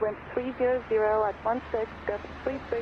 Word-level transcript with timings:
wind 0.00 0.16
300 0.32 0.82
at 1.28 1.34
16, 1.44 1.86
gust 2.06 2.24
33, 2.44 2.80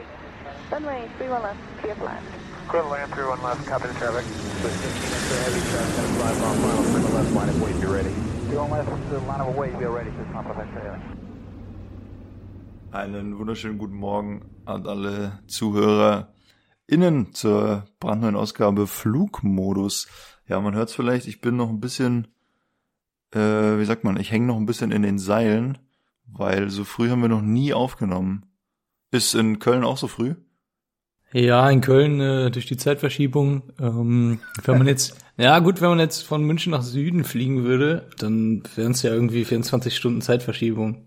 runway 0.70 1.08
31 1.18 1.42
left, 1.42 1.58
clear 1.80 1.94
for 1.96 2.04
land. 2.04 2.24
Clear 2.68 2.82
land, 2.84 3.12
31 3.12 3.42
left, 3.42 3.66
copy 3.66 3.88
the 3.88 3.94
traffic. 3.94 4.24
So 4.24 4.68
15 4.68 5.18
into 5.18 5.34
heavy 5.42 5.60
traffic, 5.70 5.96
gonna 5.96 6.14
fly 6.18 6.32
final, 6.38 6.84
clear 6.84 7.14
left 7.14 7.32
line 7.32 7.48
of 7.48 7.62
weight, 7.62 7.80
be 7.80 7.86
ready. 7.86 8.14
31 8.48 8.70
left, 8.70 9.10
the 9.10 9.18
line 9.20 9.40
of 9.40 9.56
weight, 9.56 9.78
be 9.78 9.84
ready, 9.86 10.10
just 10.10 10.30
not 10.32 10.44
perfect, 10.44 10.68
Einen 12.90 13.38
wunderschönen 13.38 13.78
guten 13.78 13.96
Morgen 13.96 14.44
an 14.64 14.86
alle 14.86 15.40
ZuhörerInnen 15.46 17.34
zur 17.34 17.84
brandneuen 18.00 18.36
Ausgabe 18.36 18.86
Flugmodus. 18.86 20.08
Ja, 20.46 20.60
man 20.60 20.74
hört 20.74 20.88
es 20.88 20.94
vielleicht, 20.94 21.26
ich 21.26 21.42
bin 21.42 21.56
noch 21.56 21.68
ein 21.68 21.80
bisschen, 21.80 22.28
äh, 23.34 23.38
wie 23.78 23.84
sagt 23.84 24.04
man, 24.04 24.18
ich 24.18 24.30
hänge 24.30 24.46
noch 24.46 24.56
ein 24.56 24.64
bisschen 24.64 24.90
in 24.90 25.02
den 25.02 25.18
Seilen, 25.18 25.76
weil 26.32 26.70
so 26.70 26.84
früh 26.84 27.10
haben 27.10 27.22
wir 27.22 27.28
noch 27.28 27.42
nie 27.42 27.72
aufgenommen. 27.72 28.46
Ist 29.10 29.34
in 29.34 29.58
Köln 29.58 29.84
auch 29.84 29.96
so 29.96 30.08
früh? 30.08 30.34
Ja, 31.32 31.68
in 31.68 31.80
Köln 31.80 32.20
äh, 32.20 32.50
durch 32.50 32.66
die 32.66 32.76
Zeitverschiebung. 32.76 33.62
Ähm, 33.80 34.40
wenn 34.64 34.78
man 34.78 34.86
jetzt, 34.86 35.16
ja 35.36 35.58
gut, 35.58 35.80
wenn 35.80 35.90
man 35.90 35.98
jetzt 36.00 36.22
von 36.22 36.42
München 36.42 36.72
nach 36.72 36.82
Süden 36.82 37.24
fliegen 37.24 37.64
würde, 37.64 38.08
dann 38.18 38.62
wären 38.76 38.92
es 38.92 39.02
ja 39.02 39.12
irgendwie 39.12 39.44
24 39.44 39.94
Stunden 39.94 40.20
Zeitverschiebung. 40.20 41.04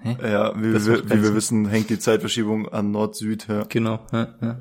Hä? 0.00 0.16
Ja, 0.22 0.54
wie, 0.56 0.72
wir, 0.72 1.10
wie 1.10 1.22
wir 1.22 1.34
wissen, 1.34 1.66
hängt 1.66 1.88
die 1.88 1.98
Zeitverschiebung 1.98 2.68
an 2.68 2.90
Nord-Süd, 2.90 3.46
ja. 3.48 3.64
Genau. 3.68 4.00
Ja, 4.12 4.28
ja. 4.40 4.60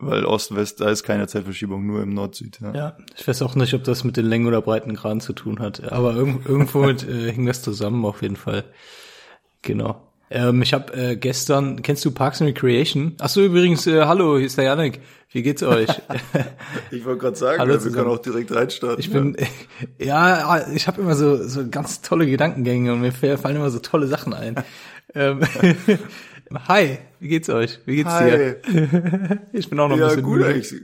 Weil 0.00 0.24
Ost-West, 0.24 0.80
da 0.80 0.90
ist 0.90 1.02
keine 1.02 1.26
Zeitverschiebung, 1.26 1.84
nur 1.84 2.02
im 2.02 2.14
Nord-Süd, 2.14 2.60
ja. 2.60 2.72
ja, 2.72 2.96
ich 3.16 3.26
weiß 3.26 3.42
auch 3.42 3.56
nicht, 3.56 3.74
ob 3.74 3.82
das 3.82 4.04
mit 4.04 4.16
den 4.16 4.26
Längen 4.26 4.46
oder 4.46 4.62
Breitengraden 4.62 5.20
zu 5.20 5.32
tun 5.32 5.58
hat, 5.58 5.92
aber 5.92 6.14
irgend, 6.14 6.46
irgendwo 6.46 6.84
mit, 6.84 7.02
äh, 7.02 7.32
hing 7.32 7.46
das 7.46 7.62
zusammen 7.62 8.04
auf 8.04 8.22
jeden 8.22 8.36
Fall. 8.36 8.64
Genau. 9.62 10.00
Ähm, 10.30 10.62
ich 10.62 10.74
habe 10.74 10.92
äh, 10.92 11.16
gestern, 11.16 11.82
kennst 11.82 12.04
du 12.04 12.10
Parks 12.10 12.40
and 12.40 12.50
Recreation? 12.50 13.14
Ach 13.18 13.28
so, 13.28 13.42
übrigens, 13.42 13.86
äh, 13.86 14.04
hallo, 14.04 14.36
hier 14.36 14.46
ist 14.46 14.58
der 14.58 14.66
Janik. 14.66 15.00
Wie 15.30 15.42
geht's 15.42 15.62
euch? 15.62 15.88
Ich 16.90 17.04
wollte 17.04 17.20
gerade 17.20 17.36
sagen, 17.36 17.58
Hallo 17.60 17.72
wir 17.72 17.78
zusammen. 17.80 17.96
können 17.96 18.10
auch 18.10 18.18
direkt 18.22 18.54
reinstarten. 18.54 19.00
Ich 19.00 19.10
bin, 19.10 19.36
ja, 19.98 20.66
ich 20.74 20.86
habe 20.86 21.00
immer 21.00 21.14
so, 21.14 21.46
so 21.46 21.68
ganz 21.68 22.02
tolle 22.02 22.26
Gedankengänge 22.26 22.92
und 22.92 23.00
mir 23.00 23.12
fallen 23.12 23.56
immer 23.56 23.70
so 23.70 23.78
tolle 23.78 24.06
Sachen 24.06 24.32
ein. 24.32 24.56
ähm, 25.14 25.40
Hi, 26.54 26.98
wie 27.20 27.28
geht's 27.28 27.48
euch? 27.48 27.78
Wie 27.84 27.96
geht's 27.96 28.10
Hi. 28.10 28.30
dir? 28.30 29.40
Ich 29.52 29.68
bin 29.68 29.78
auch 29.80 29.88
noch 29.88 29.96
ein 29.96 30.00
ja, 30.00 30.08
bisschen 30.08 30.22
gut 30.22 30.38
müde. 30.38 30.48
eigentlich. 30.48 30.82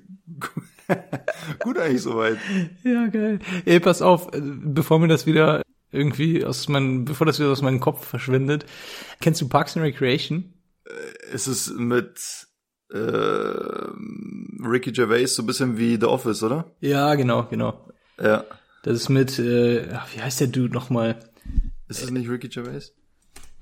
gut 1.61 1.79
eigentlich 1.79 2.03
soweit. 2.03 2.39
Ja, 2.83 3.07
geil. 3.07 3.39
Ey, 3.65 3.81
pass 3.81 4.03
auf, 4.03 4.35
äh, 4.35 4.41
bevor 4.43 4.99
mir 4.99 5.09
das 5.09 5.27
wieder 5.27 5.63
irgendwie 5.91 6.45
aus 6.45 6.69
meinem, 6.69 7.05
bevor 7.05 7.27
das 7.27 7.39
wieder 7.39 7.51
aus 7.51 7.63
meinem 7.63 7.81
Kopf 7.81 8.07
verschwindet. 8.07 8.67
Kennst 9.21 9.41
du 9.41 9.49
Parks 9.49 9.77
and 9.77 9.87
Recreation? 9.87 10.53
Es 11.33 11.49
ist 11.49 11.75
mit 11.79 12.47
äh, 12.93 12.99
Ricky 12.99 14.93
Gervais 14.93 15.29
so 15.29 15.43
ein 15.43 15.47
bisschen 15.47 15.79
wie 15.79 15.97
The 15.99 16.07
Office, 16.07 16.43
oder? 16.43 16.73
Ja, 16.81 17.15
genau, 17.15 17.45
genau. 17.45 17.89
Ja. 18.21 18.45
Das 18.83 18.97
ist 18.97 19.09
mit, 19.09 19.39
äh, 19.39 19.89
wie 20.13 20.21
heißt 20.21 20.41
der 20.41 20.49
Dude 20.49 20.75
nochmal? 20.75 21.19
Ist 21.89 22.03
es 22.03 22.11
nicht 22.11 22.29
Ricky 22.29 22.49
Gervais? 22.49 22.93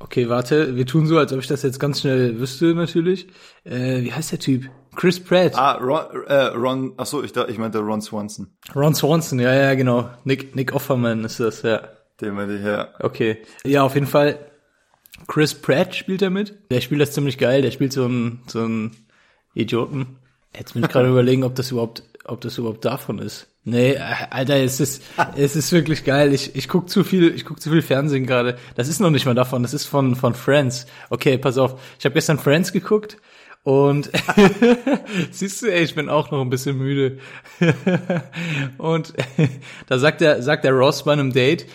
Okay, 0.02 0.28
warte, 0.28 0.76
wir 0.76 0.84
tun 0.84 1.06
so, 1.06 1.16
als 1.16 1.32
ob 1.32 1.38
ich 1.38 1.46
das 1.46 1.62
jetzt 1.62 1.78
ganz 1.78 2.00
schnell 2.00 2.38
wüsste, 2.40 2.74
natürlich. 2.74 3.28
Äh, 3.64 4.02
wie 4.02 4.12
heißt 4.12 4.32
der 4.32 4.38
Typ? 4.40 4.68
Chris 4.94 5.20
Pratt. 5.20 5.52
Ah, 5.54 5.74
Ron, 5.74 6.26
äh, 6.26 6.34
Ron 6.48 6.92
ach 6.96 7.06
so, 7.06 7.22
ich, 7.22 7.34
ich 7.34 7.58
meinte 7.58 7.78
Ron 7.78 8.02
Swanson. 8.02 8.48
Ron 8.74 8.94
Swanson, 8.94 9.38
ja, 9.38 9.54
ja, 9.54 9.74
genau. 9.74 10.10
Nick, 10.24 10.54
Nick 10.54 10.74
Offerman 10.74 11.24
ist 11.24 11.40
das, 11.40 11.62
ja. 11.62 11.88
Den 12.20 12.34
meinte 12.34 12.56
ich, 12.56 12.64
ja. 12.64 12.88
Okay. 13.00 13.38
Ja, 13.64 13.84
auf 13.84 13.94
jeden 13.94 14.06
Fall. 14.06 14.38
Chris 15.28 15.54
Pratt 15.54 15.94
spielt 15.94 16.20
er 16.20 16.30
mit. 16.30 16.58
Der 16.70 16.80
spielt 16.80 17.00
das 17.00 17.12
ziemlich 17.12 17.38
geil. 17.38 17.62
Der 17.62 17.70
spielt 17.70 17.92
so 17.92 18.04
einen, 18.04 18.42
so 18.46 18.60
einen 18.60 18.96
Idioten. 19.54 20.18
Jetzt 20.56 20.74
bin 20.74 20.82
ich 20.82 20.90
gerade 20.90 21.08
überlegen, 21.10 21.44
ob 21.44 21.54
das 21.54 21.70
überhaupt, 21.70 22.02
ob 22.24 22.40
das 22.40 22.58
überhaupt 22.58 22.84
davon 22.84 23.18
ist. 23.18 23.48
Nee, 23.64 23.92
äh, 23.92 24.00
Alter, 24.30 24.56
es 24.56 24.80
ist, 24.80 25.02
es 25.36 25.56
ist 25.56 25.72
wirklich 25.72 26.04
geil. 26.04 26.32
Ich, 26.32 26.56
ich 26.56 26.68
guck 26.68 26.90
zu 26.90 27.04
viel, 27.04 27.34
ich 27.34 27.44
guck 27.44 27.60
zu 27.60 27.70
viel 27.70 27.82
Fernsehen 27.82 28.26
gerade. 28.26 28.56
Das 28.74 28.88
ist 28.88 29.00
noch 29.00 29.10
nicht 29.10 29.26
mal 29.26 29.34
davon. 29.34 29.62
Das 29.62 29.74
ist 29.74 29.86
von, 29.86 30.16
von 30.16 30.34
Friends. 30.34 30.86
Okay, 31.10 31.38
pass 31.38 31.58
auf. 31.58 31.80
Ich 31.98 32.04
habe 32.04 32.14
gestern 32.14 32.38
Friends 32.38 32.72
geguckt 32.72 33.18
und 33.62 34.10
siehst 35.30 35.62
du, 35.62 35.72
ey, 35.72 35.84
ich 35.84 35.94
bin 35.94 36.08
auch 36.08 36.30
noch 36.30 36.40
ein 36.40 36.50
bisschen 36.50 36.76
müde. 36.76 37.18
und 38.78 39.12
da 39.86 39.98
sagt 39.98 40.20
der, 40.20 40.42
sagt 40.42 40.64
der 40.64 40.72
Ross 40.72 41.04
bei 41.04 41.12
einem 41.12 41.32
Date, 41.32 41.66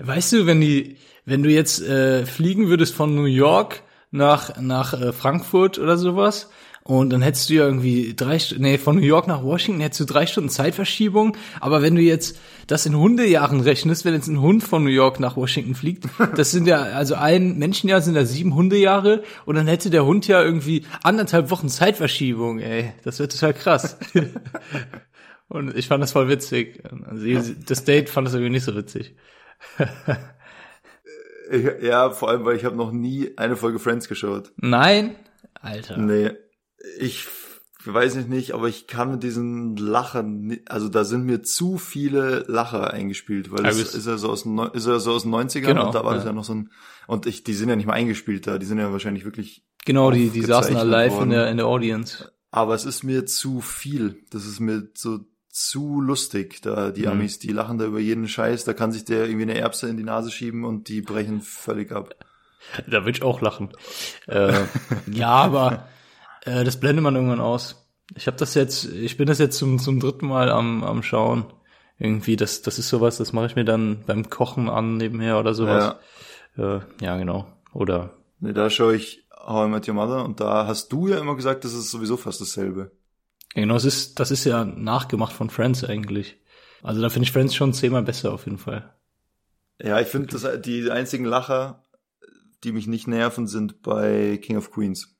Weißt 0.00 0.32
du, 0.32 0.46
wenn 0.46 0.60
die, 0.60 0.96
wenn 1.24 1.42
du 1.42 1.50
jetzt 1.50 1.80
äh, 1.82 2.26
fliegen 2.26 2.68
würdest 2.68 2.94
von 2.94 3.14
New 3.14 3.24
York 3.24 3.82
nach 4.10 4.60
nach 4.60 4.92
äh, 4.94 5.12
Frankfurt 5.12 5.78
oder 5.78 5.96
sowas 5.96 6.50
und 6.84 7.10
dann 7.10 7.22
hättest 7.22 7.48
du 7.48 7.54
ja 7.54 7.64
irgendwie 7.64 8.14
drei, 8.14 8.38
nee, 8.58 8.76
von 8.76 8.96
New 8.96 9.02
York 9.02 9.28
nach 9.28 9.44
Washington 9.44 9.80
hättest 9.80 10.00
du 10.00 10.04
drei 10.04 10.26
Stunden 10.26 10.50
Zeitverschiebung. 10.50 11.36
Aber 11.60 11.80
wenn 11.80 11.94
du 11.94 12.02
jetzt 12.02 12.40
das 12.66 12.86
in 12.86 12.96
Hundejahren 12.96 13.60
rechnest, 13.60 14.04
wenn 14.04 14.14
jetzt 14.14 14.26
ein 14.26 14.40
Hund 14.40 14.64
von 14.64 14.82
New 14.82 14.90
York 14.90 15.20
nach 15.20 15.36
Washington 15.36 15.76
fliegt, 15.76 16.08
das 16.36 16.50
sind 16.50 16.66
ja 16.66 16.82
also 16.82 17.14
ein 17.14 17.56
Menschenjahr 17.58 18.00
sind 18.00 18.14
da 18.14 18.24
sieben 18.24 18.54
Hundejahre 18.54 19.22
und 19.46 19.54
dann 19.54 19.68
hätte 19.68 19.90
der 19.90 20.04
Hund 20.04 20.26
ja 20.26 20.42
irgendwie 20.42 20.84
anderthalb 21.04 21.50
Wochen 21.50 21.68
Zeitverschiebung. 21.68 22.58
Ey, 22.58 22.92
das 23.04 23.20
wäre 23.20 23.28
total 23.28 23.54
krass. 23.54 23.96
Und 25.48 25.76
ich 25.76 25.86
fand 25.86 26.02
das 26.02 26.12
voll 26.12 26.30
witzig. 26.30 26.82
Also 27.04 27.52
das 27.66 27.84
Date 27.84 28.08
fand 28.08 28.26
das 28.26 28.32
irgendwie 28.32 28.52
nicht 28.52 28.64
so 28.64 28.74
witzig. 28.74 29.16
Ich, 31.50 31.66
ja, 31.82 32.08
vor 32.08 32.30
allem, 32.30 32.46
weil 32.46 32.56
ich 32.56 32.64
habe 32.64 32.76
noch 32.76 32.92
nie 32.92 33.32
eine 33.36 33.56
Folge 33.56 33.78
Friends 33.78 34.08
geschaut. 34.08 34.52
Nein? 34.56 35.16
Alter. 35.60 35.98
Nee. 35.98 36.30
Ich 36.98 37.26
weiß 37.84 38.14
nicht, 38.16 38.28
nicht, 38.28 38.52
aber 38.54 38.68
ich 38.68 38.86
kann 38.86 39.10
mit 39.10 39.22
diesen 39.22 39.76
Lachern, 39.76 40.42
ni- 40.46 40.62
also 40.68 40.88
da 40.88 41.04
sind 41.04 41.24
mir 41.24 41.42
zu 41.42 41.78
viele 41.78 42.44
Lacher 42.46 42.92
eingespielt, 42.92 43.50
weil 43.50 43.64
das 43.64 43.76
es- 43.78 43.94
ist 43.94 44.06
ja 44.06 44.16
so 44.18 44.30
aus 44.30 44.46
ist 44.74 44.86
ja 44.86 44.98
so 45.00 45.12
aus 45.12 45.22
den 45.22 45.32
90ern 45.34 45.60
Genau, 45.66 45.86
und 45.86 45.94
da 45.94 46.04
war 46.04 46.14
das 46.14 46.22
ja. 46.24 46.30
ja 46.30 46.32
noch 46.34 46.44
so 46.44 46.54
ein, 46.54 46.70
und 47.08 47.26
ich, 47.26 47.42
die 47.44 47.54
sind 47.54 47.68
ja 47.68 47.76
nicht 47.76 47.86
mal 47.86 47.94
eingespielt 47.94 48.46
da, 48.46 48.58
die 48.58 48.66
sind 48.66 48.78
ja 48.78 48.92
wahrscheinlich 48.92 49.24
wirklich, 49.24 49.64
Genau, 49.84 50.12
die, 50.12 50.30
die 50.30 50.42
saßen 50.42 50.74
da 50.74 50.82
live 50.82 51.12
in 51.12 51.18
worden. 51.18 51.30
der, 51.30 51.50
in 51.50 51.56
der 51.56 51.66
Audience. 51.66 52.30
aber 52.52 52.74
es 52.76 52.84
ist 52.84 53.02
mir 53.02 53.26
zu 53.26 53.60
viel. 53.60 54.22
Das 54.30 54.46
ist 54.46 54.60
mir 54.60 54.88
so 54.94 55.20
zu 55.50 56.00
lustig, 56.00 56.62
da 56.62 56.90
die 56.92 57.02
Mhm. 57.02 57.08
Amis, 57.08 57.40
die 57.40 57.48
lachen 57.48 57.78
da 57.78 57.84
über 57.86 57.98
jeden 57.98 58.28
Scheiß, 58.28 58.64
da 58.64 58.74
kann 58.74 58.92
sich 58.92 59.04
der 59.04 59.24
irgendwie 59.24 59.42
eine 59.42 59.58
Erbse 59.58 59.88
in 59.88 59.96
die 59.96 60.04
Nase 60.04 60.30
schieben 60.30 60.64
und 60.64 60.88
die 60.88 61.00
brechen 61.02 61.40
völlig 61.42 61.90
ab. 61.90 62.14
Da 62.86 63.00
würde 63.04 63.10
ich 63.10 63.22
auch 63.22 63.40
lachen. 63.40 63.70
äh, 64.28 64.54
ja, 65.12 65.30
aber 65.30 65.88
äh, 66.44 66.64
das 66.64 66.78
blendet 66.78 67.02
man 67.02 67.14
irgendwann 67.14 67.40
aus. 67.40 67.88
Ich 68.14 68.26
habe 68.26 68.36
das 68.36 68.54
jetzt, 68.54 68.84
ich 68.84 69.16
bin 69.16 69.26
das 69.26 69.38
jetzt 69.38 69.56
zum, 69.56 69.78
zum 69.78 70.00
dritten 70.00 70.26
Mal 70.26 70.50
am, 70.50 70.84
am 70.84 71.02
Schauen. 71.02 71.46
Irgendwie, 71.98 72.36
das, 72.36 72.62
das 72.62 72.78
ist 72.78 72.88
sowas, 72.88 73.18
das 73.18 73.32
mache 73.32 73.46
ich 73.46 73.56
mir 73.56 73.64
dann 73.64 74.02
beim 74.06 74.28
Kochen 74.28 74.68
an 74.68 74.96
nebenher 74.96 75.38
oder 75.38 75.54
sowas. 75.54 75.96
Ja, 76.56 76.76
äh, 76.76 76.80
ja 77.00 77.16
genau. 77.16 77.46
Oder 77.72 78.10
Nee, 78.42 78.52
da 78.52 78.70
schaue 78.70 78.96
ich 78.96 79.24
How 79.30 79.68
I 79.68 79.70
Met 79.70 79.86
Your 79.86 79.94
Mother 79.94 80.24
und 80.24 80.40
da 80.40 80.66
hast 80.66 80.88
du 80.92 81.06
ja 81.06 81.20
immer 81.20 81.36
gesagt, 81.36 81.64
das 81.64 81.74
ist 81.74 81.92
sowieso 81.92 82.16
fast 82.16 82.40
dasselbe. 82.40 82.90
ja, 83.54 83.62
genau, 83.62 83.74
das 83.74 83.84
ist, 83.84 84.18
das 84.18 84.32
ist 84.32 84.44
ja 84.44 84.64
nachgemacht 84.64 85.32
von 85.32 85.48
Friends 85.48 85.84
eigentlich. 85.84 86.40
Also 86.82 87.00
da 87.00 87.08
finde 87.08 87.24
ich 87.24 87.32
Friends 87.32 87.54
schon 87.54 87.72
zehnmal 87.72 88.02
besser 88.02 88.32
auf 88.32 88.46
jeden 88.46 88.58
Fall. 88.58 88.92
Ja, 89.80 90.00
ich 90.00 90.08
finde, 90.08 90.58
die 90.58 90.90
einzigen 90.90 91.24
Lacher, 91.24 91.84
die 92.64 92.72
mich 92.72 92.88
nicht 92.88 93.06
nerven, 93.06 93.46
sind 93.46 93.80
bei 93.82 94.40
King 94.42 94.56
of 94.56 94.72
Queens. 94.72 95.16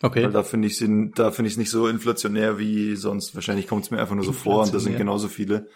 Okay. 0.00 0.24
Weil 0.24 0.32
da 0.32 0.42
finde 0.42 0.68
ich 0.68 0.78
da 0.78 1.30
finde 1.32 1.48
ich 1.48 1.54
es 1.54 1.58
nicht 1.58 1.70
so 1.70 1.88
inflationär 1.88 2.58
wie 2.58 2.94
sonst. 2.94 3.34
Wahrscheinlich 3.34 3.66
kommt 3.66 3.84
es 3.84 3.90
mir 3.90 3.98
einfach 3.98 4.14
nur 4.14 4.24
so 4.24 4.32
vor 4.32 4.62
und 4.62 4.72
da 4.72 4.78
sind 4.78 4.96
genauso 4.96 5.28
viele. 5.28 5.68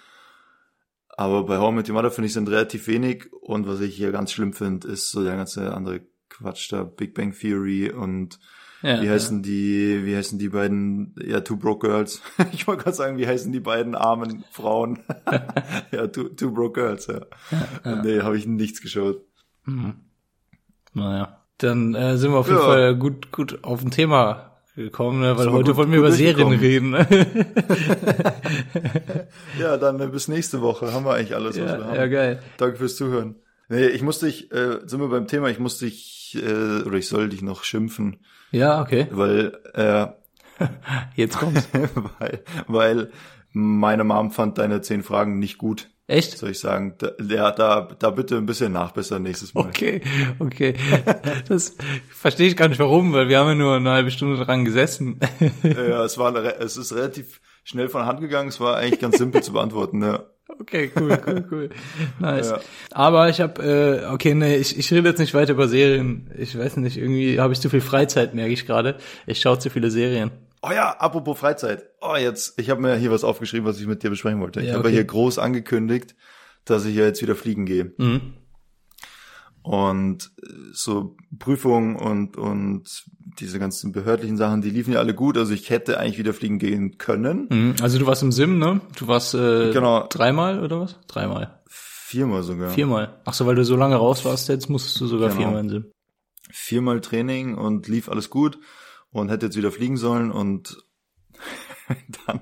Aber 1.09 1.45
bei 1.45 1.57
I 1.57 1.73
Met 1.73 1.89
Your 1.89 1.95
Mother 1.95 2.11
finde 2.11 2.27
ich 2.27 2.33
sind 2.33 2.49
relativ 2.49 2.87
wenig 2.87 3.33
und 3.33 3.67
was 3.67 3.81
ich 3.81 3.95
hier 3.95 4.13
ganz 4.13 4.33
schlimm 4.33 4.53
finde, 4.53 4.89
ist 4.89 5.11
so 5.11 5.23
der 5.23 5.37
ganze 5.37 5.75
andere 5.75 6.01
Quatsch 6.29 6.73
da, 6.73 6.85
Big 6.85 7.15
Bang 7.15 7.33
Theory 7.33 7.91
und 7.91 8.39
ja, 8.83 9.01
wie 9.01 9.11
heißen 9.11 9.43
die, 9.43 10.05
wie 10.05 10.17
heißen 10.17 10.39
die 10.39 10.49
beiden, 10.49 11.15
ja, 11.25 11.41
Two 11.41 11.57
Broke 11.57 11.87
Girls. 11.87 12.21
ich 12.53 12.67
wollte 12.67 12.83
gerade 12.83 12.97
sagen, 12.97 13.19
wie 13.19 13.27
heißen 13.29 13.53
die 13.53 13.61
beiden 13.61 13.95
armen 13.95 14.45
Frauen? 14.51 15.01
ja, 15.93 16.09
two, 16.09 16.31
two 16.31 16.51
Broke 16.51 16.81
Girls, 16.81 17.07
ja. 17.07 17.21
Nee, 18.03 18.23
habe 18.23 18.37
ich 18.37 18.47
nichts 18.47 18.81
geschaut. 18.81 19.23
Ja. 19.67 19.73
Mhm. 19.73 19.95
Naja. 20.95 21.42
Dann 21.63 21.95
äh, 21.95 22.17
sind 22.17 22.33
wir 22.33 22.39
auf 22.39 22.47
jeden 22.49 22.59
Ja. 22.61 22.65
Fall 22.67 22.97
gut, 22.97 23.31
gut 23.33 23.63
auf 23.63 23.83
ein 23.85 23.91
Thema 23.91 24.51
gekommen, 24.75 25.21
ne? 25.21 25.37
weil 25.37 25.51
heute 25.53 25.71
gut- 25.73 25.77
wollen 25.77 25.93
wir 25.93 25.99
über 25.99 26.13
Serien 26.13 26.49
reden. 26.53 26.91
Ne? 26.91 27.07
Ja, 29.59 29.77
dann 29.77 30.01
äh, 30.01 30.07
bis 30.07 30.29
nächste 30.29 30.61
Woche. 30.63 30.93
Haben 30.93 31.05
wir 31.05 31.15
eigentlich 31.15 31.35
alles, 31.35 31.51
was 31.61 31.65
wir 31.67 31.79
ja, 31.79 31.85
haben. 31.85 31.95
ja, 31.95 32.07
geil. 32.07 32.43
Danke 32.57 32.77
fürs 32.77 32.97
Zuhören. 32.97 33.37
Nee, 33.69 33.87
ich 33.87 34.03
muss 34.03 34.19
dich, 34.19 34.51
äh, 34.53 34.79
sind 34.87 35.01
wir 35.01 35.09
beim 35.09 35.27
Thema, 35.27 35.49
ich 35.49 35.59
muss 35.59 35.79
dich, 35.79 36.37
äh, 36.43 36.83
oder 36.83 36.97
ich 36.99 37.09
soll 37.09 37.29
dich 37.29 37.43
noch 37.43 37.65
schimpfen, 37.65 38.19
Ja, 38.51 38.81
okay. 38.81 39.07
weil, 39.11 39.53
äh, 39.75 40.07
Jetzt 41.17 41.39
kommt's. 41.39 41.69
weil, 42.19 42.43
weil 42.67 43.11
meine 43.53 44.05
Mom 44.05 44.31
fand 44.31 44.59
deine 44.59 44.81
zehn 44.81 45.03
Fragen 45.03 45.39
nicht 45.39 45.59
gut. 45.59 45.89
Echt? 46.09 46.37
soll 46.37 46.51
ich 46.51 46.59
sagen. 46.59 46.95
Da, 46.99 47.13
ja, 47.29 47.51
da, 47.53 47.89
da 47.99 48.11
bitte 48.11 48.37
ein 48.37 48.47
bisschen 48.47 48.73
nachbessern 48.73 49.23
nächstes 49.23 49.55
Mal. 49.55 49.67
Okay, 49.67 50.03
okay. 50.39 50.75
Das 51.49 51.77
verstehe 52.11 52.49
ich 52.49 52.57
gar 52.57 52.69
nicht 52.69 52.79
warum, 52.79 53.13
weil 53.13 53.29
wir 53.29 53.39
haben 53.39 53.49
ja 53.49 53.55
nur 53.55 53.77
eine 53.77 53.91
halbe 53.91 54.11
Stunde 54.11 54.43
dran 54.43 54.65
gesessen. 54.65 55.21
Ja, 55.63 56.05
es 56.05 56.19
war, 56.19 56.35
es 56.35 56.77
ist 56.77 56.95
relativ 56.95 57.41
schnell 57.65 57.89
von 57.89 58.07
Hand 58.07 58.21
gegangen. 58.21 58.49
Es 58.49 58.61
war 58.61 58.77
eigentlich 58.77 59.01
ganz 59.01 59.19
simpel 59.19 59.43
zu 59.43 59.53
beantworten. 59.53 60.03
Ja. 60.03 60.25
Okay, 60.61 60.91
cool, 60.97 61.19
cool, 61.27 61.45
cool. 61.51 61.71
Nice. 62.19 62.51
Ja. 62.51 62.61
Aber 62.91 63.29
ich 63.29 63.41
habe, 63.41 63.63
äh, 63.63 64.13
okay, 64.13 64.35
nee, 64.35 64.57
ich, 64.57 64.79
ich 64.79 64.93
rede 64.93 65.09
jetzt 65.09 65.19
nicht 65.19 65.35
weiter 65.35 65.53
über 65.53 65.69
Serien. 65.69 66.31
Ich 66.37 66.59
weiß 66.59 66.77
nicht, 66.79 66.97
irgendwie 66.97 67.41
habe 67.41 67.53
ich 67.53 67.61
zu 67.61 67.71
viel 67.71 67.81
Freizeit, 67.81 68.35
merke 68.35 68.53
ich 68.53 68.67
gerade. 68.67 68.97
Ich 69.27 69.41
schaue 69.41 69.59
zu 69.59 69.71
viele 69.71 69.91
Serien. 69.91 70.31
Oh 70.63 70.71
ja, 70.71 70.91
apropos 70.91 71.39
Freizeit. 71.39 71.91
Oh, 72.01 72.15
jetzt, 72.17 72.59
ich 72.61 72.71
habe 72.71 72.81
mir 72.81 72.95
hier 72.97 73.11
was 73.11 73.25
aufgeschrieben, 73.25 73.67
was 73.67 73.81
ich 73.81 73.87
mit 73.89 74.03
dir 74.05 74.11
besprechen 74.11 74.41
wollte. 74.41 74.61
Ich 74.61 74.69
Ja, 74.69 74.75
habe 74.75 74.85
okay. 74.85 74.93
hier 74.95 75.05
groß 75.05 75.39
angekündigt, 75.39 76.15
dass 76.65 76.85
ich 76.85 76.95
ja 76.95 77.05
jetzt 77.05 77.21
wieder 77.21 77.35
fliegen 77.35 77.67
gehe. 77.67 77.93
Mhm. 77.99 78.35
Und 79.63 80.31
äh, 80.43 80.49
so 80.73 81.17
Prüfungen 81.39 81.97
und, 81.97 82.37
und 82.37 83.05
diese 83.39 83.59
ganzen 83.59 83.93
behördlichen 83.93 84.37
Sachen, 84.37 84.61
die 84.61 84.71
liefen 84.71 84.93
ja 84.93 84.99
alle 85.01 85.15
gut. 85.15 85.37
Also 85.39 85.53
ich 85.53 85.71
hätte 85.71 85.99
eigentlich 85.99 86.19
wieder 86.19 86.33
fliegen 86.35 86.59
gehen 86.59 86.99
können. 86.99 87.49
Mhm. 87.51 87.75
Also 87.81 87.99
du 87.99 88.07
warst 88.07 88.23
im 88.23 88.33
Sim, 88.33 88.59
ne? 88.59 88.81
Du 88.97 89.07
warst 89.09 89.35
äh, 89.35 89.73
Genau. 89.73 90.07
dreimal 90.09 90.63
oder 90.63 90.81
was? 90.81 90.99
Dreimal. 91.07 91.61
Viermal 91.69 92.43
sogar. 92.43 92.71
Viermal. 92.71 93.21
Ach 93.25 93.35
so, 93.35 93.47
weil 93.47 93.55
du 93.55 93.65
so 93.65 93.77
lange 93.77 93.97
raus 93.97 94.25
warst, 94.25 94.49
jetzt 94.49 94.69
musstest 94.69 95.01
du 95.01 95.07
sogar 95.07 95.29
Genau. 95.31 95.41
viermal 95.41 95.61
im 95.61 95.69
Sim. 95.71 95.85
Viermal 96.51 97.01
Training 97.01 97.55
und 97.57 97.89
lief 97.89 98.09
alles 98.09 98.31
gut 98.31 98.59
und 99.13 99.29
hätte 99.31 99.47
jetzt 99.47 99.57
wieder 99.57 99.71
fliegen 99.73 99.97
sollen 99.97 100.31
und 100.33 100.85
dann, 102.27 102.41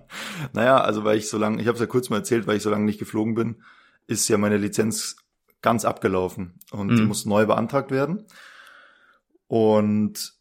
naja, 0.52 0.80
also 0.80 1.04
weil 1.04 1.18
ich 1.18 1.28
so 1.28 1.38
lange, 1.38 1.60
ich 1.60 1.66
habe 1.68 1.74
es 1.74 1.80
ja 1.80 1.86
kurz 1.86 2.10
mal 2.10 2.16
erzählt, 2.18 2.46
weil 2.46 2.56
ich 2.56 2.62
so 2.62 2.70
lange 2.70 2.84
nicht 2.84 2.98
geflogen 2.98 3.34
bin, 3.34 3.62
ist 4.06 4.28
ja 4.28 4.38
meine 4.38 4.56
Lizenz 4.56 5.16
ganz 5.62 5.84
abgelaufen 5.84 6.58
und 6.70 6.90
Mhm. 6.90 7.04
muss 7.06 7.26
neu 7.26 7.46
beantragt 7.46 7.90
werden. 7.90 8.24
Und 9.46 10.34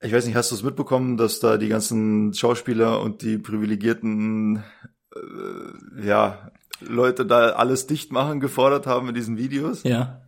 ich 0.00 0.12
weiß 0.12 0.26
nicht, 0.26 0.34
hast 0.34 0.50
du 0.50 0.56
es 0.56 0.62
mitbekommen, 0.62 1.16
dass 1.16 1.40
da 1.40 1.56
die 1.56 1.68
ganzen 1.68 2.34
Schauspieler 2.34 3.00
und 3.00 3.22
die 3.22 3.38
privilegierten 3.38 4.64
äh, 5.14 6.06
ja, 6.06 6.50
Leute 6.80 7.24
da 7.24 7.50
alles 7.50 7.86
dicht 7.86 8.12
machen 8.12 8.40
gefordert 8.40 8.86
haben 8.86 9.08
in 9.08 9.14
diesen 9.14 9.36
Videos? 9.36 9.82
Ja. 9.84 10.21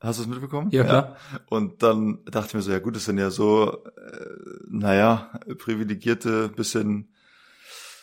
Hast 0.00 0.18
du 0.18 0.22
es 0.22 0.28
mitbekommen? 0.28 0.70
Ja, 0.70 0.84
klar. 0.84 1.16
Und 1.50 1.82
dann 1.82 2.24
dachte 2.24 2.48
ich 2.48 2.54
mir 2.54 2.62
so, 2.62 2.72
ja 2.72 2.78
gut, 2.78 2.96
das 2.96 3.04
sind 3.04 3.18
ja 3.18 3.30
so, 3.30 3.84
äh, 3.84 4.26
naja, 4.68 5.30
privilegierte, 5.58 6.48
bisschen 6.48 7.12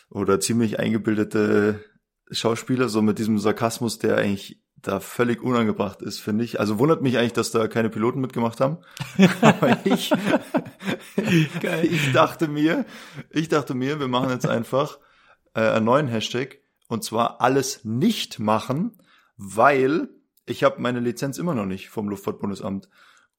oder 0.09 0.39
ziemlich 0.39 0.79
eingebildete 0.79 1.83
Schauspieler, 2.29 2.87
so 2.89 3.01
mit 3.01 3.17
diesem 3.19 3.39
Sarkasmus, 3.39 3.97
der 3.97 4.17
eigentlich 4.17 4.61
da 4.75 4.99
völlig 4.99 5.41
unangebracht 5.41 6.01
ist, 6.01 6.19
finde 6.19 6.43
ich. 6.43 6.59
Also 6.59 6.77
wundert 6.77 7.01
mich 7.01 7.17
eigentlich, 7.17 7.33
dass 7.33 7.51
da 7.51 7.67
keine 7.67 7.89
Piloten 7.89 8.21
mitgemacht 8.21 8.61
haben. 8.61 8.77
Aber 9.41 9.79
ich, 9.85 10.13
ich 11.83 12.13
dachte 12.13 12.47
mir, 12.47 12.85
ich 13.31 13.49
dachte 13.49 13.73
mir, 13.73 13.99
wir 13.99 14.07
machen 14.07 14.29
jetzt 14.29 14.47
einfach 14.47 14.99
äh, 15.55 15.61
einen 15.61 15.85
neuen 15.85 16.07
Hashtag 16.07 16.59
und 16.87 17.03
zwar 17.03 17.41
alles 17.41 17.83
nicht 17.83 18.39
machen, 18.39 18.99
weil 19.35 20.09
ich 20.47 20.63
habe 20.63 20.81
meine 20.81 20.99
Lizenz 20.99 21.37
immer 21.37 21.53
noch 21.53 21.65
nicht 21.65 21.89
vom 21.89 22.09
Luftfahrtbundesamt 22.09 22.89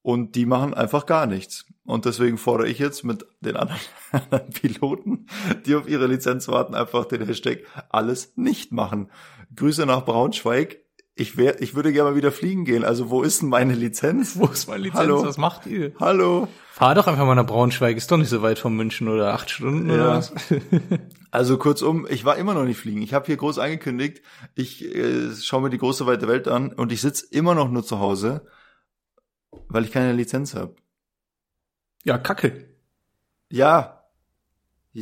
und 0.03 0.37
die 0.37 0.47
machen 0.47 0.75
einfach 0.75 1.07
gar 1.07 1.27
nichts. 1.27 1.67
Und 1.85 2.05
deswegen 2.05 2.39
fordere 2.39 2.69
ich 2.69 2.79
jetzt 2.79 3.03
mit 3.03 3.27
den 3.41 3.57
anderen 3.57 3.81
anderen 4.13 4.51
Piloten, 4.51 5.27
die 5.67 5.75
auf 5.75 5.89
ihre 5.89 6.07
Lizenz 6.07 6.49
warten, 6.49 6.75
einfach 6.75 7.07
den 7.07 7.25
Hashtag 7.25 7.65
alles 7.89 8.37
nicht 8.37 8.73
machen. 8.73 9.11
Grüße 9.57 9.87
nach 9.87 10.05
Braunschweig. 10.05 10.85
Ich 11.21 11.37
wär, 11.37 11.61
ich 11.61 11.75
würde 11.75 11.93
gerne 11.93 12.11
mal 12.11 12.17
wieder 12.17 12.31
fliegen 12.31 12.65
gehen. 12.65 12.85
Also 12.85 13.11
wo 13.11 13.23
ist 13.23 13.43
denn 13.43 13.49
meine 13.49 13.75
Lizenz? 13.75 14.37
Wo 14.39 14.47
ist 14.47 14.69
meine 14.69 14.85
Lizenz? 14.85 15.01
Hallo? 15.01 15.25
Was 15.25 15.37
macht 15.37 15.67
ihr? 15.67 15.93
Hallo. 15.99 16.47
Fahr 16.71 16.95
doch 16.95 17.09
einfach 17.09 17.27
mal 17.27 17.35
nach 17.35 17.45
Braunschweig, 17.47 17.97
ist 17.97 18.09
doch 18.13 18.17
nicht 18.19 18.29
so 18.29 18.41
weit 18.41 18.61
von 18.61 18.77
München 18.77 19.09
oder 19.09 19.35
acht 19.35 19.51
Stunden 19.51 19.91
oder 19.91 20.05
Ja. 20.05 20.17
was? 20.17 20.33
Also 21.31 21.59
kurzum, 21.59 22.07
ich 22.09 22.25
war 22.25 22.37
immer 22.37 22.55
noch 22.55 22.65
nicht 22.65 22.79
fliegen. 22.79 23.03
Ich 23.03 23.13
habe 23.13 23.27
hier 23.27 23.37
groß 23.37 23.59
angekündigt, 23.59 24.23
ich 24.55 24.83
äh, 24.95 25.31
schaue 25.35 25.61
mir 25.61 25.69
die 25.71 25.77
große 25.77 26.07
weite 26.07 26.27
Welt 26.27 26.49
an 26.49 26.73
und 26.73 26.91
ich 26.91 27.03
sitz 27.03 27.21
immer 27.21 27.55
noch 27.55 27.69
nur 27.69 27.85
zu 27.85 27.99
Hause, 27.99 28.47
weil 29.69 29.85
ich 29.85 29.91
keine 29.93 30.15
Lizenz 30.15 30.55
habe. 30.55 30.77
Ja, 32.05 32.17
Kacke. 32.17 32.75
Ja, 33.51 33.98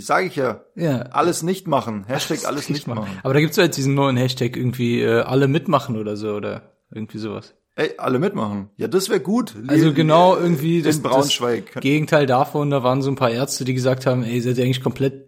sage 0.00 0.26
ich 0.26 0.37
ja. 0.37 0.62
Ja. 0.75 1.02
Alles 1.10 1.43
nicht 1.43 1.66
machen. 1.66 2.04
Hashtag 2.06 2.44
alles 2.46 2.69
nicht 2.69 2.87
machen. 2.87 3.06
Aber 3.22 3.34
da 3.34 3.40
gibt's 3.40 3.56
ja 3.56 3.64
jetzt 3.64 3.76
diesen 3.76 3.94
neuen 3.94 4.16
Hashtag 4.16 4.56
irgendwie 4.56 5.00
äh, 5.02 5.20
alle 5.20 5.48
mitmachen 5.48 5.96
oder 5.96 6.16
so 6.16 6.34
oder 6.34 6.62
irgendwie 6.90 7.19
sowas. 7.19 7.54
Ey, 7.75 7.93
alle 7.98 8.19
mitmachen. 8.19 8.70
Ja, 8.76 8.88
das 8.88 9.10
wäre 9.10 9.20
gut. 9.20 9.54
Also 9.66 9.93
genau 9.93 10.37
irgendwie 10.37 10.81
das, 10.81 10.96
in 10.96 11.02
Braunschweig. 11.02 11.72
das 11.75 11.82
Gegenteil 11.82 12.25
davon, 12.26 12.70
da 12.70 12.82
waren 12.82 13.02
so 13.02 13.10
ein 13.10 13.16
paar 13.16 13.31
Ärzte, 13.31 13.64
die 13.66 13.75
gesagt 13.75 14.06
haben, 14.06 14.22
ey, 14.25 14.40
seid 14.40 14.56
ihr 14.56 14.64
eigentlich 14.64 14.82
komplett 14.82 15.26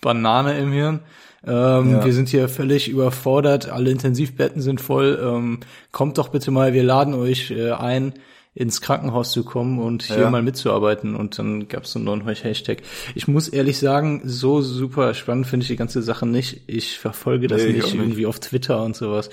Banane 0.00 0.58
im 0.58 0.72
Hirn. 0.72 1.00
Ähm, 1.46 1.90
Ja. 1.92 2.04
Wir 2.04 2.12
sind 2.12 2.28
hier 2.28 2.48
völlig 2.48 2.88
überfordert, 2.88 3.68
alle 3.68 3.90
Intensivbetten 3.90 4.62
sind 4.62 4.80
voll. 4.80 5.18
Ähm, 5.22 5.60
kommt 5.92 6.18
doch 6.18 6.28
bitte 6.30 6.50
mal, 6.50 6.72
wir 6.72 6.82
laden 6.82 7.14
euch 7.14 7.50
äh, 7.50 7.70
ein, 7.72 8.14
ins 8.54 8.80
Krankenhaus 8.80 9.32
zu 9.32 9.44
kommen 9.44 9.78
und 9.80 10.04
hier 10.04 10.18
Ja. 10.20 10.30
mal 10.30 10.42
mitzuarbeiten. 10.42 11.16
Und 11.16 11.38
dann 11.38 11.66
gab's 11.68 11.92
so 11.92 11.98
einen 11.98 12.06
neuen 12.06 12.26
Hashtag. 12.26 12.82
Ich 13.16 13.26
muss 13.26 13.48
ehrlich 13.48 13.78
sagen, 13.78 14.22
so 14.24 14.62
super 14.62 15.12
spannend 15.14 15.46
finde 15.48 15.64
ich 15.64 15.68
die 15.68 15.76
ganze 15.76 16.02
Sache 16.02 16.24
nicht. 16.26 16.62
Ich 16.68 16.98
verfolge 16.98 17.48
das 17.48 17.62
Nee, 17.62 17.68
ich 17.70 17.74
nicht 17.76 17.84
nicht. 17.86 17.94
irgendwie 17.96 18.26
auf 18.26 18.38
Twitter 18.40 18.82
und 18.84 18.94
sowas. 18.94 19.28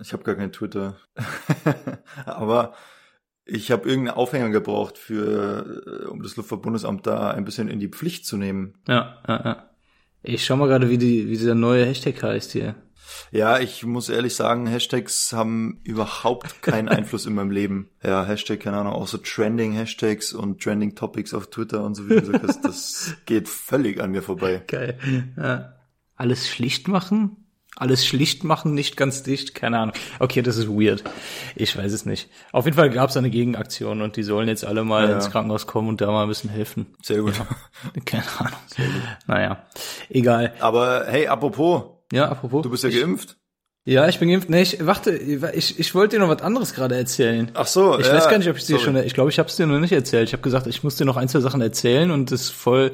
Ich 0.00 0.12
habe 0.12 0.22
gar 0.24 0.34
kein 0.34 0.50
Twitter. 0.50 0.96
Aber 2.24 2.72
ich 3.44 3.70
habe 3.70 3.88
irgendeinen 3.88 4.16
Aufhänger 4.16 4.48
gebraucht 4.50 4.96
für, 4.96 6.04
äh, 6.04 6.08
um 6.08 6.22
das 6.22 6.36
Luftfahrtbundesamt 6.36 7.06
da 7.06 7.30
ein 7.30 7.44
bisschen 7.44 7.68
in 7.68 7.78
die 7.80 7.88
Pflicht 7.88 8.26
zu 8.26 8.36
nehmen. 8.38 8.74
Ja, 8.88 9.18
ja, 9.28 9.42
ja. 9.44 9.70
Ich 10.22 10.44
schau 10.46 10.56
mal 10.56 10.68
gerade, 10.68 10.88
wie, 10.88 10.96
die, 10.96 11.26
wie 11.28 11.36
dieser 11.36 11.54
neue 11.54 11.84
Hashtag 11.84 12.22
heißt 12.22 12.52
hier. 12.52 12.74
Ja, 13.30 13.58
ich 13.58 13.84
muss 13.84 14.08
ehrlich 14.08 14.34
sagen, 14.34 14.66
Hashtags 14.66 15.32
haben 15.32 15.80
überhaupt 15.84 16.62
keinen 16.62 16.88
Einfluss 16.90 17.26
in 17.26 17.34
meinem 17.34 17.50
Leben. 17.50 17.90
Ja, 18.02 18.24
Hashtag, 18.24 18.60
keine 18.60 18.78
Ahnung, 18.78 18.92
auch 18.92 19.06
so 19.08 19.18
Trending-Hashtags 19.18 20.32
und 20.32 20.62
Trending-Topics 20.62 21.34
auf 21.34 21.48
Twitter 21.48 21.82
und 21.84 21.94
so, 21.94 22.08
wie 22.08 22.14
du 22.16 22.20
gesagt 22.22 22.44
hast, 22.44 22.64
das 22.64 23.14
geht 23.26 23.48
völlig 23.48 24.00
an 24.00 24.10
mir 24.10 24.22
vorbei. 24.22 24.62
Geil. 24.66 24.98
Ja. 25.36 25.74
Alles 26.16 26.48
schlicht 26.48 26.86
machen? 26.88 27.36
Alles 27.76 28.06
schlicht 28.06 28.44
machen, 28.44 28.72
nicht 28.72 28.96
ganz 28.96 29.24
dicht? 29.24 29.56
Keine 29.56 29.80
Ahnung. 29.80 29.96
Okay, 30.20 30.42
das 30.42 30.56
ist 30.58 30.68
weird. 30.68 31.02
Ich 31.56 31.76
weiß 31.76 31.92
es 31.92 32.06
nicht. 32.06 32.30
Auf 32.52 32.66
jeden 32.66 32.76
Fall 32.76 32.88
gab 32.88 33.10
es 33.10 33.16
eine 33.16 33.30
Gegenaktion 33.30 34.00
und 34.00 34.14
die 34.14 34.22
sollen 34.22 34.46
jetzt 34.46 34.64
alle 34.64 34.84
mal 34.84 35.08
Ja, 35.08 35.16
ins 35.16 35.24
ja. 35.24 35.30
Krankenhaus 35.32 35.66
kommen 35.66 35.88
und 35.88 36.00
da 36.00 36.06
mal 36.12 36.22
ein 36.22 36.28
bisschen 36.28 36.50
helfen. 36.50 36.86
Sehr 37.02 37.22
gut. 37.22 37.34
Keine 38.04 38.22
Ahnung. 38.38 38.58
Naja, 39.26 39.66
egal. 40.08 40.54
Aber 40.60 41.06
hey, 41.08 41.26
apropos, 41.26 41.93
Ja, 42.14 42.28
apropos. 42.28 42.62
du 42.62 42.70
bist 42.70 42.82
ja 42.84 42.90
ich, 42.90 43.00
geimpft. 43.00 43.36
Ja, 43.86 44.08
ich 44.08 44.18
bin 44.18 44.30
geimpft. 44.30 44.48
Nee, 44.48 44.62
ich, 44.62 44.84
warte, 44.86 45.14
ich, 45.14 45.78
ich 45.78 45.94
wollte 45.94 46.16
dir 46.16 46.20
noch 46.20 46.30
was 46.34 46.40
anderes 46.42 46.72
gerade 46.74 46.96
erzählen. 46.96 47.50
Ach 47.54 47.66
so, 47.66 47.98
Ich 47.98 48.06
ja, 48.06 48.14
weiß 48.14 48.28
gar 48.28 48.38
nicht, 48.38 48.48
ob 48.48 48.56
ich 48.56 48.64
dir 48.64 48.78
schon, 48.78 48.96
ich 48.96 49.12
glaube, 49.14 49.30
ich 49.30 49.38
habe 49.38 49.48
es 49.48 49.56
dir 49.56 49.66
noch 49.66 49.78
nicht 49.78 49.92
erzählt. 49.92 50.28
Ich 50.28 50.32
habe 50.32 50.42
gesagt, 50.42 50.66
ich 50.66 50.82
muss 50.82 50.96
dir 50.96 51.04
noch 51.04 51.16
ein, 51.18 51.28
zwei 51.28 51.40
Sachen 51.40 51.60
erzählen 51.60 52.10
und 52.10 52.30
das 52.32 52.42
ist 52.42 52.50
voll, 52.50 52.92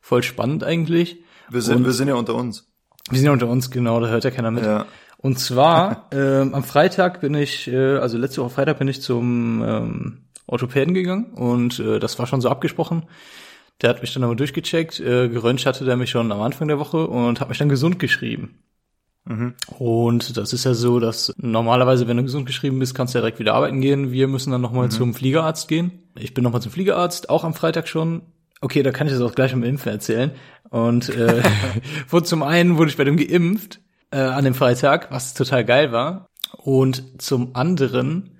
voll 0.00 0.22
spannend 0.22 0.64
eigentlich. 0.64 1.22
Wir 1.50 1.60
sind, 1.62 1.76
Und- 1.78 1.84
wir 1.84 1.92
sind 1.92 2.08
ja 2.08 2.14
unter 2.14 2.34
uns. 2.34 2.68
Wir 3.10 3.18
sind 3.18 3.26
ja 3.26 3.32
unter 3.32 3.48
uns, 3.48 3.70
genau, 3.70 3.98
da 4.00 4.08
hört 4.08 4.24
ja 4.24 4.30
keiner 4.30 4.50
mit. 4.50 4.64
Ja. 4.64 4.86
Und 5.18 5.38
zwar, 5.38 6.08
ähm, 6.12 6.54
am 6.54 6.64
Freitag 6.64 7.20
bin 7.20 7.34
ich, 7.34 7.68
äh, 7.68 7.96
also 7.96 8.16
letzte 8.16 8.40
Woche 8.42 8.50
Freitag 8.50 8.78
bin 8.78 8.88
ich 8.88 9.02
zum 9.02 9.62
ähm, 9.62 10.18
Orthopäden 10.46 10.94
gegangen 10.94 11.32
und 11.34 11.78
äh, 11.80 11.98
das 11.98 12.18
war 12.18 12.26
schon 12.26 12.40
so 12.40 12.48
abgesprochen. 12.48 13.02
Der 13.80 13.90
hat 13.90 14.02
mich 14.02 14.12
dann 14.12 14.24
aber 14.24 14.36
durchgecheckt, 14.36 15.00
äh, 15.00 15.28
geröntgt 15.28 15.66
hatte 15.66 15.84
der 15.84 15.96
mich 15.96 16.10
schon 16.10 16.30
am 16.30 16.40
Anfang 16.40 16.68
der 16.68 16.78
Woche 16.78 17.06
und 17.06 17.40
hat 17.40 17.48
mich 17.48 17.58
dann 17.58 17.68
gesund 17.68 17.98
geschrieben. 17.98 18.58
Mhm. 19.24 19.54
Und 19.78 20.36
das 20.36 20.52
ist 20.52 20.64
ja 20.64 20.74
so, 20.74 20.98
dass 20.98 21.32
normalerweise, 21.36 22.08
wenn 22.08 22.16
du 22.16 22.22
gesund 22.22 22.46
geschrieben 22.46 22.78
bist, 22.78 22.94
kannst 22.94 23.14
du 23.14 23.18
ja 23.18 23.22
direkt 23.22 23.38
wieder 23.38 23.54
arbeiten 23.54 23.80
gehen. 23.80 24.12
Wir 24.12 24.28
müssen 24.28 24.50
dann 24.50 24.60
nochmal 24.60 24.90
zum 24.90 25.14
Fliegerarzt 25.14 25.68
gehen. 25.68 26.10
Ich 26.18 26.34
bin 26.34 26.44
nochmal 26.44 26.62
zum 26.62 26.72
Fliegerarzt, 26.72 27.30
auch 27.30 27.44
am 27.44 27.54
Freitag 27.54 27.88
schon. 27.88 28.22
Okay, 28.60 28.82
da 28.82 28.90
kann 28.90 29.06
ich 29.06 29.12
das 29.12 29.22
auch 29.22 29.34
gleich 29.34 29.52
am 29.52 29.62
Impfen 29.62 29.92
erzählen. 29.92 30.32
Und 30.68 31.08
äh, 31.10 31.42
wurde 32.08 32.26
zum 32.26 32.42
einen 32.42 32.76
wurde 32.76 32.90
ich 32.90 32.96
bei 32.96 33.04
dem 33.04 33.16
geimpft 33.16 33.80
äh, 34.10 34.18
an 34.18 34.44
dem 34.44 34.54
Freitag, 34.54 35.10
was 35.10 35.34
total 35.34 35.64
geil 35.64 35.92
war. 35.92 36.26
Und 36.56 37.22
zum 37.22 37.54
anderen, 37.54 38.39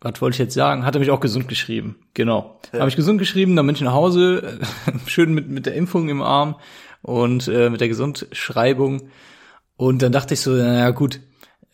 was 0.00 0.20
wollte 0.20 0.34
ich 0.34 0.38
jetzt 0.38 0.54
sagen, 0.54 0.84
hat 0.84 0.94
er 0.94 1.00
mich 1.00 1.10
auch 1.10 1.20
gesund 1.20 1.48
geschrieben. 1.48 1.96
Genau. 2.14 2.60
Ja. 2.72 2.80
Habe 2.80 2.88
ich 2.88 2.96
gesund 2.96 3.18
geschrieben, 3.18 3.56
dann 3.56 3.66
bin 3.66 3.74
ich 3.74 3.82
nach 3.82 3.92
Hause, 3.92 4.60
schön 5.06 5.32
mit, 5.32 5.48
mit 5.48 5.66
der 5.66 5.74
Impfung 5.74 6.08
im 6.08 6.22
Arm 6.22 6.56
und 7.02 7.48
äh, 7.48 7.70
mit 7.70 7.80
der 7.80 7.88
Gesundschreibung. 7.88 9.10
Und 9.76 10.02
dann 10.02 10.12
dachte 10.12 10.34
ich 10.34 10.40
so, 10.40 10.52
naja 10.52 10.90
gut, 10.90 11.20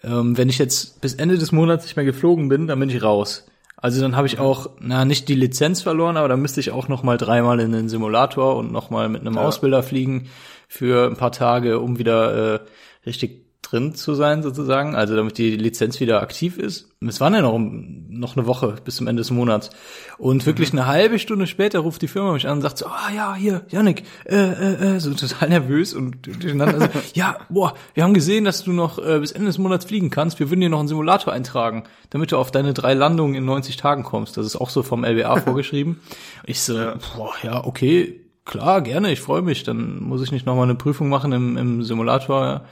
ähm, 0.05 0.37
wenn 0.37 0.49
ich 0.49 0.59
jetzt 0.59 1.01
bis 1.01 1.15
Ende 1.15 1.39
des 1.39 1.53
Monats 1.53 1.85
nicht 1.85 1.97
mehr 1.97 2.05
geflogen 2.05 2.49
bin, 2.49 2.67
dann 2.67 2.81
bin 2.81 2.91
ich 2.91 3.03
raus. 3.03 3.47
Also 3.77 4.01
dann 4.01 4.15
habe 4.17 4.29
ich 4.29 4.39
auch, 4.39 4.71
na 4.79 5.05
nicht 5.05 5.29
die 5.29 5.35
Lizenz 5.35 5.83
verloren, 5.83 6.17
aber 6.17 6.29
dann 6.29 6.41
müsste 6.41 6.61
ich 6.61 6.71
auch 6.71 6.87
noch 6.87 7.03
mal 7.03 7.19
dreimal 7.19 7.59
in 7.59 7.73
den 7.73 7.89
Simulator 7.89 8.57
und 8.57 8.71
noch 8.71 8.91
mal 8.91 9.09
mit 9.09 9.23
einem 9.23 9.35
Ja. 9.35 9.43
Ausbilder 9.43 9.83
fliegen 9.83 10.29
für 10.69 11.09
ein 11.09 11.17
paar 11.17 11.33
Tage, 11.33 11.81
um 11.81 11.99
wieder 11.99 12.55
äh, 12.55 12.61
richtig 13.05 13.42
drin 13.73 13.95
zu 13.95 14.15
sein 14.15 14.43
sozusagen, 14.43 14.95
also 14.95 15.17
damit 15.17 15.39
die 15.39 15.57
Lizenz 15.57 15.99
wieder 15.99 16.21
aktiv 16.21 16.59
ist. 16.59 16.91
Es 17.01 17.21
waren 17.21 17.35
ja 17.35 17.41
noch, 17.41 17.59
noch 17.59 18.37
eine 18.37 18.47
Woche 18.47 18.77
bis 18.85 18.97
zum 18.97 19.07
Ende 19.07 19.21
des 19.21 19.31
Monats. 19.31 19.71
Und 20.19 20.45
wirklich 20.45 20.73
eine 20.73 20.87
halbe 20.87 21.19
Stunde 21.19 21.47
später 21.47 21.81
ruft 21.81 22.03
die 22.03 22.09
Firma 22.09 22.33
mich 22.33 22.47
an 22.47 22.59
und 22.59 22.63
sagt 22.63 22.79
so, 22.79 22.87
ah 22.87 23.11
ja, 23.15 23.35
hier, 23.35 23.63
Yannick, 23.71 24.05
äh, 24.27 24.37
äh, 24.37 24.97
äh, 24.97 25.01
so 25.01 25.13
total 25.15 25.49
nervös 25.49 25.95
und 25.95 26.27
durcheinander. 26.27 26.83
Also, 26.83 26.89
ja, 27.15 27.39
boah, 27.49 27.75
wir 27.95 28.05
haben 28.05 28.15
gesehen, 28.15 28.45
dass 28.45 28.63
du 28.63 28.73
noch 28.73 28.99
äh, 28.99 29.19
bis 29.21 29.33
Ende 29.33 29.47
des 29.47 29.59
Monats 29.59 29.87
fliegen 29.87 30.11
kannst. 30.11 30.39
Wir 30.39 30.51
würden 30.51 30.61
dir 30.61 30.69
noch 30.69 30.79
einen 30.79 30.89
Simulator 30.89 31.33
eintragen, 31.33 31.85
damit 32.11 32.31
du 32.31 32.37
auf 32.37 32.51
deine 32.51 32.75
drei 32.75 32.95
Landungen 32.95 33.35
in 33.35 33.45
90 33.47 33.79
Tagen 33.79 34.03
kommst. 34.03 34.37
Das 34.37 34.45
ist 34.45 34.57
auch 34.57 34.71
so 34.71 34.83
vom 34.83 35.05
LBA 35.05 35.37
vorgeschrieben. 35.41 36.01
Ich 36.45 36.61
so, 36.61 36.77
ja. 36.77 36.97
boah, 37.17 37.33
ja, 37.43 37.65
okay, 37.65 38.21
klar, 38.45 38.83
gerne, 38.83 39.11
ich 39.13 39.21
freue 39.21 39.43
mich. 39.43 39.65
Dann 39.65 40.03
muss 40.03 40.23
ich 40.23 40.31
nicht 40.31 40.45
nochmal 40.45 40.65
eine 40.65 40.75
Prüfung 40.75 41.09
machen 41.09 41.33
im, 41.33 41.57
im 41.57 41.83
Simulator. 41.83 42.65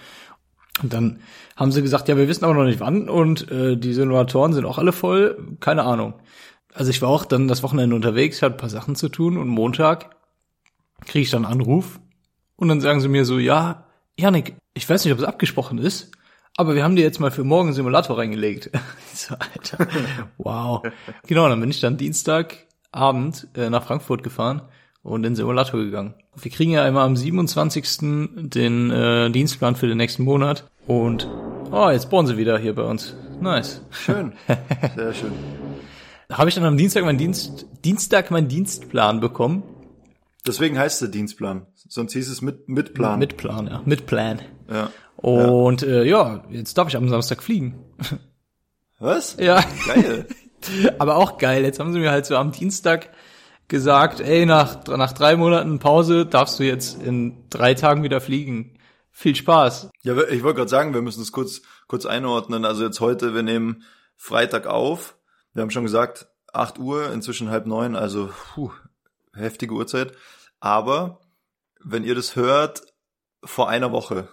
Und 0.82 0.92
dann 0.92 1.20
haben 1.56 1.72
sie 1.72 1.82
gesagt, 1.82 2.08
ja, 2.08 2.16
wir 2.16 2.28
wissen 2.28 2.44
aber 2.44 2.54
noch 2.54 2.64
nicht 2.64 2.80
wann 2.80 3.08
und 3.08 3.50
äh, 3.50 3.76
die 3.76 3.92
Simulatoren 3.92 4.52
sind 4.52 4.64
auch 4.64 4.78
alle 4.78 4.92
voll, 4.92 5.56
keine 5.60 5.84
Ahnung. 5.84 6.14
Also 6.72 6.90
ich 6.90 7.02
war 7.02 7.08
auch 7.08 7.24
dann 7.24 7.48
das 7.48 7.62
Wochenende 7.62 7.96
unterwegs, 7.96 8.42
hatte 8.42 8.54
ein 8.54 8.58
paar 8.60 8.70
Sachen 8.70 8.94
zu 8.94 9.08
tun 9.08 9.36
und 9.36 9.48
Montag 9.48 10.16
kriege 11.04 11.22
ich 11.22 11.30
dann 11.30 11.44
einen 11.44 11.60
Anruf 11.60 12.00
und 12.56 12.68
dann 12.68 12.80
sagen 12.80 13.00
sie 13.00 13.08
mir 13.08 13.24
so, 13.24 13.38
ja, 13.38 13.84
Janik, 14.18 14.54
ich 14.74 14.88
weiß 14.88 15.04
nicht, 15.04 15.12
ob 15.12 15.18
es 15.18 15.24
abgesprochen 15.24 15.78
ist, 15.78 16.12
aber 16.56 16.74
wir 16.74 16.84
haben 16.84 16.96
dir 16.96 17.02
jetzt 17.02 17.20
mal 17.20 17.30
für 17.30 17.44
morgen 17.44 17.68
einen 17.68 17.74
Simulator 17.74 18.18
reingelegt. 18.18 18.70
so, 19.14 19.34
Alter, 19.34 19.86
wow. 20.38 20.82
Genau, 21.26 21.48
dann 21.48 21.60
bin 21.60 21.70
ich 21.70 21.80
dann 21.80 21.96
Dienstagabend 21.96 23.48
äh, 23.54 23.70
nach 23.70 23.84
Frankfurt 23.84 24.22
gefahren 24.22 24.62
und 25.02 25.20
in 25.20 25.32
den 25.32 25.36
Simulator 25.36 25.80
gegangen. 25.80 26.14
Wir 26.36 26.50
kriegen 26.50 26.72
ja 26.72 26.86
immer 26.86 27.02
am 27.02 27.16
27. 27.16 27.84
den 28.50 28.90
äh, 28.90 29.30
Dienstplan 29.30 29.76
für 29.76 29.86
den 29.86 29.96
nächsten 29.96 30.24
Monat 30.24 30.64
und 30.86 31.28
oh, 31.72 31.88
jetzt 31.90 32.10
bohren 32.10 32.26
sie 32.26 32.36
wieder 32.36 32.58
hier 32.58 32.74
bei 32.74 32.82
uns. 32.82 33.14
Nice. 33.40 33.80
Schön. 33.90 34.32
Sehr 34.96 35.14
schön. 35.14 35.32
Habe 36.30 36.48
ich 36.48 36.54
dann 36.54 36.64
am 36.64 36.76
Dienstag 36.76 37.04
meinen 37.04 37.18
Dienst 37.18 37.66
Dienstag 37.84 38.30
meinen 38.30 38.48
Dienstplan 38.48 39.20
bekommen. 39.20 39.62
Deswegen 40.46 40.78
heißt 40.78 41.02
der 41.02 41.08
Dienstplan. 41.08 41.66
Sonst 41.74 42.12
hieß 42.12 42.28
es 42.28 42.42
mit 42.42 42.68
mit 42.68 42.94
Plan. 42.94 43.18
Mit 43.18 43.36
Plan, 43.36 43.66
ja. 43.66 43.82
Mit 43.84 44.06
Plan. 44.06 44.40
Ja. 44.70 44.90
Und 45.16 45.82
ja, 45.82 45.88
äh, 45.88 46.08
ja 46.08 46.44
jetzt 46.50 46.78
darf 46.78 46.88
ich 46.88 46.96
am 46.96 47.08
Samstag 47.08 47.42
fliegen. 47.42 47.74
Was? 48.98 49.36
Ja. 49.40 49.64
Geil. 49.86 50.26
Aber 50.98 51.16
auch 51.16 51.38
geil. 51.38 51.64
Jetzt 51.64 51.80
haben 51.80 51.92
sie 51.92 51.98
mir 51.98 52.10
halt 52.10 52.26
so 52.26 52.36
am 52.36 52.52
Dienstag 52.52 53.10
gesagt, 53.70 54.20
ey, 54.20 54.44
nach, 54.44 54.86
nach 54.86 55.12
drei 55.12 55.36
Monaten 55.36 55.78
Pause 55.78 56.26
darfst 56.26 56.58
du 56.58 56.64
jetzt 56.64 57.02
in 57.02 57.48
drei 57.48 57.72
Tagen 57.72 58.02
wieder 58.02 58.20
fliegen. 58.20 58.76
Viel 59.10 59.34
Spaß. 59.34 59.90
Ja, 60.02 60.16
ich 60.28 60.42
wollte 60.42 60.58
gerade 60.58 60.68
sagen, 60.68 60.92
wir 60.92 61.02
müssen 61.02 61.22
es 61.22 61.32
kurz, 61.32 61.62
kurz 61.86 62.04
einordnen. 62.04 62.64
Also 62.66 62.84
jetzt 62.84 63.00
heute, 63.00 63.34
wir 63.34 63.42
nehmen 63.42 63.84
Freitag 64.16 64.66
auf. 64.66 65.16
Wir 65.54 65.62
haben 65.62 65.70
schon 65.70 65.84
gesagt, 65.84 66.28
acht 66.52 66.78
Uhr, 66.78 67.10
inzwischen 67.12 67.50
halb 67.50 67.66
neun, 67.66 67.96
also 67.96 68.30
puh, 68.54 68.70
heftige 69.34 69.74
Uhrzeit. 69.74 70.12
Aber 70.60 71.20
wenn 71.82 72.04
ihr 72.04 72.14
das 72.14 72.36
hört, 72.36 72.82
vor 73.42 73.68
einer 73.68 73.92
Woche 73.92 74.28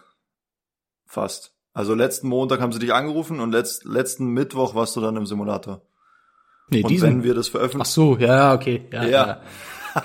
fast. 1.05 1.53
Also 1.73 1.93
letzten 1.93 2.27
Montag 2.27 2.59
haben 2.59 2.73
sie 2.73 2.79
dich 2.79 2.93
angerufen 2.93 3.39
und 3.39 3.51
letzt, 3.51 3.85
letzten 3.85 4.27
Mittwoch 4.29 4.75
warst 4.75 4.95
du 4.95 5.01
dann 5.01 5.15
im 5.15 5.25
Simulator. 5.25 5.81
Nee, 6.69 6.83
und 6.83 6.89
diesen, 6.89 7.09
wenn 7.09 7.23
wir 7.23 7.33
das 7.33 7.47
veröffentlichen. 7.47 7.81
Ach 7.81 7.85
so, 7.85 8.17
ja, 8.17 8.53
okay. 8.53 8.83
Ja, 8.91 9.03
Ja. 9.05 9.09
ja. 9.27 9.41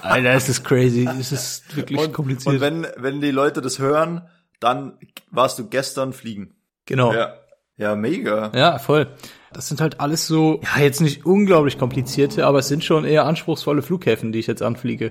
Alter, 0.01 0.31
es 0.33 0.49
ist 0.49 0.65
crazy. 0.65 1.07
Es 1.21 1.33
ist 1.33 1.77
wirklich 1.77 1.99
Und, 2.01 2.13
kompliziert. 2.15 2.55
und 2.55 2.61
wenn, 2.63 2.87
wenn 2.97 3.21
die 3.21 3.31
Leute 3.31 3.61
das 3.61 3.79
hören, 3.79 4.23
dann 4.59 4.95
warst 5.31 5.59
du 5.59 5.69
gestern 5.69 6.13
fliegen. 6.13 6.55
genau. 6.87 7.13
Ja. 7.13 7.35
Ja, 7.79 7.97
mega. 7.97 8.53
Ja, 8.55 8.79
voll. 8.79 9.09
Das 9.53 9.67
sind 9.69 9.81
halt 9.81 9.99
alles 9.99 10.27
so, 10.27 10.61
ja, 10.63 10.83
jetzt 10.83 11.01
nicht 11.01 11.25
unglaublich 11.27 11.79
komplizierte, 11.79 12.47
aber 12.47 12.59
es 12.61 12.69
sind 12.69 12.85
schon 12.85 13.05
eher 13.05 13.25
anspruchsvolle 13.27 13.83
Flughäfen, 13.83 14.31
die 14.31 14.39
ich 14.39 14.47
jetzt 14.47 14.63
anfliege. 14.63 15.11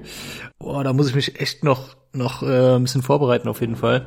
Boah, 0.59 0.83
da 0.83 0.93
muss 0.93 1.09
ich 1.09 1.15
mich 1.15 1.41
echt 1.41 1.63
noch, 1.63 1.97
noch 2.13 2.43
äh, 2.43 2.75
ein 2.75 2.83
bisschen 2.83 3.01
vorbereiten 3.01 3.49
auf 3.49 3.61
jeden 3.61 3.75
Fall. 3.75 4.05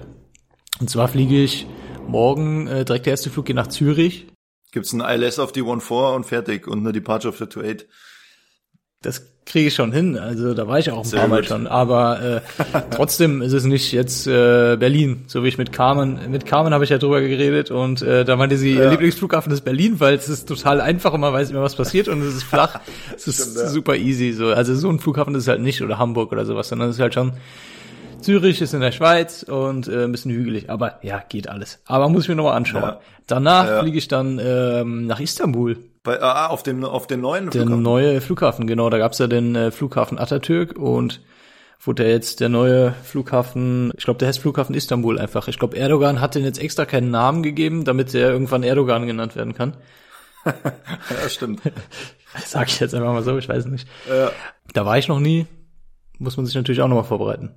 Und 0.80 0.88
zwar 0.88 1.08
fliege 1.08 1.42
ich 1.42 1.66
morgen, 2.06 2.68
äh, 2.68 2.84
direkt 2.84 3.06
der 3.06 3.12
erste 3.12 3.28
Flug 3.28 3.44
geht 3.46 3.56
nach 3.56 3.66
Zürich. 3.66 4.28
Gibt's 4.74 4.92
ein 4.92 5.00
ILS 5.00 5.38
auf 5.38 5.52
die 5.52 5.62
1.4 5.62 6.14
und 6.14 6.24
fertig 6.26 6.66
und 6.68 6.80
eine 6.80 6.92
Departure 6.92 7.30
of 7.32 7.38
the 7.38 7.44
28. 7.44 7.86
Das 9.02 9.22
kriege 9.46 9.68
ich 9.68 9.74
schon 9.74 9.92
hin. 9.92 10.18
Also 10.18 10.52
da 10.54 10.66
war 10.66 10.78
ich 10.78 10.90
auch 10.90 10.98
ein 10.98 11.04
Sehr 11.04 11.20
paar 11.20 11.28
Mal 11.28 11.40
gut. 11.42 11.48
schon. 11.48 11.66
Aber 11.66 12.20
äh, 12.22 12.40
trotzdem 12.90 13.40
ist 13.40 13.52
es 13.52 13.64
nicht 13.64 13.92
jetzt 13.92 14.26
äh, 14.26 14.76
Berlin, 14.76 15.24
so 15.28 15.44
wie 15.44 15.48
ich 15.48 15.58
mit 15.58 15.72
Carmen. 15.72 16.18
Mit 16.30 16.44
Carmen 16.46 16.72
habe 16.74 16.82
ich 16.84 16.90
ja 16.90 16.98
drüber 16.98 17.20
geredet 17.20 17.70
und 17.70 18.02
äh, 18.02 18.24
da 18.24 18.36
meinte 18.36 18.56
sie, 18.56 18.72
ihr 18.74 18.84
Ja. 18.84 18.90
Lieblingsflughafen 18.90 19.52
ist 19.52 19.60
Berlin, 19.60 20.00
weil 20.00 20.14
es 20.14 20.28
ist 20.28 20.48
total 20.48 20.80
einfach 20.80 21.12
und 21.12 21.20
man 21.20 21.32
weiß 21.32 21.50
immer, 21.50 21.62
was 21.62 21.76
passiert 21.76 22.08
und 22.08 22.22
es 22.22 22.34
ist 22.34 22.42
flach. 22.44 22.80
es 23.14 23.28
ist 23.28 23.40
Stimmt, 23.42 23.56
ja. 23.58 23.68
super 23.68 23.96
easy. 23.96 24.32
So. 24.32 24.48
Also 24.48 24.74
so 24.74 24.88
ein 24.90 24.98
Flughafen 24.98 25.34
ist 25.34 25.42
es 25.42 25.48
halt 25.48 25.60
nicht 25.60 25.82
oder 25.82 25.98
Hamburg 25.98 26.32
oder 26.32 26.46
sowas, 26.46 26.68
sondern 26.68 26.88
es 26.88 26.96
ist 26.96 27.00
halt 27.02 27.14
schon 27.14 27.34
Zürich 28.24 28.60
ist 28.60 28.74
in 28.74 28.80
der 28.80 28.90
Schweiz 28.92 29.42
und 29.44 29.86
äh, 29.86 30.04
ein 30.04 30.12
bisschen 30.12 30.32
hügelig, 30.32 30.68
aber 30.70 30.98
ja, 31.02 31.22
geht 31.28 31.48
alles. 31.48 31.80
Aber 31.86 32.08
muss 32.08 32.24
ich 32.24 32.28
mir 32.28 32.34
nochmal 32.34 32.56
anschauen. 32.56 32.82
Ja. 32.82 33.00
Danach 33.28 33.68
Ja. 33.68 33.80
fliege 33.80 33.98
ich 33.98 34.08
dann 34.08 34.40
ähm, 34.42 35.06
nach 35.06 35.20
Istanbul. 35.20 35.76
Bei, 36.02 36.20
ah, 36.20 36.48
auf 36.48 36.62
den, 36.62 36.84
auf 36.84 37.06
den 37.06 37.20
neuen 37.20 37.44
Der 37.50 37.62
Flughafen. 37.62 37.82
neue 37.82 38.20
Flughafen, 38.20 38.66
genau. 38.66 38.90
Da 38.90 38.98
gab's 38.98 39.18
ja 39.18 39.26
den 39.26 39.54
äh, 39.54 39.70
Flughafen 39.70 40.18
Atatürk 40.18 40.76
und 40.78 41.22
wurde 41.80 42.04
ja 42.04 42.10
jetzt 42.10 42.40
der 42.40 42.48
neue 42.48 42.92
Flughafen, 43.04 43.92
ich 43.96 44.04
glaube, 44.04 44.18
der 44.18 44.28
heißt 44.28 44.38
Flughafen 44.40 44.74
Istanbul 44.74 45.18
einfach. 45.18 45.48
Ich 45.48 45.58
glaube, 45.58 45.76
Erdogan 45.76 46.20
hat 46.20 46.34
den 46.34 46.44
jetzt 46.44 46.58
extra 46.60 46.84
keinen 46.86 47.10
Namen 47.10 47.42
gegeben, 47.42 47.84
damit 47.84 48.12
der 48.14 48.30
irgendwann 48.30 48.62
Erdogan 48.62 49.06
genannt 49.06 49.36
werden 49.36 49.54
kann. 49.54 49.76
Ja, 50.44 51.28
stimmt. 51.28 51.62
Sag 52.44 52.68
ich 52.68 52.78
jetzt 52.80 52.94
einfach 52.94 53.12
mal 53.12 53.22
so, 53.22 53.38
ich 53.38 53.48
weiß 53.48 53.64
nicht. 53.66 53.88
ja, 54.08 54.30
Da 54.74 54.84
war 54.84 54.98
ich 54.98 55.08
noch 55.08 55.20
nie. 55.20 55.46
Muss 56.18 56.36
man 56.36 56.44
sich 56.44 56.54
natürlich 56.54 56.80
auch 56.82 56.88
nochmal 56.88 57.04
vorbereiten. 57.04 57.50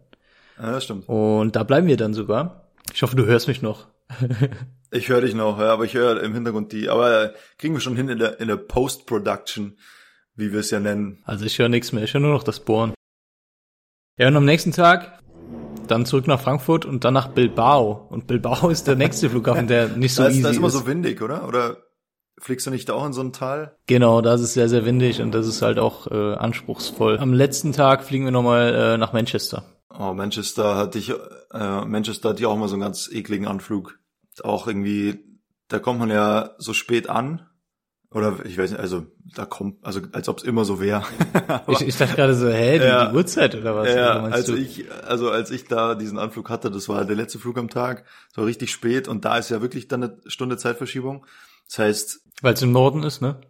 Ja, 0.60 0.82
stimmt. 0.82 1.08
Und 1.08 1.56
da 1.56 1.64
bleiben 1.64 1.88
wir 1.88 1.98
dann 1.98 2.14
sogar. 2.14 2.70
Ich 2.94 3.04
hoffe, 3.04 3.16
du 3.16 3.26
hörst 3.26 3.48
mich 3.48 3.62
noch. 3.62 3.88
Ich 4.90 5.10
höre 5.10 5.20
dich 5.20 5.36
noch, 5.36 5.60
ja, 5.60 5.74
aber 5.74 5.84
ich 5.84 5.96
höre 5.96 6.24
im 6.24 6.34
Hintergrund 6.34 6.72
die. 6.72 6.88
Aber 6.88 7.26
äh, 7.26 7.34
kriegen 7.58 7.74
wir 7.74 7.82
schon 7.82 7.98
hin 7.98 8.08
in 8.08 8.20
der, 8.20 8.40
in 8.40 8.48
der 8.48 8.56
Post-Production, 8.56 9.78
wie 10.36 10.54
wir 10.54 10.62
es 10.62 10.72
ja 10.72 10.80
nennen. 10.80 11.22
Also 11.26 11.44
ich 11.46 11.60
höre 11.60 11.68
nichts 11.68 11.92
mehr, 11.92 12.06
ich 12.06 12.14
höre 12.14 12.22
nur 12.22 12.32
noch 12.32 12.44
das 12.44 12.62
Bohren. 12.62 12.94
Ja, 14.18 14.30
und 14.30 14.38
am 14.38 14.46
nächsten 14.46 14.72
Tag 14.72 15.20
dann 15.88 16.06
zurück 16.06 16.28
nach 16.28 16.40
Frankfurt 16.40 16.86
und 16.86 17.04
dann 17.04 17.14
nach 17.14 17.28
Bilbao. 17.28 18.08
Und 18.10 18.28
Bilbao 18.28 18.70
ist 18.72 18.88
der 18.88 18.96
nächste 18.96 19.30
Flughafen, 19.30 19.68
der 19.68 19.90
nicht 19.90 20.14
so 20.14 20.24
da, 20.24 20.30
ist, 20.30 20.36
easy 20.36 20.44
da 20.44 20.50
ist 20.52 20.58
immer 20.58 20.68
ist. 20.68 20.74
so 20.74 20.88
windig, 20.88 21.22
oder? 21.22 21.48
Oder 21.48 21.78
fliegst 22.40 22.66
du 22.66 22.72
nicht 22.72 22.88
da 22.88 22.94
auch 22.94 23.06
in 23.06 23.14
so 23.14 23.22
ein 23.22 23.34
Tal? 23.34 23.76
Genau, 23.88 24.22
da 24.22 24.36
ist 24.36 24.42
es 24.42 24.54
sehr, 24.54 24.70
sehr 24.70 24.86
windig 24.86 25.22
und 25.22 25.34
das 25.34 25.48
ist 25.48 25.62
halt 25.62 25.80
auch 25.80 26.08
äh, 26.08 26.36
anspruchsvoll. 26.36 27.18
Am 27.20 27.34
letzten 27.34 27.74
Tag 27.74 28.04
fliegen 28.04 28.26
wir 28.26 28.32
nochmal 28.32 28.74
äh, 28.74 28.98
nach 28.98 29.14
Manchester. 29.14 29.64
Oh, 30.00 30.14
Manchester 30.14 30.76
hatte 30.76 31.00
ich, 31.00 31.10
äh, 31.10 31.86
Manchester 31.86 32.30
hatte 32.30 32.40
ich 32.40 32.46
auch 32.46 32.56
immer 32.56 32.68
so 32.68 32.76
einen 32.76 32.84
ganz 32.84 33.10
ekligen 33.12 33.48
Anflug. 33.48 33.98
Auch 34.44 34.68
irgendwie, 34.68 35.26
da 35.70 35.80
kommt 35.80 36.00
man 36.00 36.12
ja 36.12 36.52
so 36.60 36.74
spät 36.74 37.10
an. 37.10 37.48
Oder 38.12 38.38
ich 38.46 38.58
weiß 38.58 38.72
nicht, 38.72 38.80
also 38.80 39.06
da 39.36 39.46
kommt, 39.46 39.84
also 39.86 40.00
als 40.14 40.30
ob 40.30 40.38
es 40.38 40.44
immer 40.44 40.64
so 40.66 40.80
wäre. 40.80 41.04
Ich, 41.68 41.82
ich 41.82 41.98
dachte 41.98 42.16
gerade 42.16 42.36
so, 42.36 42.48
hä, 42.48 42.80
die, 42.80 42.86
Ja. 42.86 43.08
die 43.10 43.16
Uhrzeit 43.16 43.54
oder 43.56 43.76
was? 43.76 43.90
Ja, 43.94 44.24
Oder 44.24 44.34
also 44.34 44.56
du? 44.56 44.62
ich, 44.62 44.86
also 45.06 45.30
als 45.30 45.52
ich 45.52 45.66
da 45.66 45.96
diesen 45.96 46.18
Anflug 46.18 46.50
hatte, 46.50 46.72
das 46.72 46.88
war 46.88 47.04
der 47.04 47.16
letzte 47.18 47.40
Flug 47.40 47.58
am 47.58 47.70
Tag, 47.70 48.06
das 48.30 48.38
war 48.38 48.46
richtig 48.46 48.72
spät 48.72 49.10
und 49.10 49.26
da 49.26 49.38
ist 49.38 49.50
ja 49.50 49.62
wirklich 49.62 49.88
dann 49.90 50.04
eine 50.04 50.18
Stunde 50.28 50.56
Zeitverschiebung. 50.58 51.26
Das 51.68 51.80
heißt, 51.80 52.22
Weil 52.42 52.54
es 52.54 52.62
im 52.62 52.72
Norden 52.72 53.04
ist, 53.04 53.22
ne? 53.22 53.42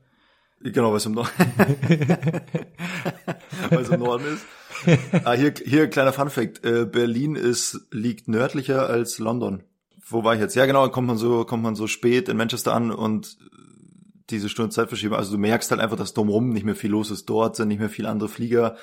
genau, 0.61 0.91
was 0.93 1.05
im 1.05 1.11
Norden, 1.11 1.29
was 3.69 3.89
im 3.89 3.99
Norden 3.99 4.25
ist. 4.33 4.45
Ah, 5.23 5.33
hier, 5.33 5.53
hier 5.63 5.87
kleiner 5.87 6.13
Fun 6.13 6.29
Fact, 6.29 6.65
äh, 6.65 6.85
Berlin 6.85 7.35
ist, 7.35 7.87
liegt 7.91 8.27
nördlicher 8.27 8.87
als 8.87 9.19
London. 9.19 9.63
Wo 10.09 10.23
war 10.23 10.35
ich 10.35 10.39
jetzt? 10.39 10.55
Ja, 10.55 10.65
genau, 10.65 10.83
dann 10.83 10.91
kommt 10.91 11.07
man 11.07 11.17
so, 11.17 11.43
kommt 11.43 11.63
man 11.63 11.75
so 11.75 11.87
spät 11.87 12.29
in 12.29 12.37
Manchester 12.37 12.73
an 12.73 12.91
und 12.91 13.37
diese 14.29 14.49
Stunde 14.49 14.71
Zeitverschiebung, 14.71 15.17
also 15.17 15.31
du 15.31 15.37
merkst 15.37 15.71
halt 15.71 15.81
einfach, 15.81 15.97
dass 15.97 16.13
drumherum 16.13 16.49
nicht 16.49 16.65
mehr 16.65 16.75
viel 16.75 16.91
los 16.91 17.11
ist. 17.11 17.25
Dort 17.29 17.55
sind 17.55 17.69
nicht 17.69 17.79
mehr 17.79 17.89
viele 17.89 18.09
andere 18.09 18.29
Flieger. 18.29 18.75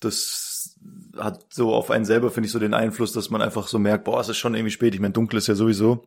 Das 0.00 0.78
hat 1.16 1.52
so 1.52 1.74
auf 1.74 1.90
einen 1.90 2.04
selber, 2.04 2.30
finde 2.30 2.46
ich, 2.46 2.52
so 2.52 2.58
den 2.58 2.74
Einfluss, 2.74 3.12
dass 3.12 3.30
man 3.30 3.42
einfach 3.42 3.66
so 3.66 3.78
merkt, 3.78 4.04
boah, 4.04 4.20
es 4.20 4.28
ist 4.28 4.36
schon 4.36 4.54
irgendwie 4.54 4.70
spät. 4.70 4.94
Ich 4.94 5.00
meine, 5.00 5.12
dunkel 5.12 5.38
ist 5.38 5.48
ja 5.48 5.54
sowieso. 5.54 6.06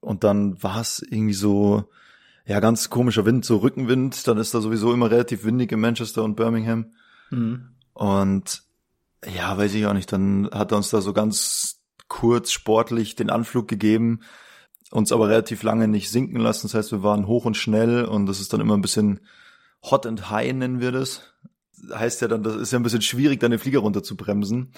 Und 0.00 0.24
dann 0.24 0.62
war 0.62 0.80
es 0.80 1.00
irgendwie 1.00 1.34
so, 1.34 1.84
ja, 2.44 2.60
ganz 2.60 2.90
komischer 2.90 3.24
Wind, 3.24 3.44
so 3.44 3.58
Rückenwind. 3.58 4.26
Dann 4.26 4.38
ist 4.38 4.54
da 4.54 4.60
sowieso 4.60 4.92
immer 4.92 5.10
relativ 5.10 5.44
windig 5.44 5.72
in 5.72 5.80
Manchester 5.80 6.22
und 6.22 6.36
Birmingham. 6.36 6.92
Mhm. 7.30 7.70
Und 7.94 8.62
ja, 9.26 9.56
weiß 9.56 9.74
ich 9.74 9.86
auch 9.86 9.94
nicht, 9.94 10.12
dann 10.12 10.48
hat 10.52 10.72
er 10.72 10.76
uns 10.76 10.90
da 10.90 11.00
so 11.00 11.12
ganz 11.12 11.80
kurz 12.08 12.52
sportlich 12.52 13.16
den 13.16 13.30
Anflug 13.30 13.68
gegeben, 13.68 14.20
uns 14.90 15.12
aber 15.12 15.28
relativ 15.28 15.62
lange 15.62 15.88
nicht 15.88 16.10
sinken 16.10 16.40
lassen. 16.40 16.66
Das 16.66 16.74
heißt, 16.74 16.92
wir 16.92 17.02
waren 17.02 17.26
hoch 17.26 17.44
und 17.44 17.56
schnell 17.56 18.04
und 18.04 18.26
das 18.26 18.40
ist 18.40 18.52
dann 18.52 18.60
immer 18.60 18.74
ein 18.74 18.82
bisschen 18.82 19.20
hot 19.82 20.06
and 20.06 20.30
high, 20.30 20.52
nennen 20.52 20.80
wir 20.80 20.92
das. 20.92 21.34
Heißt 21.92 22.22
ja 22.22 22.28
dann, 22.28 22.42
das 22.42 22.56
ist 22.56 22.72
ja 22.72 22.78
ein 22.78 22.82
bisschen 22.82 23.02
schwierig, 23.02 23.40
dann 23.40 23.50
den 23.50 23.60
Flieger 23.60 23.80
runter 23.80 24.02
zu 24.02 24.16
bremsen. 24.16 24.72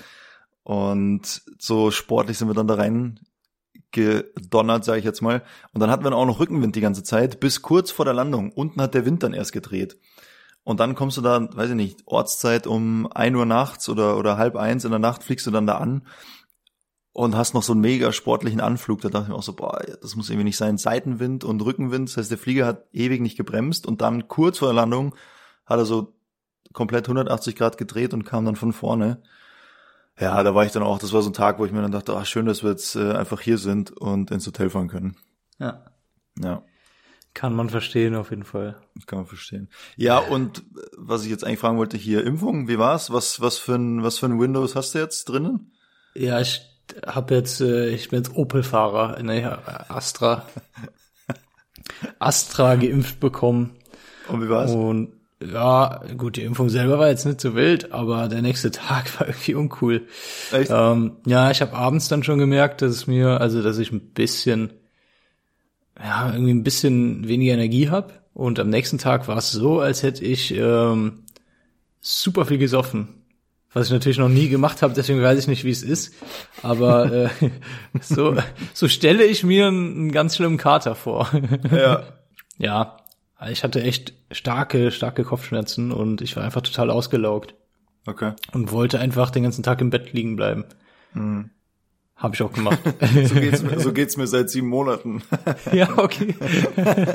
Und 0.62 1.42
so 1.58 1.90
sportlich 1.90 2.36
sind 2.38 2.48
wir 2.48 2.54
dann 2.54 2.68
da 2.68 2.74
rein 2.74 3.20
gedonnert, 3.92 4.84
sage 4.84 4.98
ich 4.98 5.04
jetzt 5.04 5.22
mal. 5.22 5.42
Und 5.72 5.80
dann 5.80 5.90
hatten 5.90 6.04
wir 6.04 6.12
auch 6.12 6.26
noch 6.26 6.40
Rückenwind 6.40 6.76
die 6.76 6.80
ganze 6.80 7.02
Zeit, 7.02 7.40
bis 7.40 7.62
kurz 7.62 7.90
vor 7.90 8.04
der 8.04 8.14
Landung. 8.14 8.52
Unten 8.52 8.80
hat 8.80 8.94
der 8.94 9.06
Wind 9.06 9.22
dann 9.22 9.32
erst 9.32 9.52
gedreht. 9.52 9.98
Und 10.62 10.80
dann 10.80 10.94
kommst 10.94 11.16
du 11.16 11.20
da, 11.22 11.48
weiß 11.52 11.70
ich 11.70 11.76
nicht, 11.76 12.02
Ortszeit 12.06 12.66
um 12.66 13.10
ein 13.12 13.34
Uhr 13.34 13.46
nachts 13.46 13.88
oder, 13.88 14.16
oder 14.18 14.36
halb 14.36 14.56
eins 14.56 14.84
in 14.84 14.90
der 14.90 14.98
Nacht 14.98 15.24
fliegst 15.24 15.46
du 15.46 15.50
dann 15.50 15.66
da 15.66 15.78
an 15.78 16.06
und 17.12 17.36
hast 17.36 17.54
noch 17.54 17.62
so 17.62 17.72
einen 17.72 17.80
mega 17.80 18.12
sportlichen 18.12 18.60
Anflug. 18.60 19.00
Da 19.00 19.08
dachte 19.08 19.24
ich 19.24 19.28
mir 19.30 19.34
auch 19.34 19.42
so, 19.42 19.54
boah, 19.54 19.82
das 20.00 20.16
muss 20.16 20.30
irgendwie 20.30 20.44
nicht 20.44 20.56
sein. 20.56 20.78
Seitenwind 20.78 21.44
und 21.44 21.62
Rückenwind. 21.62 22.08
Das 22.08 22.16
heißt, 22.16 22.30
der 22.30 22.38
Flieger 22.38 22.66
hat 22.66 22.86
ewig 22.92 23.20
nicht 23.20 23.36
gebremst 23.36 23.86
und 23.86 24.00
dann 24.00 24.28
kurz 24.28 24.58
vor 24.58 24.68
der 24.68 24.74
Landung 24.74 25.14
hat 25.66 25.78
er 25.78 25.86
so 25.86 26.14
komplett 26.72 27.06
180 27.06 27.56
Grad 27.56 27.78
gedreht 27.78 28.14
und 28.14 28.24
kam 28.24 28.44
dann 28.44 28.56
von 28.56 28.72
vorne. 28.72 29.22
Ja, 30.18 30.42
da 30.42 30.54
war 30.54 30.66
ich 30.66 30.72
dann 30.72 30.82
auch, 30.82 30.98
das 30.98 31.12
war 31.12 31.22
so 31.22 31.30
ein 31.30 31.34
Tag, 31.34 31.58
wo 31.58 31.64
ich 31.64 31.72
mir 31.72 31.82
dann 31.82 31.92
dachte, 31.92 32.14
ach 32.14 32.26
schön, 32.26 32.46
dass 32.46 32.62
wir 32.62 32.70
jetzt 32.70 32.94
äh, 32.94 33.12
einfach 33.12 33.40
hier 33.40 33.58
sind 33.58 33.90
und 33.90 34.30
ins 34.30 34.46
Hotel 34.46 34.68
fahren 34.70 34.88
können. 34.88 35.16
Ja. 35.58 35.84
Ja, 36.38 36.62
Kann 37.32 37.54
man 37.54 37.70
verstehen, 37.70 38.16
auf 38.16 38.30
jeden 38.30 38.44
Fall. 38.44 38.76
kann 39.06 39.20
man 39.20 39.26
verstehen. 39.26 39.68
Ja, 39.96 40.18
und 40.18 40.58
äh, 40.58 40.62
was 40.96 41.24
ich 41.24 41.30
jetzt 41.30 41.44
eigentlich 41.44 41.60
fragen 41.60 41.78
wollte, 41.78 41.96
hier 41.96 42.24
Impfung, 42.24 42.68
wie 42.68 42.78
war's? 42.78 43.12
Was, 43.12 43.40
was 43.40 43.58
für 43.58 43.74
ein, 43.74 44.02
was 44.02 44.18
für 44.18 44.26
ein 44.26 44.40
Windows 44.40 44.74
hast 44.74 44.94
du 44.94 44.98
jetzt 44.98 45.28
drinnen? 45.28 45.72
Ja, 46.14 46.40
ich 46.40 46.60
habe 47.06 47.34
jetzt, 47.34 47.60
äh, 47.60 47.88
ich 47.90 48.08
bin 48.08 48.18
jetzt 48.18 48.34
Opel-Fahrer, 48.34 49.22
ne, 49.22 49.58
Astra. 49.88 50.46
Astra 52.18 52.74
geimpft 52.76 53.20
bekommen. 53.20 53.76
Und 54.28 54.42
wie 54.42 54.48
war's? 54.48 54.72
Und 54.72 55.12
ja, 55.42 56.02
gut, 56.18 56.36
die 56.36 56.42
Impfung 56.42 56.68
selber 56.68 56.98
war 56.98 57.08
jetzt 57.08 57.24
nicht 57.24 57.40
so 57.40 57.54
wild, 57.54 57.92
aber 57.92 58.28
der 58.28 58.42
nächste 58.42 58.70
Tag 58.72 59.18
war 59.18 59.28
irgendwie 59.28 59.54
uncool. 59.54 60.06
Echt? 60.52 60.70
Ähm, 60.70 61.16
ja, 61.26 61.50
ich 61.50 61.62
habe 61.62 61.72
abends 61.74 62.08
dann 62.08 62.22
schon 62.22 62.38
gemerkt, 62.38 62.82
dass 62.82 62.90
es 62.90 63.06
mir, 63.06 63.40
also 63.40 63.62
dass 63.62 63.78
ich 63.78 63.92
ein 63.92 64.12
bisschen, 64.12 64.72
ja, 66.02 66.32
irgendwie 66.32 66.52
ein 66.52 66.64
bisschen 66.64 67.28
weniger 67.28 67.54
Energie 67.54 67.90
habe. 67.90 68.14
Und 68.32 68.58
am 68.58 68.70
nächsten 68.70 68.98
Tag 68.98 69.28
war 69.28 69.36
es 69.36 69.50
so, 69.50 69.80
als 69.80 70.02
hätte 70.02 70.24
ich 70.24 70.54
ähm, 70.56 71.24
super 72.00 72.46
viel 72.46 72.58
gesoffen. 72.58 73.08
Was 73.72 73.86
ich 73.86 73.92
natürlich 73.92 74.18
noch 74.18 74.28
nie 74.28 74.48
gemacht 74.48 74.82
habe, 74.82 74.94
deswegen 74.94 75.22
weiß 75.22 75.38
ich 75.38 75.46
nicht, 75.46 75.64
wie 75.64 75.70
es 75.70 75.82
ist. 75.82 76.14
Aber 76.62 77.12
äh, 77.12 77.28
so, 78.00 78.36
so 78.72 78.88
stelle 78.88 79.24
ich 79.24 79.44
mir 79.44 79.68
einen, 79.68 80.10
ganz 80.10 80.36
schlimmen 80.36 80.56
Kater 80.56 80.94
vor. 80.94 81.30
Ja. 81.70 82.02
ja, 82.58 82.96
ich 83.50 83.62
hatte 83.62 83.82
echt 83.82 84.12
starke, 84.32 84.90
starke 84.90 85.24
Kopfschmerzen 85.24 85.92
und 85.92 86.20
ich 86.20 86.36
war 86.36 86.44
einfach 86.44 86.62
total 86.62 86.90
ausgelaugt 86.90 87.54
Okay. 88.06 88.32
und 88.52 88.72
wollte 88.72 88.98
einfach 88.98 89.30
den 89.30 89.42
ganzen 89.44 89.62
Tag 89.62 89.80
im 89.80 89.90
Bett 89.90 90.12
liegen 90.12 90.36
bleiben. 90.36 90.64
Mhm. 91.14 91.50
Habe 92.20 92.34
ich 92.34 92.42
auch 92.42 92.52
gemacht. 92.52 92.78
So 93.24 93.34
geht's 93.34 93.62
mir, 93.62 93.80
so 93.80 93.92
geht's 93.92 94.16
mir 94.16 94.26
seit 94.26 94.50
sieben 94.50 94.68
Monaten. 94.68 95.22
ja, 95.72 95.88
okay. 95.96 96.34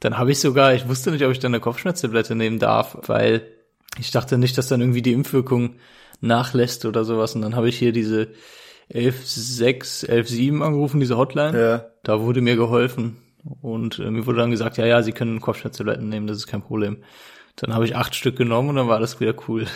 dann 0.00 0.18
habe 0.18 0.30
ich 0.30 0.38
sogar, 0.38 0.72
ich 0.74 0.88
wusste 0.88 1.10
nicht, 1.10 1.24
ob 1.24 1.32
ich 1.32 1.40
dann 1.40 1.52
eine 1.52 1.60
Kopfschmerztablette 1.60 2.36
nehmen 2.36 2.60
darf, 2.60 2.96
weil 3.06 3.42
ich 3.98 4.12
dachte 4.12 4.38
nicht, 4.38 4.56
dass 4.56 4.68
dann 4.68 4.80
irgendwie 4.80 5.02
die 5.02 5.12
Impfwirkung 5.12 5.76
nachlässt 6.20 6.84
oder 6.84 7.04
sowas. 7.04 7.34
Und 7.34 7.42
dann 7.42 7.56
habe 7.56 7.68
ich 7.68 7.76
hier 7.76 7.92
diese 7.92 8.28
11.6, 8.92 10.08
11.7 10.08 10.62
angerufen, 10.62 11.00
diese 11.00 11.16
Hotline. 11.16 11.58
Ja. 11.58 11.86
Da 12.04 12.20
wurde 12.20 12.40
mir 12.40 12.54
geholfen. 12.54 13.16
Und 13.60 13.98
äh, 13.98 14.10
mir 14.10 14.26
wurde 14.26 14.38
dann 14.38 14.52
gesagt, 14.52 14.76
ja, 14.76 14.86
ja, 14.86 15.02
Sie 15.02 15.12
können 15.12 15.40
Kopfschmerztabletten 15.40 16.08
nehmen, 16.08 16.28
das 16.28 16.38
ist 16.38 16.46
kein 16.46 16.62
Problem. 16.62 16.98
Dann 17.56 17.74
habe 17.74 17.84
ich 17.84 17.96
acht 17.96 18.14
Stück 18.14 18.36
genommen 18.36 18.70
und 18.70 18.76
dann 18.76 18.88
war 18.88 19.00
das 19.00 19.18
wieder 19.18 19.34
cool. 19.48 19.66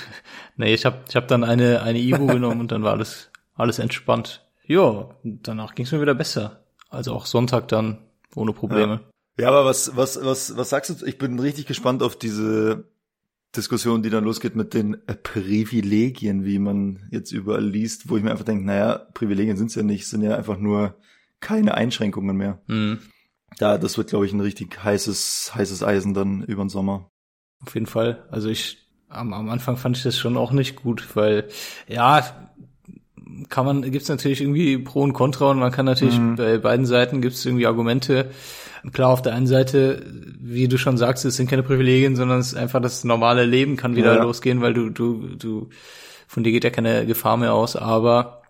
nee, 0.56 0.74
ich 0.74 0.84
habe 0.84 0.98
ich 1.08 1.16
hab 1.16 1.28
dann 1.28 1.44
eine, 1.44 1.82
eine 1.82 1.98
Ibu 1.98 2.26
genommen 2.26 2.60
und 2.60 2.72
dann 2.72 2.82
war 2.82 2.92
alles, 2.92 3.29
alles 3.54 3.78
entspannt. 3.78 4.46
Ja, 4.66 5.10
danach 5.22 5.74
ging 5.74 5.86
es 5.86 5.92
mir 5.92 6.00
wieder 6.00 6.14
besser. 6.14 6.64
Also 6.88 7.12
auch 7.12 7.26
Sonntag 7.26 7.68
dann 7.68 7.98
ohne 8.34 8.52
Probleme. 8.52 9.00
Ja, 9.38 9.48
aber 9.48 9.64
was, 9.64 9.96
was, 9.96 10.22
was, 10.22 10.56
was 10.56 10.70
sagst 10.70 11.02
du? 11.02 11.06
Ich 11.06 11.18
bin 11.18 11.38
richtig 11.38 11.66
gespannt 11.66 12.02
auf 12.02 12.16
diese 12.16 12.84
Diskussion, 13.56 14.02
die 14.02 14.10
dann 14.10 14.24
losgeht 14.24 14.54
mit 14.54 14.74
den 14.74 14.98
Privilegien, 15.22 16.44
wie 16.44 16.58
man 16.58 17.08
jetzt 17.10 17.32
überall 17.32 17.64
liest, 17.64 18.08
wo 18.08 18.16
ich 18.16 18.22
mir 18.22 18.30
einfach 18.30 18.44
denke, 18.44 18.64
naja, 18.64 18.98
Privilegien 19.14 19.56
sind's 19.56 19.74
ja 19.74 19.82
nicht, 19.82 20.06
sind 20.06 20.22
ja 20.22 20.36
einfach 20.36 20.58
nur 20.58 20.96
keine 21.40 21.74
Einschränkungen 21.74 22.36
mehr. 22.36 22.60
Mhm. 22.66 23.00
Da, 23.58 23.78
das 23.78 23.98
wird, 23.98 24.10
glaube 24.10 24.26
ich, 24.26 24.32
ein 24.32 24.40
richtig 24.40 24.82
heißes, 24.82 25.52
heißes 25.54 25.82
Eisen 25.82 26.14
dann 26.14 26.42
über 26.42 26.62
den 26.62 26.68
Sommer. 26.68 27.10
Auf 27.66 27.74
jeden 27.74 27.86
Fall. 27.86 28.28
Also 28.30 28.48
ich, 28.48 28.78
am, 29.08 29.32
am 29.32 29.48
Anfang 29.48 29.76
fand 29.76 29.96
ich 29.96 30.02
das 30.04 30.16
schon 30.16 30.36
auch 30.36 30.52
nicht 30.52 30.76
gut, 30.76 31.16
weil, 31.16 31.48
ja, 31.88 32.49
kann 33.48 33.64
man, 33.66 33.82
gibt's 33.90 34.08
natürlich 34.08 34.40
irgendwie 34.40 34.78
Pro 34.78 35.02
und 35.02 35.12
Contra 35.12 35.50
und 35.50 35.58
man 35.58 35.72
kann 35.72 35.86
natürlich 35.86 36.18
Mhm. 36.18 36.36
bei 36.36 36.58
beiden 36.58 36.86
Seiten 36.86 37.20
gibt's 37.20 37.44
irgendwie 37.44 37.66
Argumente. 37.66 38.30
Klar, 38.92 39.10
auf 39.10 39.22
der 39.22 39.34
einen 39.34 39.46
Seite, 39.46 40.02
wie 40.40 40.66
du 40.68 40.78
schon 40.78 40.96
sagst, 40.96 41.24
es 41.24 41.36
sind 41.36 41.50
keine 41.50 41.62
Privilegien, 41.62 42.16
sondern 42.16 42.38
es 42.38 42.48
ist 42.48 42.54
einfach 42.58 42.80
das 42.80 43.04
normale 43.04 43.44
Leben 43.44 43.76
kann 43.76 43.94
wieder 43.96 44.14
Ja. 44.16 44.22
losgehen, 44.22 44.60
weil 44.62 44.72
du, 44.72 44.88
du, 44.90 45.28
du, 45.36 45.68
von 46.26 46.44
dir 46.44 46.52
geht 46.52 46.64
ja 46.64 46.70
keine 46.70 47.04
Gefahr 47.06 47.36
mehr 47.36 47.52
aus, 47.54 47.76
aber 47.76 48.42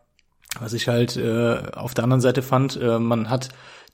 was 0.60 0.72
ich 0.72 0.86
halt 0.88 1.16
äh, 1.16 1.56
auf 1.74 1.94
der 1.94 2.04
anderen 2.04 2.20
Seite 2.20 2.42
fand, 2.42 2.76
äh, 2.80 2.98
man 2.98 3.28
hat 3.30 3.48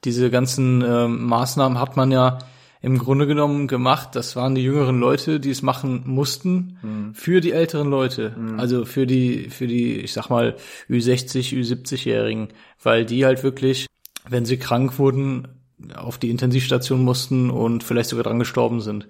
diese 0.05 0.31
ganzen 0.31 0.83
äh, 0.83 1.09
Maßnahmen 1.09 1.79
hat 1.81 1.97
man 1.97 2.11
ja 2.11 2.39
im 2.87 2.99
Grunde 2.99 3.27
genommen 3.27 3.67
gemacht. 3.67 4.11
Das 4.13 4.37
waren 4.37 4.55
die 4.55 4.63
jüngeren 4.63 5.01
Leute, 5.01 5.41
die 5.41 5.51
es 5.51 5.61
machen 5.61 6.05
mussten 6.07 6.79
für 7.15 7.41
die 7.41 7.51
älteren 7.51 7.91
Leute. 7.91 8.37
Also 8.59 8.85
für 8.85 9.09
die, 9.09 9.51
für 9.51 9.67
die, 9.67 9.97
ich 9.97 10.13
sag 10.13 10.31
mal, 10.31 10.55
Ü60, 10.89 11.53
Ü70-Jährigen, 11.53 12.51
weil 12.81 13.05
die 13.05 13.25
halt 13.25 13.43
wirklich, 13.43 13.87
wenn 14.29 14.45
sie 14.45 14.57
krank 14.57 15.01
wurden, 15.01 15.49
auf 15.97 16.19
die 16.19 16.31
Intensivstation 16.31 17.03
mussten 17.03 17.51
und 17.51 17.83
vielleicht 17.83 18.09
sogar 18.09 18.23
dran 18.23 18.39
gestorben 18.39 18.81
sind. 18.81 19.09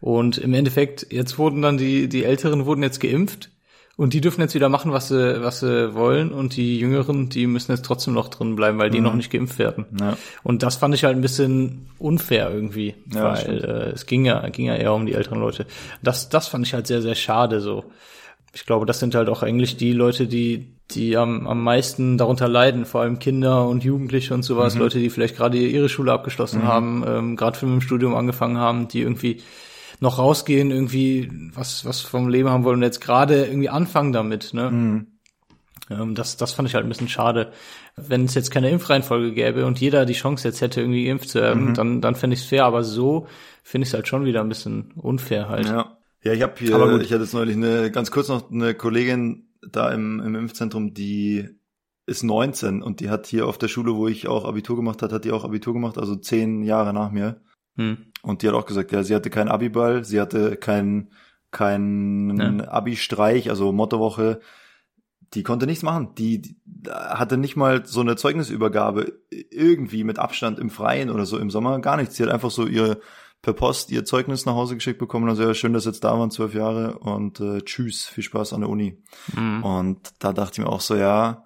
Und 0.00 0.38
im 0.38 0.52
Endeffekt, 0.52 1.06
jetzt 1.12 1.38
wurden 1.38 1.62
dann 1.62 1.78
die, 1.78 2.08
die 2.08 2.24
Älteren 2.24 2.66
wurden 2.66 2.82
jetzt 2.82 2.98
geimpft 2.98 3.50
und 3.96 4.12
die 4.12 4.20
dürfen 4.20 4.40
jetzt 4.40 4.54
wieder 4.54 4.68
machen, 4.68 4.92
was 4.92 5.08
sie, 5.08 5.42
was 5.42 5.60
sie 5.60 5.94
wollen 5.94 6.32
und 6.32 6.56
die 6.56 6.78
Jüngeren, 6.78 7.28
die 7.28 7.46
müssen 7.46 7.70
jetzt 7.70 7.84
trotzdem 7.84 8.12
noch 8.14 8.28
drin 8.28 8.56
bleiben, 8.56 8.78
weil 8.78 8.90
die 8.90 9.00
noch 9.00 9.14
nicht 9.14 9.30
geimpft 9.30 9.58
werden. 9.58 9.86
Ja. 10.00 10.16
Und 10.42 10.64
das 10.64 10.76
fand 10.76 10.94
ich 10.94 11.04
halt 11.04 11.16
ein 11.16 11.20
bisschen 11.20 11.86
unfair 11.98 12.50
irgendwie, 12.50 12.94
Ja, 13.12 13.34
weil 13.34 13.64
äh, 13.64 13.90
es 13.92 14.06
ging 14.06 14.24
ja, 14.24 14.48
ging 14.48 14.66
ja 14.66 14.74
eher 14.74 14.92
um 14.92 15.06
die 15.06 15.14
älteren 15.14 15.38
Leute. 15.38 15.66
Das, 16.02 16.28
das 16.28 16.48
fand 16.48 16.66
ich 16.66 16.74
halt 16.74 16.88
sehr, 16.88 17.02
sehr 17.02 17.14
schade 17.14 17.60
so. 17.60 17.84
Ich 18.52 18.66
glaube, 18.66 18.86
das 18.86 19.00
sind 19.00 19.14
halt 19.14 19.28
auch 19.28 19.42
eigentlich 19.42 19.76
die 19.76 19.92
Leute, 19.92 20.26
die, 20.26 20.74
die 20.90 21.16
am, 21.16 21.46
am 21.46 21.62
meisten 21.62 22.18
darunter 22.18 22.48
leiden, 22.48 22.86
vor 22.86 23.00
allem 23.00 23.18
Kinder 23.18 23.66
und 23.66 23.84
Jugendliche 23.84 24.34
und 24.34 24.42
sowas, 24.42 24.76
Leute, 24.76 24.98
die 24.98 25.10
vielleicht 25.10 25.36
gerade 25.36 25.58
ihre 25.58 25.88
Schule 25.88 26.12
abgeschlossen 26.12 26.62
haben, 26.64 27.04
ähm, 27.06 27.36
gerade 27.36 27.58
für 27.58 27.66
mit 27.66 27.74
dem 27.74 27.80
Studium 27.80 28.14
angefangen 28.14 28.58
haben, 28.58 28.86
die 28.86 29.00
irgendwie 29.00 29.40
noch 30.00 30.18
rausgehen, 30.18 30.70
irgendwie 30.70 31.30
was, 31.54 31.84
was 31.84 32.00
vom 32.00 32.28
Leben 32.28 32.48
haben 32.48 32.64
wollen 32.64 32.76
und 32.76 32.82
jetzt 32.82 33.00
gerade 33.00 33.46
irgendwie 33.46 33.68
anfangen 33.68 34.12
damit, 34.12 34.54
ne? 34.54 35.06
Ähm, 35.90 36.14
das, 36.14 36.36
das 36.36 36.52
fand 36.52 36.68
ich 36.68 36.74
halt 36.74 36.84
ein 36.84 36.88
bisschen 36.88 37.08
schade. 37.08 37.52
Wenn 37.96 38.24
es 38.24 38.34
jetzt 38.34 38.50
keine 38.50 38.70
Impfreihenfolge 38.70 39.32
gäbe 39.32 39.66
und 39.66 39.80
jeder 39.80 40.06
die 40.06 40.14
Chance 40.14 40.48
jetzt 40.48 40.60
hätte, 40.60 40.80
irgendwie 40.80 41.04
geimpft 41.04 41.28
zu 41.28 41.40
werden, 41.40 41.74
dann, 41.74 42.00
dann 42.00 42.14
fände 42.14 42.34
ich 42.34 42.40
es 42.40 42.46
fair, 42.46 42.64
aber 42.64 42.82
so 42.82 43.26
finde 43.62 43.84
ich 43.84 43.90
es 43.90 43.94
halt 43.94 44.08
schon 44.08 44.24
wieder 44.24 44.40
ein 44.40 44.48
bisschen 44.48 44.92
unfair 44.96 45.48
halt. 45.48 45.66
Ja. 45.66 45.98
Ja, 46.24 46.32
ich 46.32 46.42
habe 46.42 46.54
hier, 46.58 46.74
Aber 46.74 46.90
gut. 46.90 47.02
ich 47.02 47.12
hatte 47.12 47.22
jetzt 47.22 47.34
neulich 47.34 47.54
eine, 47.54 47.90
ganz 47.90 48.10
kurz 48.10 48.28
noch 48.28 48.50
eine 48.50 48.74
Kollegin 48.74 49.50
da 49.70 49.92
im, 49.92 50.20
im 50.20 50.34
Impfzentrum, 50.34 50.94
die 50.94 51.50
ist 52.06 52.22
19 52.22 52.82
und 52.82 53.00
die 53.00 53.10
hat 53.10 53.26
hier 53.26 53.46
auf 53.46 53.58
der 53.58 53.68
Schule, 53.68 53.94
wo 53.94 54.08
ich 54.08 54.26
auch 54.26 54.46
Abitur 54.46 54.76
gemacht 54.76 55.02
hat, 55.02 55.12
hat 55.12 55.26
die 55.26 55.32
auch 55.32 55.44
Abitur 55.44 55.74
gemacht, 55.74 55.98
also 55.98 56.16
zehn 56.16 56.62
Jahre 56.62 56.94
nach 56.94 57.10
mir. 57.10 57.42
Hm. 57.76 58.06
Und 58.24 58.42
die 58.42 58.48
hat 58.48 58.54
auch 58.54 58.66
gesagt, 58.66 58.90
ja, 58.92 59.02
sie 59.02 59.14
hatte 59.14 59.30
keinen 59.30 59.48
Abiball, 59.48 60.04
sie 60.04 60.20
hatte 60.20 60.56
keinen 60.56 61.10
kein 61.50 62.36
Ja. 62.38 62.68
Abi-Streich, 62.68 63.50
also 63.50 63.70
Mottowoche. 63.72 64.40
Die 65.34 65.42
konnte 65.42 65.66
nichts 65.66 65.82
machen. 65.82 66.14
Die, 66.16 66.40
die 66.40 66.56
hatte 66.90 67.36
nicht 67.36 67.56
mal 67.56 67.84
so 67.86 68.00
eine 68.00 68.16
Zeugnisübergabe 68.16 69.20
irgendwie 69.50 70.04
mit 70.04 70.18
Abstand 70.18 70.58
im 70.58 70.70
Freien 70.70 71.10
oder 71.10 71.26
so 71.26 71.38
im 71.38 71.50
Sommer. 71.50 71.78
Gar 71.80 71.96
nichts. 71.96 72.16
Sie 72.16 72.22
hat 72.22 72.30
einfach 72.30 72.50
so 72.50 72.66
ihr 72.66 72.98
per 73.42 73.52
Post 73.52 73.90
ihr 73.90 74.04
Zeugnis 74.04 74.46
nach 74.46 74.54
Hause 74.54 74.74
geschickt 74.74 74.98
bekommen. 74.98 75.28
Also 75.28 75.42
ja, 75.42 75.54
schön, 75.54 75.72
dass 75.74 75.84
jetzt 75.84 76.02
da 76.04 76.18
waren, 76.18 76.30
zwölf 76.30 76.54
Jahre 76.54 76.98
und 76.98 77.40
äh, 77.40 77.60
tschüss, 77.62 78.06
viel 78.06 78.24
Spaß 78.24 78.52
an 78.52 78.60
der 78.62 78.70
Uni. 78.70 79.02
Hm. 79.34 79.62
Und 79.62 80.12
da 80.20 80.32
dachte 80.32 80.52
ich 80.60 80.66
mir 80.66 80.72
auch 80.72 80.80
so, 80.80 80.94
ja, 80.96 81.44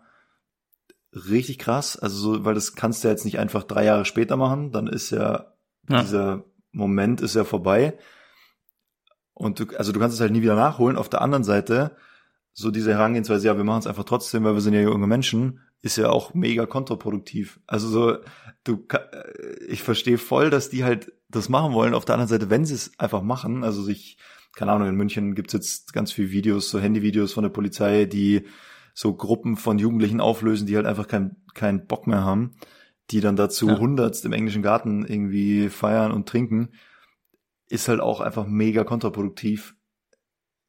richtig 1.12 1.58
krass. 1.58 1.96
Also 1.98 2.16
so, 2.34 2.44
weil 2.44 2.54
das 2.54 2.74
kannst 2.74 3.02
du 3.02 3.08
ja 3.08 3.12
jetzt 3.12 3.24
nicht 3.24 3.38
einfach 3.38 3.64
drei 3.64 3.84
Jahre 3.84 4.04
später 4.04 4.36
machen. 4.36 4.70
Dann 4.70 4.86
ist 4.86 5.10
ja, 5.10 5.52
Ja. 5.88 6.02
dieser 6.02 6.44
Moment 6.72 7.20
ist 7.20 7.34
ja 7.34 7.44
vorbei. 7.44 7.98
Und 9.34 9.60
du, 9.60 9.66
also 9.76 9.92
du 9.92 10.00
kannst 10.00 10.14
es 10.14 10.20
halt 10.20 10.32
nie 10.32 10.42
wieder 10.42 10.56
nachholen. 10.56 10.96
Auf 10.96 11.08
der 11.08 11.22
anderen 11.22 11.44
Seite, 11.44 11.96
so 12.52 12.70
diese 12.70 12.92
Herangehensweise, 12.92 13.46
ja, 13.46 13.56
wir 13.56 13.64
machen 13.64 13.80
es 13.80 13.86
einfach 13.86 14.04
trotzdem, 14.04 14.44
weil 14.44 14.54
wir 14.54 14.60
sind 14.60 14.74
ja 14.74 14.80
junge 14.80 15.06
Menschen, 15.06 15.60
ist 15.80 15.96
ja 15.96 16.10
auch 16.10 16.34
mega 16.34 16.66
kontraproduktiv. 16.66 17.60
Also 17.66 17.88
so, 17.88 18.16
du, 18.64 18.84
äh, 18.90 19.64
ich 19.68 19.82
verstehe 19.82 20.18
voll, 20.18 20.50
dass 20.50 20.70
die 20.70 20.84
halt 20.84 21.12
das 21.28 21.48
machen 21.48 21.72
wollen. 21.72 21.94
Auf 21.94 22.04
der 22.04 22.16
anderen 22.16 22.28
Seite, 22.28 22.50
wenn 22.50 22.64
sie 22.64 22.74
es 22.74 22.98
einfach 22.98 23.22
machen, 23.22 23.62
also 23.62 23.82
sich, 23.82 24.18
keine 24.56 24.72
Ahnung, 24.72 24.88
in 24.88 24.96
München 24.96 25.34
gibt's 25.34 25.52
jetzt 25.52 25.92
ganz 25.92 26.10
viele 26.10 26.30
Videos, 26.32 26.68
so 26.68 26.80
Handyvideos 26.80 27.32
von 27.32 27.44
der 27.44 27.50
Polizei, 27.50 28.06
die 28.06 28.44
so 28.92 29.14
Gruppen 29.14 29.56
von 29.56 29.78
Jugendlichen 29.78 30.20
auflösen, 30.20 30.66
die 30.66 30.74
halt 30.74 30.86
einfach 30.86 31.06
keinen 31.06 31.36
keinen 31.54 31.86
Bock 31.86 32.08
mehr 32.08 32.24
haben, 32.24 32.56
die 33.10 33.20
dann 33.20 33.36
dazu 33.36 33.68
Ja. 33.68 33.78
hundertst 33.78 34.24
im 34.24 34.32
englischen 34.32 34.62
Garten 34.62 35.04
irgendwie 35.06 35.68
feiern 35.68 36.12
und 36.12 36.28
trinken, 36.28 36.70
ist 37.68 37.88
halt 37.88 38.00
auch 38.00 38.20
einfach 38.20 38.46
mega 38.46 38.84
kontraproduktiv 38.84 39.74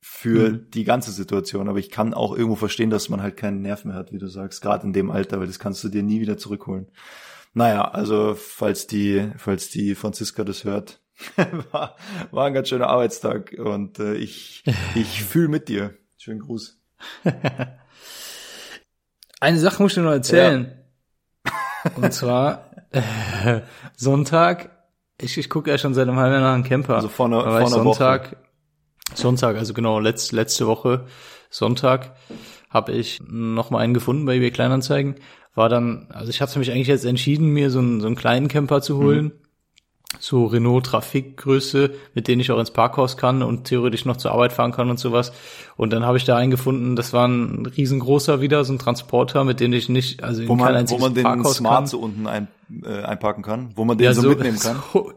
für 0.02 0.52
Mhm. 0.52 0.69
die 0.71 0.84
ganze 0.86 1.12
Situation. 1.12 1.67
Aber 1.69 1.80
ich 1.80 1.89
kann 1.91 2.13
auch 2.13 2.34
irgendwo 2.36 2.56
verstehen, 2.56 2.89
dass 2.89 3.10
man 3.10 3.21
halt 3.21 3.36
keinen 3.38 3.62
Nerv 3.62 3.84
mehr 3.86 3.95
hat, 3.95 4.12
wie 4.13 4.17
du 4.17 4.28
sagst, 4.28 4.62
gerade 4.62 4.86
in 4.86 4.93
dem 4.93 5.12
Alter, 5.12 5.39
weil 5.39 5.47
das 5.47 5.60
kannst 5.60 5.84
du 5.84 5.89
dir 5.89 6.04
nie 6.04 6.21
wieder 6.21 6.38
zurückholen. 6.38 6.88
Naja, 7.54 7.89
also 7.89 8.36
falls 8.36 8.88
die, 8.88 9.32
falls 9.38 9.69
die 9.69 9.95
Franziska 9.95 10.43
das 10.43 10.63
hört, 10.63 11.02
war, 11.71 11.97
war 12.32 12.45
ein 12.45 12.54
ganz 12.54 12.69
schöner 12.69 12.88
Arbeitstag 12.88 13.54
und 13.58 13.99
äh, 13.99 14.13
ich, 14.15 14.63
ich 14.95 15.23
fühle 15.23 15.49
mit 15.49 15.67
dir. 15.67 15.95
Schönen 16.17 16.39
Gruß. 16.39 16.80
Eine 19.41 19.60
Sache 19.60 19.82
muss 19.82 19.91
ich 19.91 19.95
dir 19.95 20.02
noch 20.04 20.12
erzählen. 20.12 20.79
Und 21.96 22.13
zwar 22.13 22.65
äh, 22.92 23.62
Sonntag. 23.96 24.70
Ich, 25.22 25.38
ich 25.38 25.50
gucke 25.50 25.70
ja 25.70 25.78
schon 25.78 25.94
seit 25.94 26.08
einem 26.08 26.18
halben 26.18 26.34
Jahr 26.34 26.42
nach 26.42 26.54
einem 26.54 26.63
Camper. 26.63 26.96
Also 26.96 27.10
vor 27.10 27.26
einer- 27.28 27.42
vor 27.44 27.52
einer 27.52 27.62
Woche. 27.86 27.98
Sonntag, 27.98 28.38
Sonntag, 29.13 29.58
also 29.58 29.74
genau, 29.74 30.00
letzt, 30.00 30.32
letzte 30.32 30.65
Woche, 30.68 31.06
Sonntag, 31.50 32.15
habe 32.70 32.92
ich 32.94 33.20
noch 33.28 33.70
mal 33.70 33.80
einen 33.80 33.94
gefunden 33.94 34.26
bei 34.26 34.36
eBay 34.36 34.52
Kleinanzeigen. 34.52 35.15
War 35.56 35.68
dann, 35.68 36.08
also 36.12 36.30
ich 36.30 36.42
hatte 36.42 36.60
mich 36.60 36.72
eigentlich 36.72 36.88
jetzt 36.88 37.06
entschieden, 37.06 37.48
mir 37.48 37.70
so 37.72 37.80
einen, 37.80 38.00
so 38.02 38.08
einen 38.08 38.15
kleinen 38.15 38.48
Camper 38.48 38.82
zu 38.82 38.98
holen. 38.98 39.26
Mhm. 39.26 39.32
So 40.17 40.48
Renault 40.48 40.88
Trafikgröße, 40.88 41.91
mit 42.15 42.28
denen 42.28 42.41
ich 42.41 42.52
auch 42.52 42.60
ins 42.60 42.72
Parkhaus 42.72 43.15
kann 43.15 43.43
und 43.43 43.65
theoretisch 43.65 44.06
noch 44.06 44.17
zur 44.17 44.32
Arbeit 44.32 44.54
fahren 44.54 44.72
kann 44.72 44.89
und 44.89 45.00
sowas. 45.00 45.32
Und 45.78 45.93
dann 45.93 46.04
habe 46.04 46.17
ich 46.17 46.26
da 46.26 46.36
einen 46.36 46.50
gefunden, 46.50 46.95
das 46.95 47.13
war 47.13 47.28
ein 47.28 47.65
riesengroßer 47.65 48.41
wieder, 48.41 48.65
so 48.65 48.74
ein 48.74 48.80
Transporter, 48.80 49.43
mit 49.43 49.60
dem 49.60 49.72
ich 49.72 49.88
nicht, 49.88 50.24
also 50.24 50.41
in 50.41 50.48
Wo 50.48 50.56
kein 50.56 50.65
man, 50.65 50.74
wo 50.74 50.78
einziges 50.80 51.02
man 51.02 51.13
den 51.13 51.24
Parkhaus 51.24 51.58
Smart 51.58 51.76
kann. 51.76 51.88
so 51.88 52.00
unten 52.00 52.26
ein, 52.26 52.48
äh, 52.84 53.04
einpacken 53.04 53.43
kann, 53.43 53.72
wo 53.76 53.86
man 53.86 53.98
den 54.00 54.13
so, 54.13 54.28
mitnehmen 54.30 54.60
kann. 54.63 54.82
so 54.91 55.13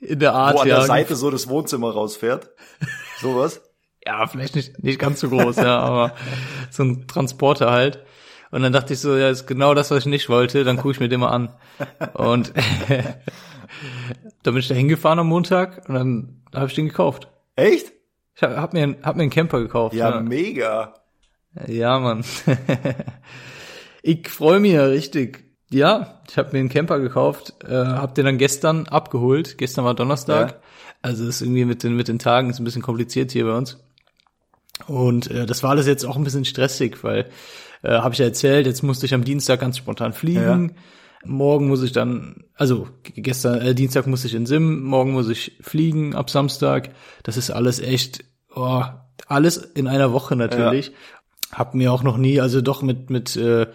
in 0.00 0.18
der 0.18 0.34
Art, 0.34 0.56
Wo 0.56 0.60
an 0.60 0.68
ja. 0.68 0.78
der 0.78 0.86
Seite 0.86 1.14
so 1.14 1.30
das 1.30 1.48
Wohnzimmer 1.48 1.92
rausfährt. 1.92 2.50
Sowas. 3.20 3.60
Ja, 4.04 4.26
vielleicht 4.26 4.56
nicht, 4.56 4.82
nicht 4.82 4.98
ganz 4.98 5.20
so 5.20 5.28
groß, 5.28 5.54
ja, 5.58 5.78
aber 5.78 6.14
so 6.70 6.82
ein 6.82 7.06
Transporter 7.06 7.70
halt. 7.70 8.04
Und 8.50 8.62
dann 8.62 8.72
dachte 8.72 8.94
ich 8.94 8.98
so, 8.98 9.16
ja, 9.16 9.28
ist 9.30 9.46
genau 9.46 9.74
das, 9.74 9.92
was 9.92 10.00
ich 10.00 10.06
nicht 10.06 10.28
wollte, 10.28 10.64
dann 10.64 10.76
gucke 10.76 10.90
ich 10.90 10.98
mir 10.98 11.08
den 11.08 11.20
mal 11.20 11.28
an. 11.28 11.54
Und 12.14 12.52
dann 14.42 14.54
bin 14.54 14.58
ich 14.58 14.68
da 14.68 14.74
hingefahren 14.74 15.18
am 15.18 15.28
Montag 15.28 15.88
und 15.88 15.94
dann 15.94 16.42
habe 16.54 16.66
ich 16.66 16.74
den 16.74 16.86
gekauft. 16.86 17.28
Echt? 17.56 17.92
Ich 18.34 18.42
habe 18.42 18.56
hab 18.56 18.72
mir, 18.72 18.96
hab 19.02 19.16
mir 19.16 19.22
einen 19.22 19.30
Camper 19.30 19.60
gekauft. 19.60 19.94
Ja, 19.94 20.20
mega. 20.20 20.94
Ja, 21.66 21.98
Mann. 21.98 22.24
ich 24.02 24.28
freue 24.28 24.60
mich 24.60 24.72
ja 24.72 24.86
richtig. 24.86 25.44
Ja, 25.70 26.22
ich 26.28 26.36
habe 26.36 26.52
mir 26.52 26.60
einen 26.60 26.68
Camper 26.68 26.98
gekauft, 26.98 27.54
äh, 27.66 27.74
habe 27.74 28.14
den 28.14 28.24
dann 28.26 28.38
gestern 28.38 28.86
abgeholt. 28.88 29.58
Gestern 29.58 29.84
war 29.84 29.94
Donnerstag. 29.94 30.50
Ja. 30.50 30.56
Also 31.02 31.26
ist 31.26 31.40
irgendwie 31.40 31.64
mit 31.64 31.82
den 31.82 31.96
mit 31.96 32.08
den 32.08 32.18
Tagen 32.18 32.50
ist 32.50 32.60
ein 32.60 32.64
bisschen 32.64 32.82
kompliziert 32.82 33.32
hier 33.32 33.46
bei 33.46 33.56
uns. 33.56 33.78
Und 34.86 35.30
äh, 35.30 35.46
das 35.46 35.62
war 35.62 35.70
alles 35.70 35.86
jetzt 35.86 36.04
auch 36.04 36.16
ein 36.16 36.24
bisschen 36.24 36.44
stressig, 36.44 37.02
weil 37.02 37.26
äh, 37.82 37.90
habe 37.90 38.14
ich 38.14 38.18
ja 38.18 38.26
erzählt, 38.26 38.66
jetzt 38.66 38.82
musste 38.82 39.06
ich 39.06 39.14
am 39.14 39.24
Dienstag 39.24 39.60
ganz 39.60 39.78
spontan 39.78 40.12
fliegen. 40.12 40.76
Morgen 41.24 41.68
muss 41.68 41.82
ich 41.82 41.92
dann, 41.92 42.44
also 42.54 42.88
gestern, 43.04 43.60
äh, 43.60 43.74
Dienstag 43.74 44.06
musste 44.06 44.26
ich 44.26 44.34
in 44.34 44.46
Sim, 44.46 44.82
morgen 44.82 45.12
muss 45.12 45.28
ich 45.28 45.58
fliegen 45.60 46.14
ab 46.14 46.30
Samstag. 46.30 46.90
Das 47.22 47.36
ist 47.36 47.50
alles 47.50 47.78
echt, 47.80 48.24
oh, 48.54 48.82
alles 49.28 49.56
in 49.56 49.86
einer 49.86 50.12
Woche 50.12 50.34
natürlich. 50.36 50.92
Hab 51.52 51.74
mir 51.74 51.92
auch 51.92 52.02
noch 52.02 52.16
nie, 52.16 52.40
also 52.40 52.60
doch 52.60 52.82
mit 52.82 53.10
mit 53.10 53.36
äh, 53.36 53.66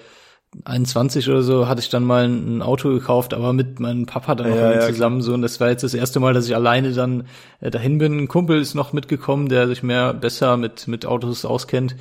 21 0.65 1.29
oder 1.29 1.41
so 1.43 1.67
hatte 1.67 1.81
ich 1.81 1.89
dann 1.89 2.03
mal 2.03 2.25
ein 2.25 2.61
Auto 2.61 2.89
gekauft, 2.89 3.33
aber 3.33 3.53
mit 3.53 3.79
meinem 3.79 4.05
Papa 4.05 4.33
dann 4.33 4.49
noch 4.49 4.55
Ja, 4.55 4.73
ja, 4.73 4.81
zusammen 4.81 5.21
so. 5.21 5.33
Und 5.33 5.41
das 5.41 5.59
war 5.59 5.69
jetzt 5.69 5.83
das 5.83 5.93
erste 5.93 6.19
Mal, 6.19 6.33
dass 6.33 6.47
ich 6.47 6.55
alleine 6.55 6.91
dann 6.93 7.27
äh, 7.59 7.69
dahin 7.69 7.97
bin. 7.97 8.17
Ein 8.17 8.27
Kumpel 8.27 8.59
ist 8.59 8.73
noch 8.73 8.93
mitgekommen, 8.93 9.49
der 9.49 9.67
sich 9.67 9.83
mehr 9.83 10.13
besser 10.13 10.57
mit 10.57 10.87
mit 10.87 11.05
Autos 11.05 11.45
auskennt. 11.45 11.95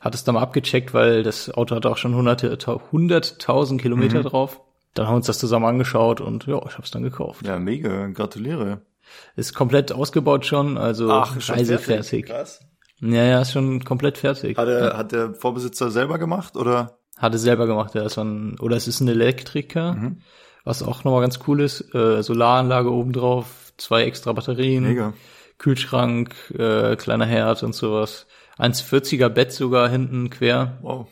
Hat 0.00 0.14
es 0.14 0.24
dann 0.24 0.34
mal 0.34 0.40
abgecheckt, 0.42 0.94
weil 0.94 1.22
das 1.22 1.50
Auto 1.50 1.76
hat 1.76 1.86
auch 1.86 1.98
schon 1.98 2.14
hunderte, 2.14 2.56
tau- 2.58 2.80
hunderttausend 2.90 3.80
Kilometer 3.80 4.20
Mhm. 4.20 4.24
drauf. 4.24 4.60
Dann 4.94 5.06
haben 5.06 5.12
wir 5.12 5.16
uns 5.16 5.26
das 5.26 5.38
zusammen 5.38 5.66
angeschaut 5.66 6.20
und 6.20 6.46
ja, 6.46 6.56
ich 6.66 6.72
habe 6.74 6.82
es 6.82 6.90
dann 6.90 7.02
gekauft. 7.02 7.46
Ja, 7.46 7.58
mega. 7.58 8.08
Gratuliere. 8.08 8.82
Ist 9.36 9.54
komplett 9.54 9.92
ausgebaut 9.92 10.46
schon, 10.46 10.76
also 10.78 11.24
schon 11.40 11.56
reisefertig. 11.56 12.26
Krass. 12.26 12.60
Ja, 13.00 13.24
ja, 13.24 13.40
ist 13.40 13.52
schon 13.52 13.82
komplett 13.84 14.18
fertig. 14.18 14.56
Hat, 14.58 14.68
er, 14.68 14.96
hat 14.96 15.12
der 15.12 15.34
Vorbesitzer 15.34 15.90
selber 15.90 16.18
gemacht 16.18 16.56
oder? 16.56 16.98
Hatte 17.16 17.38
selber 17.38 17.66
gemacht, 17.66 17.94
ja. 17.94 18.02
Ist 18.04 18.18
ein, 18.18 18.58
oder 18.60 18.76
es 18.76 18.86
ist 18.88 19.00
ein 19.00 19.08
Elektriker, 19.08 19.94
Mhm. 19.94 20.20
was 20.64 20.82
auch 20.82 21.04
nochmal 21.04 21.20
ganz 21.22 21.40
cool 21.46 21.60
ist. 21.60 21.94
Äh, 21.94 22.22
Solaranlage 22.22 22.92
obendrauf, 22.92 23.72
zwei 23.78 24.04
extra 24.04 24.32
Batterien, 24.32 24.84
Mega. 24.84 25.12
Kühlschrank, 25.58 26.34
äh, 26.58 26.96
kleiner 26.96 27.26
Herd 27.26 27.62
und 27.62 27.74
sowas. 27.74 28.26
1,40er 28.58 29.28
Bett 29.28 29.52
sogar 29.52 29.88
hinten 29.88 30.30
quer. 30.30 30.78
Wow, 30.82 31.08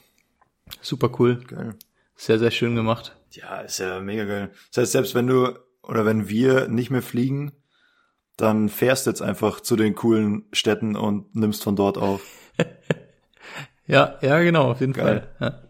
Super 0.82 1.10
cool. 1.18 1.36
geil. 1.46 1.74
Sehr, 2.20 2.38
sehr 2.38 2.50
schön 2.50 2.74
gemacht. 2.74 3.16
Ja, 3.30 3.60
ist 3.60 3.78
ja 3.78 4.00
mega 4.00 4.24
geil. 4.24 4.50
Das 4.72 4.82
heißt, 4.82 4.92
selbst 4.92 5.14
wenn 5.14 5.26
du 5.28 5.56
oder 5.82 6.04
wenn 6.04 6.28
wir 6.28 6.66
nicht 6.68 6.90
mehr 6.90 7.00
fliegen, 7.02 7.52
dann 8.36 8.68
fährst 8.68 9.06
du 9.06 9.10
jetzt 9.10 9.22
einfach 9.22 9.60
zu 9.60 9.76
den 9.76 9.94
coolen 9.94 10.44
Städten 10.52 10.96
und 10.96 11.34
nimmst 11.34 11.62
von 11.64 11.76
dort 11.76 11.96
auf. 11.98 12.22
Ja, 13.86 14.18
ja, 14.20 14.38
genau, 14.40 14.70
auf 14.72 14.80
jeden 14.80 14.92
Geil. 14.92 15.30
Fall. 15.38 15.62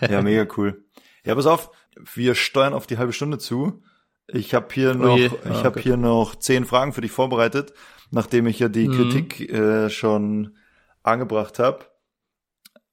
Ja. 0.00 0.08
Ja, 0.08 0.22
mega 0.22 0.46
cool. 0.56 0.84
Ja, 1.22 1.34
pass 1.34 1.44
auf, 1.46 1.70
wir 2.14 2.34
steuern 2.34 2.72
auf 2.72 2.86
die 2.86 2.96
halbe 2.96 3.12
Stunde 3.12 3.36
zu. 3.36 3.82
Ich 4.26 4.54
habe 4.54 4.68
hier 4.72 4.94
noch, 4.94 5.18
je. 5.18 5.26
ich 5.26 5.32
Ah, 5.44 5.64
habe 5.64 5.80
hier 5.80 5.98
noch 5.98 6.34
zehn 6.36 6.64
Fragen 6.64 6.94
für 6.94 7.02
dich 7.02 7.10
vorbereitet, 7.12 7.74
nachdem 8.10 8.46
ich 8.46 8.58
ja 8.58 8.68
die 8.68 8.88
Mhm. 8.88 8.92
Kritik 8.94 9.50
äh, 9.52 9.90
schon 9.90 10.56
angebracht 11.02 11.58
habe, 11.58 11.84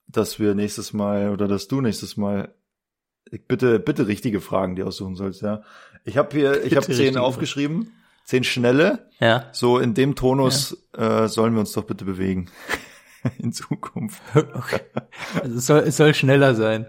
dass 0.08 0.39
wir 0.39 0.56
nächstes 0.56 0.93
Mal 0.93 1.30
oder 1.32 1.48
dass 1.48 1.67
du 1.67 1.82
nächstes 1.82 2.17
Mal 2.17 2.54
bitte 3.48 3.80
bitte 3.80 4.08
richtige 4.08 4.39
Fragen 4.41 4.76
dir 4.76 4.88
aussuchen 4.88 5.15
sollst. 5.15 5.41
Ja, 5.41 5.62
ich 6.06 6.17
habe 6.17 6.36
hier, 6.38 6.63
ich 6.63 6.76
habe 6.76 6.86
zehn 6.86 7.17
aufgeschrieben, 7.17 7.91
zehn 8.26 8.43
schnelle. 8.43 9.10
ja. 9.20 9.50
So 9.52 9.80
in 9.80 9.93
dem 9.93 10.15
Tonus 10.15 10.78
äh, 10.93 11.28
sollen 11.28 11.54
wir 11.54 11.60
uns 11.60 11.74
doch 11.74 11.84
bitte 11.84 12.06
bewegen 12.06 12.50
in 13.39 13.52
Zukunft. 13.52 14.22
Okay. 14.34 14.82
Also 15.41 15.58
es 15.58 15.65
soll, 15.65 15.80
es 15.80 15.98
soll 15.98 16.13
schneller 16.13 16.56
sein. 16.56 16.86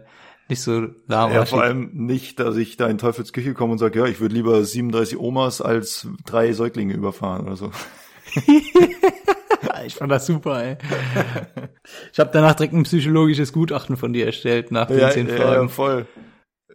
Nicht 0.49 0.63
so 0.63 0.81
Ja, 0.81 0.89
lahmarschig. 1.09 1.51
vor 1.51 1.63
allem 1.63 1.91
nicht, 1.93 2.41
dass 2.41 2.57
ich 2.57 2.77
da 2.79 2.87
in 2.87 2.97
Teufels 2.97 3.33
Küche 3.35 3.53
komme 3.53 3.73
und 3.73 3.79
sage, 3.79 3.99
ja, 3.99 4.07
ich 4.07 4.19
würde 4.21 4.35
lieber 4.35 4.65
37 4.65 5.19
Omas 5.19 5.61
als 5.61 6.07
drei 6.25 6.53
Säuglinge 6.55 6.95
überfahren 6.95 7.47
oder 7.47 7.57
so. 7.57 7.71
Ich 9.85 9.95
fand 9.95 10.11
das 10.13 10.27
super, 10.27 10.63
ey. 10.65 10.77
Ich 12.13 12.21
habe 12.21 12.31
danach 12.33 12.55
direkt 12.55 12.75
ein 12.75 12.83
psychologisches 12.83 13.53
Gutachten 13.53 13.97
von 13.97 14.13
dir 14.13 14.27
erstellt 14.27 14.71
nach 14.71 14.87
den 14.89 14.99
Ja, 14.99 15.11
zehn 15.11 15.29
ja, 15.29 15.37
Fragen. 15.37 15.69
voll. 15.69 16.07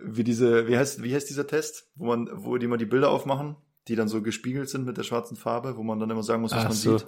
Wie 0.06 0.24
diese, 0.24 0.68
wie 0.68 0.78
heißt, 0.78 1.04
wie 1.04 1.14
heißt 1.14 1.30
dieser 1.30 1.48
Test, 1.48 1.88
wo 1.96 2.06
man, 2.08 2.30
wo 2.34 2.58
die 2.58 2.68
mal 2.68 2.78
die 2.78 2.86
Bilder 2.86 3.10
aufmachen, 3.12 3.56
die 3.88 3.96
dann 3.96 4.08
so 4.08 4.22
gespiegelt 4.22 4.70
sind 4.70 4.86
mit 4.86 4.98
der 4.98 5.04
schwarzen 5.04 5.38
Farbe, 5.38 5.78
wo 5.78 5.84
man 5.84 6.00
dann 6.00 6.10
immer 6.10 6.24
sagen 6.24 6.42
muss, 6.42 6.52
was 6.52 6.60
Ach 6.60 6.70
man 6.70 6.74
so. 6.74 6.98
sieht. 6.98 7.08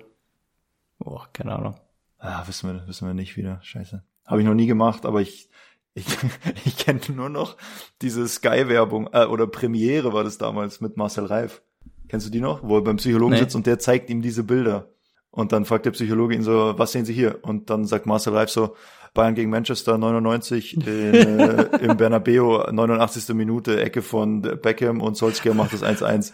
Oh, 1.00 1.20
keine 1.34 1.54
Ahnung. 1.54 1.76
Ah, 2.20 2.44
wissen 2.48 2.70
wir, 2.72 2.88
wissen 2.88 3.08
wir 3.08 3.14
nicht 3.14 3.36
wieder. 3.38 3.60
Scheiße. 3.64 4.04
Habe 4.26 4.42
ich 4.42 4.48
noch 4.48 4.54
nie 4.54 4.68
gemacht, 4.68 5.06
aber 5.06 5.22
ich, 5.22 5.50
ich, 5.94 6.06
ich 6.66 6.78
kenne 6.78 7.02
nur 7.14 7.30
noch 7.30 7.58
diese 8.02 8.28
Sky-Werbung, 8.28 9.10
äh, 9.14 9.26
oder 9.26 9.48
Premiere 9.48 10.14
war 10.14 10.24
das 10.24 10.38
damals 10.38 10.80
mit 10.80 10.96
Marcel 10.98 11.26
Reif. 11.26 11.62
Kennst 12.08 12.28
du 12.28 12.32
die 12.32 12.40
noch? 12.42 12.62
Wo 12.64 12.78
er 12.78 12.84
beim 12.84 12.98
Psychologen 12.98 13.34
Nee. 13.34 13.40
sitzt 13.40 13.56
und 13.56 13.66
der 13.66 13.80
zeigt 13.80 14.10
ihm 14.10 14.22
diese 14.22 14.44
Bilder. 14.44 14.90
Und 15.36 15.52
dann 15.52 15.66
fragt 15.66 15.86
der 15.86 15.92
Psychologe 15.92 16.34
ihn 16.34 16.44
so, 16.44 16.74
was 16.78 16.94
sehen 16.94 17.04
Sie 17.04 17.14
hier? 17.14 17.40
Und 17.42 17.70
dann 17.70 17.84
sagt 17.84 18.06
Marcel 18.06 18.34
Reif 18.34 18.50
so, 18.50 18.74
Bayern 19.14 19.36
gegen 19.36 19.50
Manchester 19.50 19.98
99 19.98 20.78
in, 20.88 20.88
äh, 20.88 21.64
im 21.82 21.98
Bernabeu 21.98 22.72
89. 22.72 23.36
Minute 23.36 23.82
Ecke 23.82 24.02
von 24.02 24.42
Beckham 24.42 25.02
und 25.02 25.18
Solskjaer 25.18 25.54
macht 25.54 25.74
das 25.74 25.84
1-1. 25.84 26.32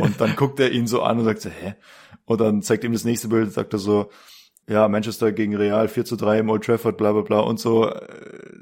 Und 0.00 0.20
dann 0.20 0.36
guckt 0.36 0.60
er 0.60 0.70
ihn 0.70 0.86
so 0.86 1.02
an 1.02 1.18
und 1.18 1.24
sagt 1.24 1.40
so, 1.40 1.50
hä? 1.50 1.74
Und 2.24 2.40
dann 2.40 2.62
zeigt 2.62 2.84
ihm 2.84 2.92
das 2.92 3.04
nächste 3.04 3.26
Bild, 3.26 3.52
sagt 3.52 3.72
er 3.72 3.80
so, 3.80 4.10
ja, 4.68 4.86
Manchester 4.86 5.32
gegen 5.32 5.56
Real 5.56 5.88
4 5.88 6.04
zu 6.04 6.14
3 6.14 6.38
im 6.38 6.50
Old 6.50 6.64
Trafford, 6.64 6.96
bla 6.96 7.12
bla 7.12 7.22
bla 7.22 7.40
und 7.40 7.58
so. 7.58 7.92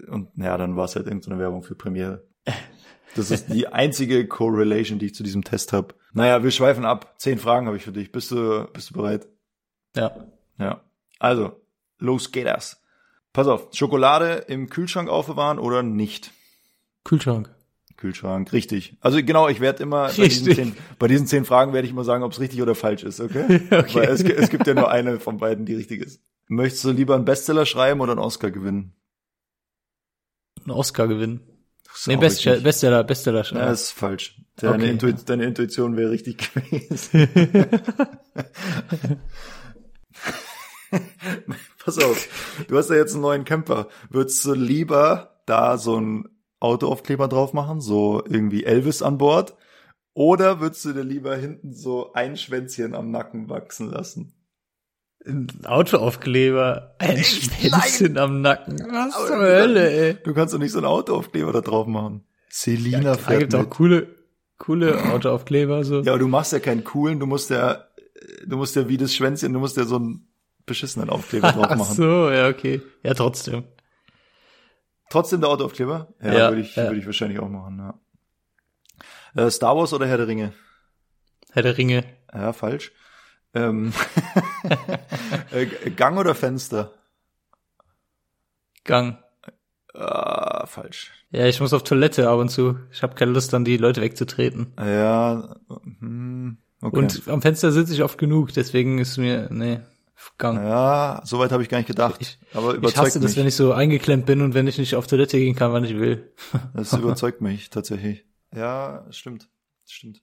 Und 0.09 0.31
ja, 0.37 0.57
dann 0.57 0.77
war 0.77 0.87
es 0.87 0.97
halt 0.97 1.07
irgendeine 1.07 1.39
Werbung 1.39 1.63
für 1.63 1.75
Premiere. 1.75 2.27
Das 3.15 3.31
ist 3.31 3.53
die 3.53 3.69
einzige 3.69 4.27
Correlation, 4.27 4.99
die 4.99 5.07
ich 5.07 5.15
zu 5.15 5.23
diesem 5.23 5.45
Test 5.45 5.75
habe. 5.75 5.95
Naja, 6.15 6.43
wir 6.43 6.51
schweifen 6.51 6.87
ab. 6.87 7.17
Zehn 7.19 7.39
Fragen 7.39 7.67
habe 7.67 7.77
ich 7.77 7.83
für 7.83 7.93
dich. 7.93 8.13
Bist 8.13 8.31
du, 8.31 8.67
bist 8.73 8.91
du 8.91 8.95
bereit? 8.95 9.29
Ja. 9.99 10.17
Ja. 10.59 10.81
Also, 11.19 11.61
los 11.99 12.33
geht 12.33 12.47
das. 12.47 12.83
Pass 13.33 13.47
auf, 13.47 13.69
Schokolade 13.73 14.45
im 14.49 14.69
Kühlschrank 14.71 15.09
aufbewahren 15.09 15.59
oder 15.59 15.83
nicht? 15.83 16.33
Kühlschrank. 17.05 17.55
Kühlschrank, 17.97 18.53
richtig. 18.53 18.97
Also 19.01 19.19
genau, 19.23 19.49
ich 19.49 19.59
werde 19.61 19.83
immer 19.83 20.07
bei 20.17 20.29
diesen, 20.29 20.55
zehn, 20.55 20.77
bei 21.01 21.09
diesen 21.09 21.27
zehn 21.27 21.45
Fragen 21.45 21.73
werde 21.73 21.87
ich 21.87 21.93
immer 21.93 22.05
sagen, 22.05 22.23
ob 22.23 22.31
es 22.33 22.39
richtig 22.39 22.63
oder 22.63 22.77
falsch 22.77 23.03
ist, 23.03 23.21
okay? 23.21 23.61
Okay. 23.73 23.95
Weil 23.95 24.09
es, 24.09 24.23
es 24.23 24.51
gibt 24.51 24.67
ja 24.69 24.75
nur 24.75 24.91
eine 24.91 25.19
von 25.19 25.39
beiden, 25.39 25.67
die 25.67 25.75
richtig 25.75 26.03
ist. 26.03 26.21
Möchtest 26.47 26.85
du 26.85 26.91
lieber 26.93 27.17
einen 27.17 27.25
Bestseller 27.25 27.67
schreiben 27.67 28.01
oder 28.01 28.13
einen 28.13 28.21
Oscar 28.21 28.51
gewinnen? 28.53 28.95
einen 30.65 30.71
Oscar 30.71 31.09
gewinnen. 31.09 31.41
Nee, 32.07 32.17
Bestseller. 32.17 32.61
Bestseller, 32.61 33.03
Bestseller. 33.05 33.45
Ja, 33.45 33.67
das 33.67 33.83
ist 33.83 33.91
falsch. 33.93 34.41
Deine, 34.57 34.75
Okay. 34.75 34.91
Intu 34.91 35.13
deine 35.13 35.45
Intuition 35.47 35.97
wäre 35.97 36.11
richtig 36.11 36.39
gewesen. 36.55 37.29
Pass 41.85 41.99
auf, 41.99 42.65
du 42.69 42.77
hast 42.77 42.91
ja 42.91 42.97
jetzt 42.97 43.13
einen 43.15 43.23
neuen 43.23 43.45
Camper. 43.45 43.89
Würdest 44.11 44.45
du 44.45 44.55
lieber 44.55 45.41
da 45.47 45.79
so 45.79 45.97
einen 45.97 46.29
Autoaufkleber 46.61 47.29
drauf 47.29 47.53
machen, 47.53 47.81
so 47.81 48.23
irgendwie 48.27 48.65
Elvis 48.65 49.03
an 49.03 49.19
Bord? 49.19 49.57
Oder 50.15 50.61
würdest 50.61 50.85
du 50.85 50.93
dir 50.93 51.05
lieber 51.05 51.37
hinten 51.37 51.73
so 51.73 52.13
ein 52.13 52.37
Schwänzchen 52.37 52.95
am 52.95 53.11
Nacken 53.11 53.49
wachsen 53.49 53.89
lassen? 53.91 54.35
Ein 55.25 55.47
Autoaufkleber, 55.65 56.95
ein 56.99 57.23
Schwänzchen 57.23 58.19
am 58.19 58.41
Nacken. 58.41 58.79
Was 58.91 59.27
zur 59.27 59.39
Hölle, 59.39 59.91
ey. 59.91 60.17
Du 60.25 60.33
kannst 60.35 60.55
doch 60.55 60.59
nicht 60.59 60.73
so 60.73 60.79
einen 60.79 60.87
Autoaufkleber 60.87 61.53
da 61.53 61.61
drauf 61.61 61.87
machen. 61.87 62.25
Selina 62.49 63.13
Da 63.13 63.15
fährt 63.15 63.41
gibt 63.41 63.55
auch 63.55 63.61
mit. 63.61 63.71
coole, 63.71 64.15
coole 64.59 65.13
Autoaufkleber, 65.13 65.85
so. 65.85 66.01
Ja, 66.01 66.13
aber 66.13 66.19
du 66.19 66.29
machst 66.29 66.53
ja 66.53 66.61
keinen 66.61 66.83
coolen, 66.85 67.21
du 67.21 67.27
musst 67.27 67.51
ja, 67.51 67.85
du 68.47 68.57
musst 68.57 68.75
ja 68.75 68.89
wie 68.89 68.97
das 68.97 69.15
Schwänzchen, 69.15 69.53
du 69.53 69.59
musst 69.61 69.77
ja 69.77 69.85
so 69.85 69.97
einen 69.97 70.28
beschissenen 70.69 71.11
Aufkleber 71.11 71.51
drauf 71.53 71.67
Ach 71.71 71.77
machen. 71.77 71.95
so, 71.97 72.31
ja, 72.31 72.49
okay. 72.49 72.81
Ja, 73.03 73.15
trotzdem. 73.15 73.65
Trotzdem 75.11 75.41
der 75.41 75.51
Autoaufkleber? 75.51 76.15
Ja, 76.23 76.33
Ja, 76.33 76.49
würde 76.51 76.61
ich, 76.61 76.77
ja. 76.77 76.85
würde 76.85 76.99
ich 77.01 77.07
wahrscheinlich 77.07 77.41
auch 77.41 77.49
machen, 77.49 77.79
ja. 79.35 79.43
Äh, 79.43 79.51
Star 79.51 79.77
Wars 79.77 79.93
oder 79.93 80.07
Herr 80.07 80.19
der 80.19 80.29
Ringe? 80.29 80.53
Herr 81.53 81.63
der 81.63 81.77
Ringe. 81.79 82.05
Ja, 82.33 82.53
falsch. 82.53 82.93
Ähm, 83.55 83.93
äh, 85.53 85.67
Gang 85.91 86.19
oder 86.19 86.35
Fenster? 86.35 86.93
Gang. 88.85 89.19
Ah, 89.95 90.67
falsch. 90.67 91.13
Ja, 91.31 91.47
ich 91.47 91.61
muss 91.61 91.73
auf 91.73 91.83
Toilette 91.83 92.29
ab 92.29 92.39
und 92.39 92.51
zu. 92.51 92.79
Ich 92.91 93.03
habe 93.03 93.15
keine 93.15 93.33
Lust, 93.33 93.53
dann 93.53 93.65
die 93.65 93.77
Leute 93.77 94.01
wegzutreten. 94.01 94.75
Ja, 94.79 95.57
hm, 96.01 96.59
okay. 96.81 96.97
Und 96.97 97.29
am 97.29 97.43
Fenster 97.43 97.73
sitze 97.73 97.93
ich 97.95 98.03
oft 98.03 98.19
genug, 98.19 98.53
deswegen 98.53 98.99
ist 98.99 99.17
mir, 99.19 99.49
nee, 99.51 99.81
Gang. 100.37 100.57
ja, 100.65 101.21
soweit 101.25 101.51
habe 101.53 101.63
ich 101.63 101.69
gar 101.69 101.79
nicht 101.79 101.87
gedacht. 101.87 102.17
Ich- 102.21 102.39
aber 102.55 102.71
Ich 102.73 102.77
überzeugt 102.79 103.07
hasse 103.09 103.21
das, 103.21 103.31
mich. 103.33 103.37
wenn 103.39 103.47
ich 103.47 103.57
so 103.57 103.73
eingeklemmt 103.73 104.27
bin 104.27 104.41
und 104.43 104.55
wenn 104.55 104.67
ich 104.67 104.79
nicht 104.79 104.95
auf 104.97 105.07
Toilette 105.07 105.39
gehen 105.39 105.55
kann, 105.57 105.73
wann 105.73 105.85
ich 105.85 105.97
will. 105.97 106.33
Das 106.75 106.93
überzeugt 106.93 107.41
mich 107.41 107.71
tatsächlich. 107.71 108.25
Ja, 108.55 109.05
stimmt. 109.11 109.49
Stimmt. 109.87 110.23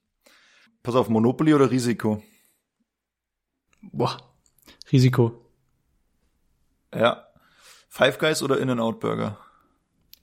Pass 0.84 0.96
auf, 0.96 1.10
Monopoly 1.10 1.54
oder 1.54 1.70
Risiko? 1.72 2.22
Boah. 3.82 4.18
Risiko. 4.92 5.50
Ja. 6.94 7.28
Five 7.90 8.18
Guys 8.20 8.42
oder 8.44 8.60
In-N-Out 8.60 9.00
Burger? 9.00 9.38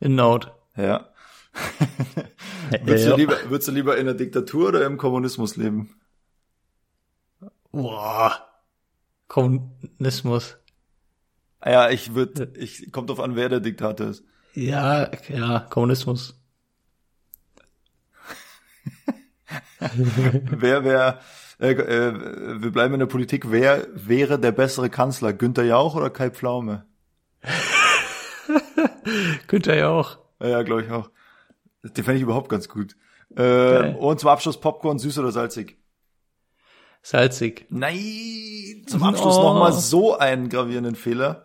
In 0.00 0.18
Out. 0.20 0.52
Ja. 0.76 1.08
würdest, 2.70 3.06
du 3.08 3.16
lieber, 3.16 3.37
würdest 3.50 3.68
du 3.68 3.72
lieber 3.72 3.96
in 3.98 4.06
der 4.06 4.14
Diktatur 4.14 4.68
oder 4.68 4.85
im 4.87 4.96
Kommunismus 4.98 5.56
leben? 5.56 6.00
Boah. 7.70 8.48
Kommunismus. 9.33 10.59
Ah 11.59 11.71
Ja, 11.71 11.88
ich 11.88 12.14
würde, 12.14 12.53
ich, 12.59 12.92
kommt 12.92 13.09
drauf 13.09 13.18
an, 13.18 13.35
wer 13.35 13.49
der 13.49 13.61
Diktator 13.61 14.09
ist. 14.09 14.25
Ja, 14.53 15.11
ja, 15.31 15.61
Kommunismus. 15.71 16.38
wer 19.81 20.85
wäre, 20.85 21.18
äh, 21.61 21.71
äh, 21.71 22.62
wir 22.62 22.73
bleiben 22.73 22.92
in 22.92 23.01
der 23.01 23.07
Politik, 23.07 23.51
wer 23.51 23.87
wäre 23.95 24.38
der 24.38 24.53
bessere 24.53 24.90
Kanzler? 24.90 25.33
Günther 25.33 25.64
Jauch 25.64 25.95
oder 25.95 26.11
Kai 26.11 26.29
Pflaume? 26.29 26.85
Günther 29.47 29.77
ja 29.77 29.88
auch. 29.88 30.18
Ja, 30.40 30.49
ja 30.49 30.62
glaube 30.62 30.83
ich 30.83 30.90
auch. 30.90 31.11
Den 31.83 32.05
fände 32.05 32.16
ich 32.16 32.23
überhaupt 32.23 32.51
ganz 32.51 32.68
gut. 32.68 32.97
Äh, 33.35 33.95
und 33.95 34.21
zum 34.21 34.29
Abschluss 34.29 34.61
Popcorn, 34.61 34.99
süß 34.99 35.21
oder 35.21 35.33
salzig? 35.33 35.82
Salzig. 37.02 37.66
Nein, 37.68 38.84
zum 38.86 39.02
Abschluss 39.02 39.36
Oh. 39.36 39.42
noch 39.42 39.58
mal 39.58 39.72
so 39.72 40.16
einen 40.18 40.48
gravierenden 40.48 40.94
Fehler. 40.94 41.44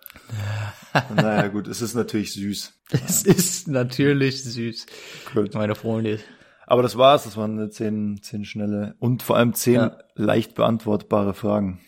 naja, 1.16 1.48
gut, 1.48 1.68
es 1.68 1.82
ist 1.82 1.96
natürlich 1.96 2.34
süß. 2.34 2.74
Es 2.92 3.24
ist 3.24 3.68
natürlich 3.68 4.44
süß. 4.44 4.86
Gut. 5.34 5.54
Meine 5.56 5.76
Freunde. 5.76 6.20
Aber 6.68 6.84
das 6.84 6.98
war's, 6.98 7.24
das 7.24 7.38
waren 7.38 7.72
zehn, 7.72 8.20
zehn 8.22 8.46
schnelle 8.46 8.96
und 9.00 9.24
vor 9.24 9.38
allem 9.38 9.54
zehn 9.54 9.76
Ja. 9.76 9.98
leicht 10.16 10.54
beantwortbare 10.56 11.34
Fragen. 11.34 11.80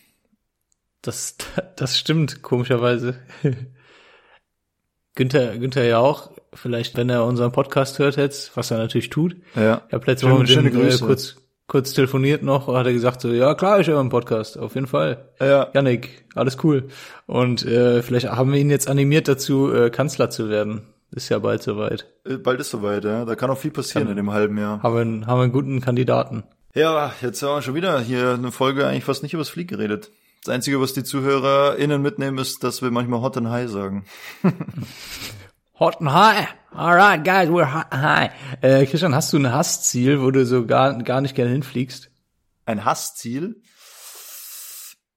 Das, 1.01 1.35
das 1.75 1.97
stimmt, 1.97 2.41
komischerweise. 2.41 3.19
Günther, 5.15 5.57
Günther 5.57 5.83
ja 5.83 5.99
auch, 5.99 6.31
vielleicht, 6.53 6.95
wenn 6.97 7.09
er 7.09 7.25
unseren 7.25 7.51
Podcast 7.51 7.99
hört 7.99 8.15
jetzt, 8.17 8.55
was 8.55 8.71
er 8.71 8.77
natürlich 8.77 9.09
tut. 9.09 9.35
Ja. 9.55 9.83
Ich 9.87 9.93
habe 9.93 10.05
letztes 10.07 10.21
Schöne- 10.29 10.33
Mal 10.33 10.39
mit 10.39 10.49
dem 10.49 10.65
äh, 10.65 10.69
Grüße. 10.69 11.05
kurz, 11.05 11.35
kurz 11.69 11.93
telefoniert 11.93 12.43
noch 12.43 12.67
und 12.67 12.75
hat 12.75 12.85
er 12.85 12.91
gesagt 12.91 13.21
so, 13.21 13.29
ja 13.31 13.53
klar, 13.53 13.79
ich 13.79 13.87
höre 13.87 13.99
einen 13.99 14.09
Podcast, 14.09 14.57
auf 14.57 14.75
jeden 14.75 14.87
Fall. 14.87 15.29
Ja. 15.39 15.69
Janik, 15.73 16.25
alles 16.35 16.57
cool. 16.63 16.89
Und 17.27 17.65
äh, 17.65 18.01
vielleicht 18.01 18.27
haben 18.27 18.51
wir 18.51 18.59
ihn 18.59 18.69
jetzt 18.69 18.89
animiert 18.89 19.29
dazu, 19.29 19.71
äh, 19.71 19.89
Kanzler 19.89 20.29
zu 20.29 20.49
werden. 20.49 20.81
Ist 21.11 21.29
ja 21.29 21.39
bald 21.39 21.63
soweit. 21.63 22.07
Äh, 22.25 22.37
Bald 22.37 22.59
ist 22.59 22.71
soweit, 22.71 23.05
ja. 23.05 23.23
Da 23.23 23.35
kann 23.35 23.49
auch 23.49 23.57
viel 23.57 23.71
passieren 23.71 24.09
in 24.09 24.15
dem 24.17 24.31
halben 24.31 24.57
Jahr. 24.57 24.83
Haben 24.83 24.95
wir, 24.95 25.01
einen, 25.01 25.27
haben 25.27 25.39
wir 25.39 25.43
einen 25.43 25.53
guten 25.53 25.79
Kandidaten. 25.79 26.43
Ja, 26.75 27.13
jetzt 27.21 27.41
haben 27.41 27.55
wir 27.55 27.61
schon 27.61 27.75
wieder 27.75 27.99
hier 27.99 28.33
eine 28.33 28.51
Folge 28.51 28.85
eigentlich 28.85 29.05
fast 29.05 29.23
nicht 29.23 29.33
übers 29.33 29.49
Flieg 29.49 29.69
geredet. 29.69 30.11
Das 30.43 30.53
Einzige, 30.53 30.79
was 30.79 30.93
die 30.93 31.03
ZuhörerInnen 31.03 32.01
mitnehmen, 32.01 32.37
ist, 32.37 32.63
dass 32.63 32.81
wir 32.81 32.91
manchmal 32.91 33.21
hot 33.21 33.37
and 33.37 33.49
high 33.49 33.69
sagen. 33.69 34.05
Hot 35.79 36.01
and 36.01 36.11
high. 36.11 36.47
Alright, 36.71 37.23
guys, 37.23 37.49
we're 37.49 37.65
high. 37.65 38.31
Äh, 38.61 38.85
Christian, 38.85 39.15
hast 39.15 39.33
du 39.33 39.37
ein 39.37 39.51
Hassziel, 39.51 40.21
wo 40.21 40.29
du 40.31 40.45
so 40.45 40.65
gar, 40.65 41.01
gar 41.03 41.19
nicht 41.21 41.35
gerne 41.35 41.51
hinfliegst? 41.51 42.11
Ein 42.65 42.85
Hassziel? 42.85 43.61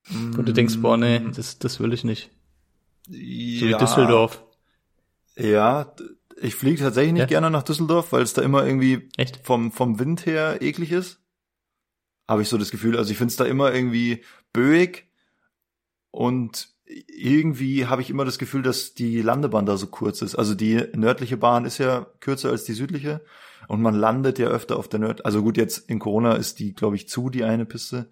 Wo 0.09 0.43
du 0.43 0.53
denkst, 0.53 0.79
boah, 0.79 0.97
nee, 0.97 1.21
das, 1.35 1.59
das 1.59 1.79
will 1.79 1.93
ich 1.93 2.05
nicht. 2.05 2.31
So 3.07 3.13
wie 3.15 3.71
ja, 3.71 3.79
Düsseldorf. 3.79 4.43
Ja, 5.37 5.95
ich 6.41 6.55
fliege 6.55 6.83
tatsächlich 6.83 7.13
nicht 7.13 7.21
Ja? 7.21 7.27
gerne 7.27 7.51
nach 7.51 7.63
Düsseldorf, 7.63 8.13
weil 8.13 8.23
es 8.23 8.33
da 8.33 8.43
immer 8.43 8.65
irgendwie 8.67 9.11
Echt? 9.17 9.41
vom, 9.45 9.73
vom 9.73 9.99
Wind 9.99 10.27
her 10.27 10.61
eklig 10.63 10.91
ist. 10.91 11.21
Habe 12.29 12.43
ich 12.43 12.49
so 12.49 12.57
das 12.57 12.71
Gefühl. 12.71 12.97
Also 12.97 13.11
ich 13.11 13.19
finde 13.19 13.31
es 13.31 13.37
da 13.37 13.45
immer 13.45 13.73
irgendwie 13.75 14.25
böig 14.53 15.09
und 16.11 16.72
irgendwie 16.87 17.87
habe 17.87 18.03
ich 18.03 18.11
immer 18.11 18.25
das 18.25 18.39
Gefühl, 18.39 18.63
dass 18.63 18.95
die 18.95 19.23
Landebahn 19.23 19.67
da 19.67 19.77
so 19.77 19.87
kurz 19.87 20.23
ist. 20.23 20.35
Also 20.35 20.55
die 20.55 20.83
nördliche 20.95 21.37
Bahn 21.37 21.65
ist 21.65 21.79
ja 21.79 22.07
kürzer 22.21 22.51
als 22.51 22.65
die 22.65 22.75
südliche 22.75 23.23
und 23.69 23.81
man 23.81 23.95
landet 23.95 24.39
ja 24.39 24.49
öfter 24.49 24.77
auf 24.77 24.89
der 24.89 25.01
Nord. 25.01 25.25
Also 25.25 25.43
gut, 25.43 25.57
jetzt 25.57 25.89
in 25.89 25.99
Corona 25.99 26.35
ist 26.35 26.59
die, 26.59 26.75
glaube 26.75 26.97
ich, 26.97 27.09
zu, 27.09 27.31
die 27.31 27.45
eine 27.45 27.65
Piste. 27.65 28.11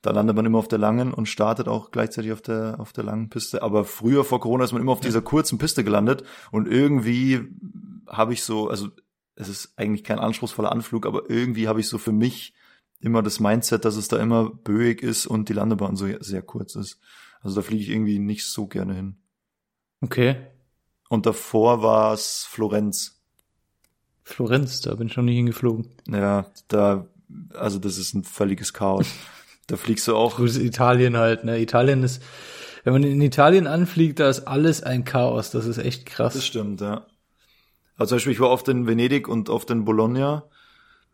Da 0.00 0.12
landet 0.12 0.36
man 0.36 0.46
immer 0.46 0.58
auf 0.58 0.68
der 0.68 0.78
langen 0.78 1.12
und 1.12 1.26
startet 1.26 1.66
auch 1.66 1.90
gleichzeitig 1.90 2.32
auf 2.32 2.40
der, 2.40 2.76
auf 2.78 2.92
der 2.92 3.04
langen 3.04 3.30
Piste. 3.30 3.62
Aber 3.62 3.84
früher 3.84 4.24
vor 4.24 4.40
Corona 4.40 4.64
ist 4.64 4.72
man 4.72 4.80
immer 4.80 4.92
auf 4.92 5.00
dieser 5.00 5.20
kurzen 5.20 5.58
Piste 5.58 5.82
gelandet 5.82 6.22
und 6.52 6.68
irgendwie 6.68 7.48
habe 8.06 8.32
ich 8.32 8.44
so, 8.44 8.68
also 8.68 8.88
es 9.34 9.48
ist 9.48 9.72
eigentlich 9.76 10.04
kein 10.04 10.18
anspruchsvoller 10.18 10.72
Anflug, 10.72 11.04
aber 11.04 11.28
irgendwie 11.28 11.68
habe 11.68 11.80
ich 11.80 11.88
so 11.88 11.98
für 11.98 12.12
mich 12.12 12.54
immer 13.00 13.22
das 13.22 13.40
Mindset, 13.40 13.84
dass 13.84 13.96
es 13.96 14.08
da 14.08 14.18
immer 14.18 14.50
böig 14.50 15.02
ist 15.02 15.26
und 15.26 15.48
die 15.48 15.52
Landebahn 15.52 15.96
so 15.96 16.06
sehr 16.20 16.42
kurz 16.42 16.74
ist. 16.74 17.00
Also 17.48 17.62
da 17.62 17.66
fliege 17.66 17.82
ich 17.82 17.88
irgendwie 17.88 18.18
nicht 18.18 18.44
so 18.44 18.66
gerne 18.66 18.92
hin. 18.92 19.16
Okay. 20.02 20.36
Und 21.08 21.24
davor 21.24 21.82
war 21.82 22.12
es 22.12 22.44
Florenz. 22.46 23.22
Florenz, 24.22 24.82
da 24.82 24.94
bin 24.96 25.06
ich 25.06 25.16
noch 25.16 25.24
nie 25.24 25.36
hingeflogen. 25.36 25.88
Ja, 26.06 26.44
da, 26.68 27.08
also 27.54 27.78
das 27.78 27.96
ist 27.96 28.12
ein 28.12 28.24
völliges 28.24 28.74
Chaos. 28.74 29.06
Da 29.66 29.78
fliegst 29.78 30.06
du 30.08 30.14
auch, 30.14 30.36
Gut, 30.36 30.56
Italien 30.56 31.16
halt, 31.16 31.44
ne? 31.44 31.58
Italien 31.58 32.02
ist, 32.02 32.22
wenn 32.84 32.92
man 32.92 33.02
in 33.02 33.22
Italien 33.22 33.66
anfliegt, 33.66 34.20
da 34.20 34.28
ist 34.28 34.46
alles 34.46 34.82
ein 34.82 35.06
Chaos. 35.06 35.50
Das 35.50 35.64
ist 35.64 35.78
echt 35.78 36.04
krass. 36.04 36.34
das 36.34 36.44
stimmt, 36.44 36.82
ja. 36.82 37.06
Also 37.96 38.10
zum 38.10 38.16
Beispiel, 38.16 38.32
ich 38.34 38.40
war 38.40 38.50
oft 38.50 38.68
in 38.68 38.86
Venedig 38.86 39.26
und 39.26 39.48
oft 39.48 39.70
in 39.70 39.86
Bologna. 39.86 40.50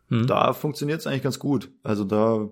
Hm. 0.09 0.27
Da 0.27 0.51
funktioniert 0.51 0.99
es 0.99 1.07
eigentlich 1.07 1.23
ganz 1.23 1.39
gut. 1.39 1.71
Also 1.81 2.03
da 2.03 2.49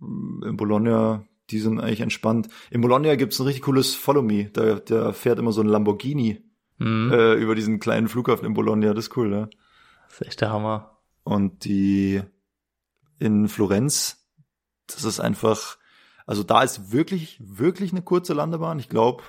in 0.00 0.56
Bologna, 0.56 1.26
die 1.50 1.58
sind 1.58 1.80
eigentlich 1.80 2.00
entspannt. 2.00 2.48
In 2.70 2.80
Bologna 2.80 3.14
gibt's 3.16 3.38
ein 3.38 3.46
richtig 3.46 3.64
cooles 3.64 3.94
Follow 3.94 4.22
Me. 4.22 4.50
Da, 4.52 4.76
da 4.76 5.12
fährt 5.12 5.38
immer 5.38 5.52
so 5.52 5.60
ein 5.60 5.68
Lamborghini 5.68 6.42
Hm. 6.78 7.12
äh, 7.12 7.34
über 7.34 7.54
diesen 7.54 7.78
kleinen 7.78 8.08
Flughafen 8.08 8.46
in 8.46 8.54
Bologna. 8.54 8.94
Das 8.94 9.06
ist 9.06 9.16
cool, 9.16 9.28
ne? 9.28 9.48
Das 10.08 10.20
ist 10.20 10.26
echt 10.26 10.40
der 10.40 10.50
Hammer. 10.50 10.98
Und 11.22 11.64
die 11.64 12.22
in 13.18 13.48
Florenz, 13.48 14.28
das 14.86 15.04
ist 15.04 15.20
einfach, 15.20 15.78
also 16.26 16.42
da 16.42 16.62
ist 16.62 16.92
wirklich, 16.92 17.38
wirklich 17.40 17.92
eine 17.92 18.02
kurze 18.02 18.34
Landebahn. 18.34 18.78
Ich 18.78 18.88
glaube 18.88 19.22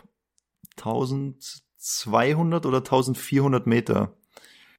1200 0.77 2.65
oder 2.65 2.79
1400 2.79 3.67
Meter. 3.67 4.17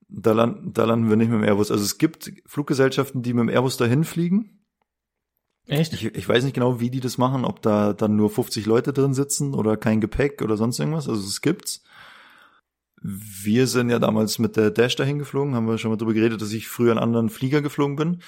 Da, 0.09 0.33
land, 0.33 0.77
da 0.77 0.85
landen 0.85 1.09
wir 1.09 1.17
nicht 1.17 1.31
mit 1.31 1.41
dem 1.41 1.49
Airbus. 1.49 1.71
Also 1.71 1.83
es 1.83 1.99
gibt 1.99 2.33
Fluggesellschaften, 2.47 3.23
die 3.23 3.33
mit 3.33 3.43
dem 3.43 3.49
Airbus 3.49 3.77
dahin 3.77 4.05
fliegen. 4.05 4.56
Echt? 5.67 5.93
Ich, 5.93 6.05
ich 6.05 6.29
weiß 6.29 6.45
nicht 6.45 6.55
genau, 6.55 6.79
wie 6.81 6.91
die 6.91 7.01
das 7.01 7.19
machen, 7.19 7.45
ob 7.45 7.61
da 7.61 7.93
dann 7.93 8.17
nur 8.17 8.31
50 8.31 8.67
Leute 8.67 8.93
drin 8.93 9.15
sitzen 9.15 9.55
oder 9.55 9.77
kein 9.77 10.01
Gepäck 10.01 10.43
oder 10.43 10.57
sonst 10.57 10.79
irgendwas. 10.79 11.09
Also 11.09 11.27
es 11.27 11.41
gibt's. 11.41 11.83
wir 13.03 13.67
sind 13.67 13.91
ja 13.91 13.99
damals 13.99 14.39
mit 14.39 14.57
der 14.57 14.71
Dash 14.71 14.97
dahin 14.97 15.19
geflogen, 15.19 15.55
haben 15.55 15.67
wir 15.67 15.79
schon 15.79 15.91
mal 15.91 15.97
drüber 15.97 16.15
geredet, 16.15 16.41
dass 16.41 16.53
ich 16.53 16.69
früher 16.69 16.93
einen 16.93 17.01
anderen 17.01 17.31
Flieger 17.31 17.63
geflogen 17.63 17.97
bin. 17.97 18.23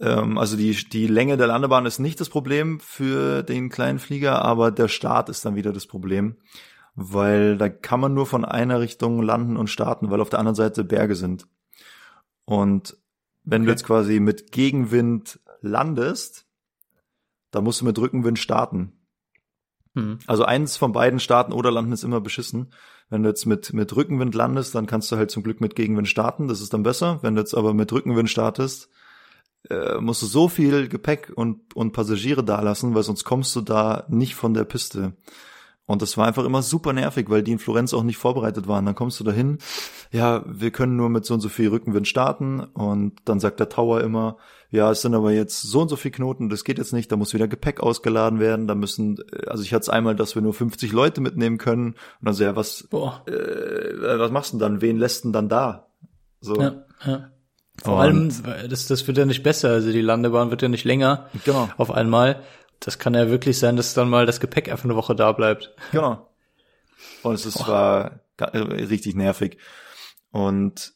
Ähm, 0.00 0.38
also 0.38 0.56
die, 0.56 0.72
die 0.72 1.06
Länge 1.06 1.36
der 1.36 1.46
Landebahn 1.46 1.86
ist 1.86 1.98
nicht 1.98 2.20
das 2.20 2.28
Problem 2.28 2.80
für 2.80 3.42
den 3.42 3.70
kleinen 3.70 3.98
Flieger, 3.98 4.42
aber 4.42 4.70
der 4.70 4.88
Start 4.88 5.28
ist 5.28 5.44
dann 5.44 5.56
wieder 5.56 5.72
das 5.72 5.86
Problem, 5.86 6.36
weil 6.94 7.56
da 7.56 7.68
kann 7.68 8.00
man 8.00 8.14
nur 8.14 8.26
von 8.26 8.44
einer 8.44 8.80
Richtung 8.80 9.22
landen 9.22 9.56
und 9.56 9.68
starten, 9.68 10.10
weil 10.10 10.20
auf 10.20 10.30
der 10.30 10.38
anderen 10.38 10.56
Seite 10.56 10.84
Berge 10.84 11.14
sind. 11.14 11.46
Und 12.44 12.96
wenn 13.44 13.62
okay. 13.62 13.66
du 13.66 13.70
jetzt 13.72 13.84
quasi 13.84 14.20
mit 14.20 14.52
Gegenwind 14.52 15.40
landest, 15.60 16.46
dann 17.50 17.64
musst 17.64 17.80
du 17.80 17.84
mit 17.84 17.98
Rückenwind 17.98 18.38
starten. 18.38 18.92
Mhm. 19.94 20.18
Also 20.26 20.44
eins 20.44 20.76
von 20.76 20.92
beiden 20.92 21.20
starten 21.20 21.52
oder 21.52 21.70
landen 21.70 21.92
ist 21.92 22.04
immer 22.04 22.20
beschissen. 22.20 22.72
Wenn 23.08 23.22
du 23.22 23.28
jetzt 23.28 23.46
mit, 23.46 23.72
mit 23.72 23.94
Rückenwind 23.94 24.34
landest, 24.34 24.74
dann 24.74 24.86
kannst 24.86 25.10
du 25.10 25.16
halt 25.16 25.30
zum 25.30 25.42
Glück 25.42 25.60
mit 25.60 25.74
Gegenwind 25.74 26.08
starten, 26.08 26.46
das 26.46 26.60
ist 26.60 26.72
dann 26.72 26.84
besser. 26.84 27.18
Wenn 27.22 27.34
du 27.34 27.40
jetzt 27.40 27.54
aber 27.54 27.74
mit 27.74 27.92
Rückenwind 27.92 28.30
startest, 28.30 28.88
äh, 29.68 30.00
musst 30.00 30.22
du 30.22 30.26
so 30.26 30.48
viel 30.48 30.88
Gepäck 30.88 31.32
und, 31.34 31.74
und 31.74 31.92
Passagiere 31.92 32.44
dalassen, 32.44 32.94
weil 32.94 33.02
sonst 33.02 33.24
kommst 33.24 33.54
du 33.56 33.60
da 33.60 34.06
nicht 34.08 34.34
von 34.34 34.54
der 34.54 34.64
Piste. 34.64 35.14
Und 35.90 36.02
das 36.02 36.16
war 36.16 36.28
einfach 36.28 36.44
immer 36.44 36.62
super 36.62 36.92
nervig, 36.92 37.28
weil 37.30 37.42
die 37.42 37.50
in 37.50 37.58
Florenz 37.58 37.92
auch 37.94 38.04
nicht 38.04 38.16
vorbereitet 38.16 38.68
waren. 38.68 38.86
Dann 38.86 38.94
kommst 38.94 39.18
du 39.18 39.24
dahin, 39.24 39.58
ja, 40.12 40.44
wir 40.46 40.70
können 40.70 40.94
nur 40.94 41.08
mit 41.08 41.24
so 41.24 41.34
und 41.34 41.40
so 41.40 41.48
viel 41.48 41.68
Rückenwind 41.68 42.06
starten. 42.06 42.60
Und 42.60 43.14
dann 43.24 43.40
sagt 43.40 43.58
der 43.58 43.68
Tower 43.68 44.00
immer, 44.00 44.36
ja, 44.70 44.88
es 44.92 45.02
sind 45.02 45.16
aber 45.16 45.32
jetzt 45.32 45.62
so 45.62 45.80
und 45.80 45.88
so 45.88 45.96
viel 45.96 46.12
Knoten, 46.12 46.48
das 46.48 46.62
geht 46.62 46.78
jetzt 46.78 46.92
nicht, 46.92 47.10
da 47.10 47.16
muss 47.16 47.34
wieder 47.34 47.48
Gepäck 47.48 47.80
ausgeladen 47.80 48.38
werden, 48.38 48.68
da 48.68 48.76
müssen, 48.76 49.18
äh, 49.32 49.48
also 49.48 49.64
ich 49.64 49.74
hatte 49.74 49.82
es 49.82 49.88
einmal, 49.88 50.14
dass 50.14 50.36
wir 50.36 50.42
nur 50.42 50.54
50 50.54 50.92
Leute 50.92 51.20
mitnehmen 51.20 51.58
können. 51.58 51.94
Und 51.94 51.96
dann 52.22 52.34
so, 52.34 52.44
ja, 52.44 52.54
was, 52.54 52.86
Boah. 52.88 53.24
Äh, 53.26 54.18
was 54.20 54.30
machst 54.30 54.52
du 54.52 54.58
denn 54.58 54.74
dann? 54.74 54.80
Wen 54.82 54.96
lässt 54.96 55.24
denn 55.24 55.32
dann 55.32 55.48
da? 55.48 55.88
So. 56.40 56.54
Ja, 56.54 56.84
ja. 57.04 57.30
Vor 57.82 57.94
und 57.94 58.00
allem, 58.00 58.32
das, 58.68 58.86
das 58.86 59.06
wird 59.08 59.18
ja 59.18 59.24
nicht 59.24 59.42
besser, 59.42 59.70
also 59.70 59.90
die 59.90 60.02
Landebahn 60.02 60.50
wird 60.50 60.62
ja 60.62 60.68
nicht 60.68 60.84
länger 60.84 61.30
genau. 61.44 61.68
auf 61.78 61.90
einmal 61.90 62.42
das 62.80 62.98
kann 62.98 63.14
ja 63.14 63.28
wirklich 63.28 63.58
sein, 63.58 63.76
dass 63.76 63.94
dann 63.94 64.10
mal 64.10 64.26
das 64.26 64.40
Gepäck 64.40 64.68
einfach 64.70 64.84
eine 64.84 64.96
Woche 64.96 65.14
da 65.14 65.32
bleibt. 65.32 65.74
Genau. 65.92 66.28
Und 67.22 67.34
es 67.34 67.46
ist, 67.46 67.66
war 67.68 68.20
äh, 68.38 68.58
richtig 68.58 69.14
nervig. 69.14 69.58
Und 70.30 70.94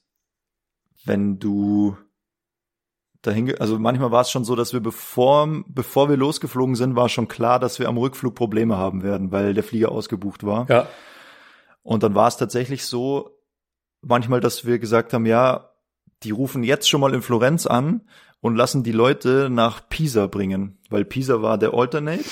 wenn 1.05 1.38
du 1.38 1.97
dahin, 3.23 3.59
also 3.59 3.79
manchmal 3.79 4.11
war 4.11 4.23
es 4.23 4.31
schon 4.31 4.44
so, 4.44 4.57
dass 4.57 4.73
wir 4.73 4.81
bevor, 4.81 5.49
bevor 5.66 6.09
wir 6.09 6.16
losgeflogen 6.16 6.75
sind, 6.75 6.97
war 6.97 7.09
schon 7.09 7.29
klar, 7.29 7.59
dass 7.59 7.79
wir 7.79 7.88
am 7.88 7.99
Rückflug 7.99 8.35
Probleme 8.35 8.77
haben 8.77 9.03
werden, 9.03 9.33
weil 9.33 9.55
der 9.55 9.64
Flieger 9.64 9.92
ausgebucht 9.92 10.44
war. 10.44 10.68
Ja. 10.70 10.88
Und 11.83 12.03
dann 12.03 12.14
war 12.14 12.29
es 12.29 12.37
tatsächlich 12.37 12.87
so, 12.87 13.38
manchmal, 14.01 14.40
dass 14.40 14.64
wir 14.64 14.79
gesagt 14.79 15.12
haben, 15.12 15.27
ja, 15.27 15.70
die 16.23 16.31
rufen 16.31 16.62
jetzt 16.62 16.88
schon 16.88 17.01
mal 17.01 17.14
in 17.14 17.23
Florenz 17.23 17.66
an 17.66 18.09
und 18.45 18.57
lassen 18.57 18.83
die 18.83 18.93
Leute 18.93 19.49
nach 19.49 19.89
Pisa 19.89 20.27
bringen, 20.27 20.77
weil 20.91 21.07
Pisa 21.07 21.41
war 21.41 21.57
der 21.57 21.73
Alternate. 21.73 22.27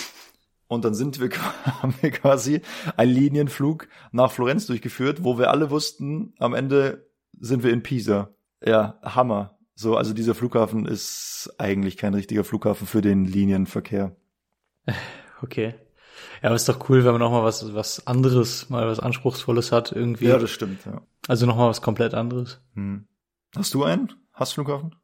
Und 0.69 0.85
dann 0.85 0.93
sind 0.93 1.19
wir, 1.19 1.31
haben 1.83 1.95
wir 2.03 2.11
quasi 2.11 2.61
einen 2.99 3.13
Linienflug 3.15 3.89
nach 4.11 4.31
Florenz 4.31 4.67
durchgeführt, 4.67 5.25
wo 5.25 5.39
wir 5.39 5.51
alle 5.51 5.71
wussten, 5.71 6.35
am 6.39 6.53
Ende 6.53 7.09
sind 7.41 7.65
wir 7.65 7.73
in 7.73 7.83
Pisa. 7.83 8.29
Ja, 8.63 9.01
Hammer. 9.03 9.57
So, 9.75 9.97
also 9.97 10.13
dieser 10.13 10.35
Flughafen 10.35 10.85
ist 10.85 11.55
eigentlich 11.57 11.97
kein 11.97 12.13
richtiger 12.13 12.45
Flughafen 12.45 12.87
für 12.87 13.01
den 13.01 13.25
Linienverkehr. 13.25 14.15
Okay. 15.41 15.75
Ja, 16.43 16.51
aber 16.51 16.57
ist 16.57 16.69
doch 16.69 16.91
cool, 16.91 17.07
wenn 17.07 17.13
man 17.13 17.21
noch 17.21 17.31
mal 17.31 17.43
was, 17.43 17.73
was 17.73 18.07
anderes, 18.07 18.69
mal 18.69 18.87
was 18.87 19.01
Anspruchsvolles 19.01 19.73
hat 19.73 19.93
irgendwie. 19.93 20.27
Ja, 20.27 20.39
das 20.39 20.51
stimmt, 20.51 20.85
ja. 20.85 21.01
Also 21.27 21.47
noch 21.47 21.57
mal 21.57 21.71
was 21.71 21.81
komplett 21.81 22.13
anderes. 22.13 22.61
Hm. 22.75 23.07
Hast 23.57 23.73
du 23.73 23.85
einen 23.85 24.13
Hassflughafen? 24.35 24.95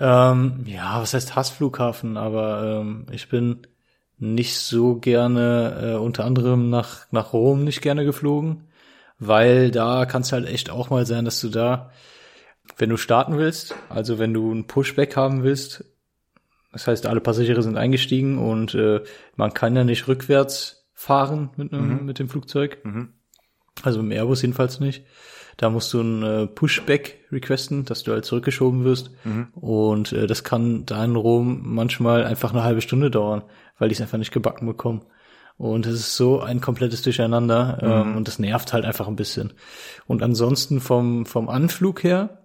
Ähm, 0.00 0.64
ja, 0.66 1.00
was 1.00 1.14
heißt 1.14 1.36
Hassflughafen? 1.36 2.16
Aber 2.16 2.80
ähm, 2.80 3.06
ich 3.12 3.28
bin 3.28 3.66
nicht 4.18 4.58
so 4.58 4.96
gerne, 4.96 5.94
äh, 5.94 5.96
unter 5.96 6.24
anderem 6.24 6.70
nach, 6.70 7.06
nach 7.10 7.32
Rom 7.32 7.64
nicht 7.64 7.82
gerne 7.82 8.04
geflogen, 8.04 8.68
weil 9.18 9.70
da 9.70 10.06
kann 10.06 10.22
es 10.22 10.32
halt 10.32 10.46
echt 10.46 10.70
auch 10.70 10.90
mal 10.90 11.06
sein, 11.06 11.24
dass 11.24 11.40
du 11.40 11.48
da, 11.48 11.90
wenn 12.78 12.90
du 12.90 12.96
starten 12.96 13.38
willst, 13.38 13.74
also 13.88 14.18
wenn 14.18 14.34
du 14.34 14.52
ein 14.52 14.66
Pushback 14.66 15.16
haben 15.16 15.42
willst, 15.42 15.84
das 16.72 16.86
heißt, 16.86 17.06
alle 17.06 17.20
Passagiere 17.20 17.62
sind 17.62 17.76
eingestiegen 17.76 18.38
und 18.38 18.74
äh, 18.74 19.02
man 19.36 19.54
kann 19.54 19.74
ja 19.74 19.84
nicht 19.84 20.06
rückwärts 20.08 20.86
fahren 20.94 21.50
mit, 21.56 21.72
einem, 21.72 22.00
mhm. 22.00 22.04
mit 22.04 22.18
dem 22.18 22.28
Flugzeug. 22.28 22.78
Mhm. 22.84 23.14
Also 23.82 24.00
im 24.00 24.12
Airbus 24.12 24.42
jedenfalls 24.42 24.80
nicht. 24.80 25.04
Da 25.60 25.68
musst 25.68 25.92
du 25.92 26.00
ein 26.00 26.22
äh, 26.22 26.46
Pushback 26.46 27.26
requesten, 27.30 27.84
dass 27.84 28.02
du 28.02 28.12
halt 28.12 28.24
zurückgeschoben 28.24 28.82
wirst. 28.84 29.10
Mhm. 29.24 29.48
Und 29.52 30.10
äh, 30.10 30.26
das 30.26 30.42
kann 30.42 30.86
da 30.86 31.04
in 31.04 31.16
Rom 31.16 31.60
manchmal 31.62 32.24
einfach 32.24 32.54
eine 32.54 32.62
halbe 32.62 32.80
Stunde 32.80 33.10
dauern, 33.10 33.42
weil 33.78 33.90
die 33.90 33.94
es 33.94 34.00
einfach 34.00 34.16
nicht 34.16 34.32
gebacken 34.32 34.66
bekommen. 34.66 35.02
Und 35.58 35.84
es 35.84 35.96
ist 35.96 36.16
so 36.16 36.40
ein 36.40 36.62
komplettes 36.62 37.02
Durcheinander 37.02 37.78
ähm, 37.82 38.12
mhm. 38.12 38.16
und 38.16 38.26
das 38.26 38.38
nervt 38.38 38.72
halt 38.72 38.86
einfach 38.86 39.06
ein 39.06 39.16
bisschen. 39.16 39.52
Und 40.06 40.22
ansonsten 40.22 40.80
vom, 40.80 41.26
vom 41.26 41.50
Anflug 41.50 42.04
her 42.04 42.38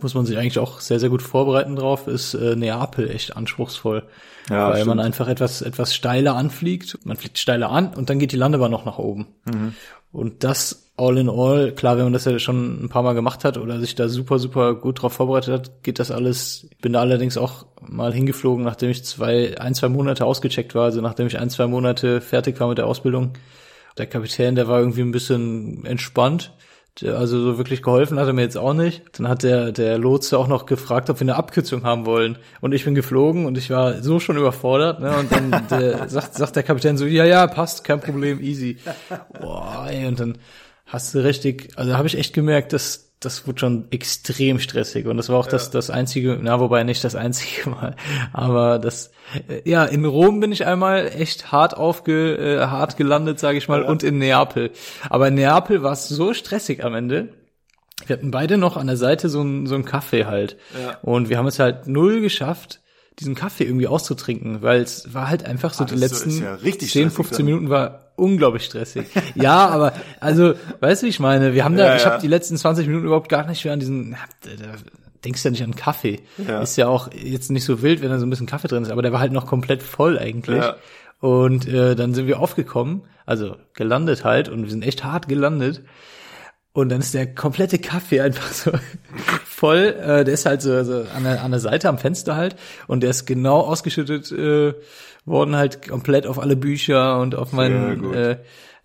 muss 0.00 0.14
man 0.14 0.26
sich 0.26 0.38
eigentlich 0.38 0.60
auch 0.60 0.78
sehr, 0.78 1.00
sehr 1.00 1.08
gut 1.08 1.22
vorbereiten 1.22 1.74
drauf, 1.74 2.06
ist 2.06 2.34
äh, 2.34 2.54
Neapel 2.54 3.10
echt 3.10 3.36
anspruchsvoll. 3.36 4.04
Ja, 4.48 4.68
weil 4.68 4.76
stimmt. 4.76 4.88
man 4.90 5.00
einfach 5.00 5.26
etwas, 5.26 5.60
etwas 5.60 5.92
steiler 5.92 6.36
anfliegt. 6.36 7.04
Man 7.04 7.16
fliegt 7.16 7.38
steiler 7.38 7.70
an 7.70 7.94
und 7.94 8.10
dann 8.10 8.20
geht 8.20 8.30
die 8.30 8.36
Landebahn 8.36 8.70
noch 8.70 8.84
nach 8.84 8.98
oben. 8.98 9.26
Mhm. 9.44 9.74
Und 10.12 10.44
das 10.44 10.85
all 10.96 11.18
in 11.18 11.28
all, 11.28 11.72
klar, 11.72 11.96
wenn 11.96 12.04
man 12.04 12.12
das 12.12 12.24
ja 12.24 12.38
schon 12.38 12.84
ein 12.84 12.88
paar 12.88 13.02
Mal 13.02 13.12
gemacht 13.12 13.44
hat 13.44 13.58
oder 13.58 13.78
sich 13.80 13.94
da 13.94 14.08
super, 14.08 14.38
super 14.38 14.74
gut 14.74 15.02
drauf 15.02 15.12
vorbereitet 15.12 15.52
hat, 15.52 15.82
geht 15.82 15.98
das 15.98 16.10
alles. 16.10 16.66
Ich 16.70 16.78
bin 16.78 16.94
da 16.94 17.00
allerdings 17.00 17.36
auch 17.36 17.66
mal 17.86 18.12
hingeflogen, 18.12 18.64
nachdem 18.64 18.90
ich 18.90 19.04
zwei, 19.04 19.58
ein, 19.60 19.74
zwei 19.74 19.88
Monate 19.88 20.24
ausgecheckt 20.24 20.74
war, 20.74 20.84
also 20.84 21.00
nachdem 21.02 21.26
ich 21.26 21.38
ein, 21.38 21.50
zwei 21.50 21.66
Monate 21.66 22.20
fertig 22.20 22.58
war 22.60 22.68
mit 22.68 22.78
der 22.78 22.86
Ausbildung. 22.86 23.32
Der 23.98 24.06
Kapitän, 24.06 24.54
der 24.54 24.68
war 24.68 24.78
irgendwie 24.78 25.02
ein 25.02 25.12
bisschen 25.12 25.84
entspannt. 25.84 26.52
Also 27.04 27.40
so 27.40 27.58
wirklich 27.58 27.82
geholfen 27.82 28.18
hat 28.18 28.26
er 28.26 28.32
mir 28.32 28.42
jetzt 28.42 28.56
auch 28.56 28.72
nicht. 28.72 29.02
Dann 29.18 29.28
hat 29.28 29.42
der, 29.42 29.72
der 29.72 29.98
Lotse 29.98 30.38
auch 30.38 30.48
noch 30.48 30.64
gefragt, 30.64 31.10
ob 31.10 31.20
wir 31.20 31.24
eine 31.24 31.36
Abkürzung 31.36 31.84
haben 31.84 32.06
wollen. 32.06 32.38
Und 32.62 32.72
ich 32.72 32.84
bin 32.84 32.94
geflogen 32.94 33.44
und 33.44 33.58
ich 33.58 33.68
war 33.68 34.02
so 34.02 34.18
schon 34.18 34.38
überfordert. 34.38 35.00
Ne? 35.00 35.14
Und 35.14 35.30
dann 35.30 35.68
der, 35.68 36.08
sagt, 36.08 36.34
sagt 36.34 36.56
der 36.56 36.62
Kapitän 36.62 36.96
so, 36.96 37.04
ja, 37.04 37.26
ja, 37.26 37.46
passt, 37.48 37.84
kein 37.84 38.00
Problem, 38.00 38.40
easy. 38.40 38.78
Boah, 39.40 39.86
ey, 39.90 40.06
und 40.06 40.20
dann 40.20 40.38
hast 40.86 41.14
du 41.14 41.22
richtig, 41.22 41.70
also 41.76 41.96
habe 41.96 42.06
ich 42.06 42.16
echt 42.16 42.32
gemerkt, 42.32 42.72
dass 42.72 43.06
das 43.20 43.46
wurde 43.46 43.60
schon 43.60 43.90
extrem 43.90 44.58
stressig 44.58 45.06
und 45.06 45.16
das 45.16 45.28
war 45.30 45.38
auch 45.38 45.46
ja. 45.46 45.52
das 45.52 45.70
das 45.70 45.88
einzige, 45.88 46.38
na 46.40 46.60
wobei 46.60 46.84
nicht 46.84 47.02
das 47.02 47.14
einzige 47.14 47.70
Mal, 47.70 47.96
aber 48.32 48.78
das 48.78 49.10
äh, 49.48 49.68
ja 49.68 49.84
in 49.84 50.04
Rom 50.04 50.40
bin 50.40 50.52
ich 50.52 50.66
einmal 50.66 51.06
echt 51.06 51.50
hart 51.50 51.76
aufge 51.76 52.36
äh, 52.36 52.66
hart 52.66 52.96
gelandet, 52.96 53.38
sage 53.38 53.58
ich 53.58 53.68
mal, 53.68 53.82
ja. 53.82 53.88
und 53.88 54.02
in 54.02 54.18
Neapel. 54.18 54.70
Aber 55.08 55.28
in 55.28 55.34
Neapel 55.34 55.82
war 55.82 55.92
es 55.92 56.08
so 56.08 56.34
stressig 56.34 56.84
am 56.84 56.94
Ende. 56.94 57.30
Wir 58.06 58.16
hatten 58.16 58.30
beide 58.30 58.58
noch 58.58 58.76
an 58.76 58.86
der 58.86 58.98
Seite 58.98 59.30
so 59.30 59.42
ein 59.42 59.66
so 59.66 59.74
ein 59.74 59.86
Kaffee 59.86 60.26
halt 60.26 60.58
ja. 60.78 60.98
und 61.00 61.30
wir 61.30 61.38
haben 61.38 61.46
es 61.46 61.58
halt 61.58 61.86
null 61.86 62.20
geschafft 62.20 62.80
diesen 63.18 63.34
Kaffee 63.34 63.64
irgendwie 63.64 63.86
auszutrinken, 63.86 64.62
weil 64.62 64.82
es 64.82 65.14
war 65.14 65.28
halt 65.28 65.44
einfach 65.44 65.72
so 65.72 65.84
ah, 65.84 65.86
die 65.86 65.94
letzten 65.94 66.30
so, 66.30 66.44
ja 66.44 66.58
10, 66.58 67.10
15 67.10 67.38
dann. 67.38 67.46
Minuten 67.46 67.70
war 67.70 68.12
unglaublich 68.16 68.64
stressig. 68.64 69.06
ja, 69.34 69.68
aber 69.68 69.94
also, 70.20 70.54
weißt 70.80 71.02
du, 71.02 71.06
wie 71.06 71.10
ich 71.10 71.20
meine, 71.20 71.54
wir 71.54 71.64
haben 71.64 71.76
da, 71.76 71.86
ja, 71.86 71.96
ich 71.96 72.04
ja. 72.04 72.10
habe 72.10 72.20
die 72.20 72.28
letzten 72.28 72.56
20 72.56 72.86
Minuten 72.86 73.06
überhaupt 73.06 73.28
gar 73.28 73.46
nicht 73.46 73.64
mehr 73.64 73.72
an 73.72 73.80
diesen, 73.80 74.16
da 74.42 74.50
denkst 75.24 75.42
du 75.42 75.48
ja 75.48 75.50
nicht 75.50 75.64
an 75.64 75.74
Kaffee. 75.74 76.20
Ja. 76.46 76.60
Ist 76.60 76.76
ja 76.76 76.88
auch 76.88 77.10
jetzt 77.12 77.50
nicht 77.50 77.64
so 77.64 77.82
wild, 77.82 78.02
wenn 78.02 78.10
da 78.10 78.18
so 78.18 78.26
ein 78.26 78.30
bisschen 78.30 78.46
Kaffee 78.46 78.68
drin 78.68 78.82
ist, 78.82 78.90
aber 78.90 79.02
der 79.02 79.12
war 79.12 79.20
halt 79.20 79.32
noch 79.32 79.46
komplett 79.46 79.82
voll 79.82 80.18
eigentlich. 80.18 80.62
Ja. 80.62 80.76
Und 81.20 81.66
äh, 81.66 81.94
dann 81.94 82.12
sind 82.12 82.26
wir 82.26 82.40
aufgekommen, 82.40 83.02
also 83.24 83.56
gelandet 83.72 84.24
halt, 84.24 84.48
und 84.48 84.62
wir 84.62 84.70
sind 84.70 84.84
echt 84.84 85.04
hart 85.04 85.28
gelandet. 85.28 85.82
Und 86.72 86.90
dann 86.90 87.00
ist 87.00 87.14
der 87.14 87.34
komplette 87.34 87.78
Kaffee 87.78 88.20
einfach 88.20 88.52
so 88.52 88.70
voll. 89.56 89.96
Äh, 89.98 90.24
der 90.24 90.34
ist 90.34 90.44
halt 90.46 90.60
so, 90.60 90.84
so 90.84 91.04
an, 91.16 91.24
der, 91.24 91.42
an 91.42 91.50
der 91.50 91.60
Seite 91.60 91.88
am 91.88 91.98
Fenster 91.98 92.36
halt. 92.36 92.56
Und 92.86 93.02
der 93.02 93.10
ist 93.10 93.26
genau 93.26 93.60
ausgeschüttet 93.60 94.30
äh, 94.30 94.74
worden, 95.24 95.56
halt 95.56 95.88
komplett 95.88 96.26
auf 96.26 96.38
alle 96.38 96.56
Bücher 96.56 97.18
und 97.18 97.34
auf 97.34 97.52
mein, 97.52 98.12
äh, 98.12 98.36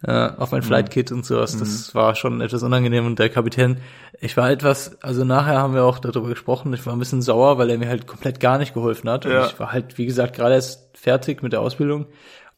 äh, 0.03 0.29
auf 0.37 0.51
mein 0.51 0.63
Flight-Kit 0.63 1.11
und 1.11 1.25
sowas. 1.25 1.57
Das 1.57 1.93
mhm. 1.93 1.97
war 1.97 2.15
schon 2.15 2.39
etwas 2.39 2.63
unangenehm. 2.63 3.05
Und 3.05 3.19
der 3.19 3.29
Kapitän, 3.29 3.77
ich 4.21 4.37
war 4.37 4.49
etwas, 4.49 5.01
also 5.03 5.25
nachher 5.25 5.57
haben 5.57 5.73
wir 5.73 5.83
auch 5.83 5.99
darüber 5.99 6.29
gesprochen, 6.29 6.73
ich 6.73 6.85
war 6.85 6.93
ein 6.93 6.99
bisschen 6.99 7.21
sauer, 7.21 7.57
weil 7.57 7.69
er 7.69 7.77
mir 7.77 7.89
halt 7.89 8.07
komplett 8.07 8.39
gar 8.39 8.57
nicht 8.57 8.73
geholfen 8.73 9.09
hat. 9.09 9.25
Und 9.25 9.33
ja. 9.33 9.47
ich 9.47 9.59
war 9.59 9.73
halt, 9.73 9.97
wie 9.97 10.05
gesagt, 10.05 10.37
gerade 10.37 10.55
erst 10.55 10.97
fertig 10.97 11.43
mit 11.43 11.51
der 11.51 11.59
Ausbildung. 11.59 12.05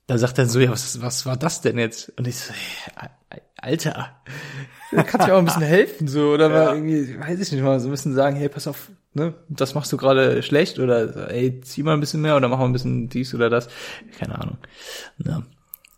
Da 0.07 0.17
sagt 0.17 0.37
er 0.37 0.47
so, 0.47 0.59
ja, 0.59 0.69
was, 0.71 1.01
was 1.01 1.25
war 1.25 1.37
das 1.37 1.61
denn 1.61 1.77
jetzt? 1.77 2.11
Und 2.17 2.27
ich 2.27 2.35
so, 2.37 2.53
Alter, 3.57 4.21
kannst 4.91 5.13
du 5.13 5.17
mir 5.27 5.35
auch 5.35 5.39
ein 5.39 5.45
bisschen 5.45 5.61
helfen, 5.61 6.07
so, 6.07 6.31
oder 6.31 6.49
ja. 6.49 6.73
irgendwie, 6.73 7.17
weiß 7.19 7.39
ich 7.39 7.51
nicht 7.51 7.63
mal, 7.63 7.79
so 7.79 7.87
ein 7.87 7.91
bisschen 7.91 8.13
sagen, 8.13 8.35
hey, 8.35 8.49
pass 8.49 8.67
auf, 8.67 8.89
ne, 9.13 9.33
das 9.47 9.75
machst 9.75 9.93
du 9.93 9.97
gerade 9.97 10.43
schlecht, 10.43 10.79
oder 10.79 11.31
ey, 11.31 11.61
zieh 11.61 11.83
mal 11.83 11.93
ein 11.93 12.01
bisschen 12.01 12.21
mehr, 12.21 12.35
oder 12.35 12.49
mach 12.49 12.57
mal 12.57 12.65
ein 12.65 12.73
bisschen 12.73 13.07
dies 13.07 13.33
oder 13.33 13.49
das. 13.49 13.69
Keine 14.17 14.39
Ahnung. 14.39 14.57
Ja. 15.19 15.43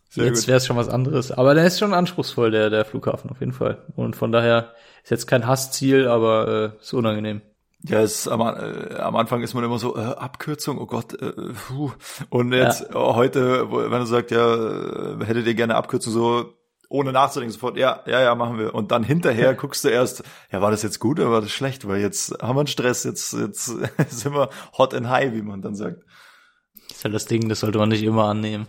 Sehr 0.09 0.25
Jetzt 0.25 0.47
wäre 0.47 0.57
es 0.57 0.65
schon 0.65 0.77
was 0.77 0.87
anderes. 0.87 1.31
Aber 1.31 1.55
der 1.55 1.65
ist 1.65 1.77
schon 1.77 1.93
anspruchsvoll, 1.93 2.49
der, 2.49 2.69
der 2.69 2.85
Flughafen 2.85 3.29
auf 3.31 3.41
jeden 3.41 3.51
Fall. 3.51 3.83
Und 3.97 4.15
von 4.15 4.31
daher 4.31 4.73
ist 5.03 5.09
jetzt 5.09 5.27
kein 5.27 5.45
Hassziel, 5.45 6.07
aber 6.07 6.73
äh, 6.77 6.81
ist 6.81 6.93
unangenehm. 6.93 7.41
Ja, 7.87 8.01
es, 8.01 8.27
am, 8.27 8.41
äh, 8.41 8.95
am 8.95 9.15
Anfang 9.15 9.41
ist 9.43 9.53
man 9.53 9.63
immer 9.63 9.77
so, 9.79 9.95
äh, 9.95 9.99
Abkürzung, 10.01 10.79
oh 10.79 10.85
Gott, 10.87 11.13
äh, 11.21 11.31
puh. 11.67 11.91
Und 12.29 12.51
jetzt 12.53 12.95
oh, 12.95 13.15
heute, 13.15 13.69
wo, 13.69 13.77
wenn 13.77 13.99
du 13.99 14.05
sagst, 14.05 14.31
ja, 14.31 14.55
äh, 14.55 15.25
hättet 15.25 15.45
ihr 15.45 15.53
gerne 15.53 15.75
Abkürzung, 15.75 16.13
so 16.13 16.53
ohne 16.89 17.11
nachzudenken, 17.11 17.51
sofort, 17.53 17.77
ja, 17.77 18.01
ja, 18.05 18.21
ja, 18.21 18.35
machen 18.35 18.57
wir. 18.57 18.73
Und 18.73 18.91
dann 18.91 19.03
hinterher 19.03 19.53
guckst 19.55 19.83
du 19.83 19.89
erst, 19.89 20.23
ja, 20.51 20.61
war 20.61 20.71
das 20.71 20.83
jetzt 20.83 20.99
gut 20.99 21.19
oder 21.19 21.31
war 21.31 21.41
das 21.41 21.51
schlecht? 21.51 21.87
Weil 21.87 21.99
jetzt 22.01 22.31
haben 22.41 22.55
wir 22.55 22.61
einen 22.61 22.67
Stress, 22.67 23.03
jetzt, 23.03 23.33
jetzt 23.33 23.65
sind 24.09 24.33
wir 24.33 24.49
hot 24.77 24.93
and 24.93 25.09
high, 25.09 25.33
wie 25.33 25.41
man 25.41 25.61
dann 25.61 25.75
sagt. 25.75 26.03
Das 26.87 26.97
ist 26.97 27.03
halt 27.03 27.13
das 27.13 27.25
Ding, 27.25 27.49
das 27.49 27.59
sollte 27.59 27.77
man 27.77 27.89
nicht 27.89 28.03
immer 28.03 28.25
annehmen. 28.25 28.67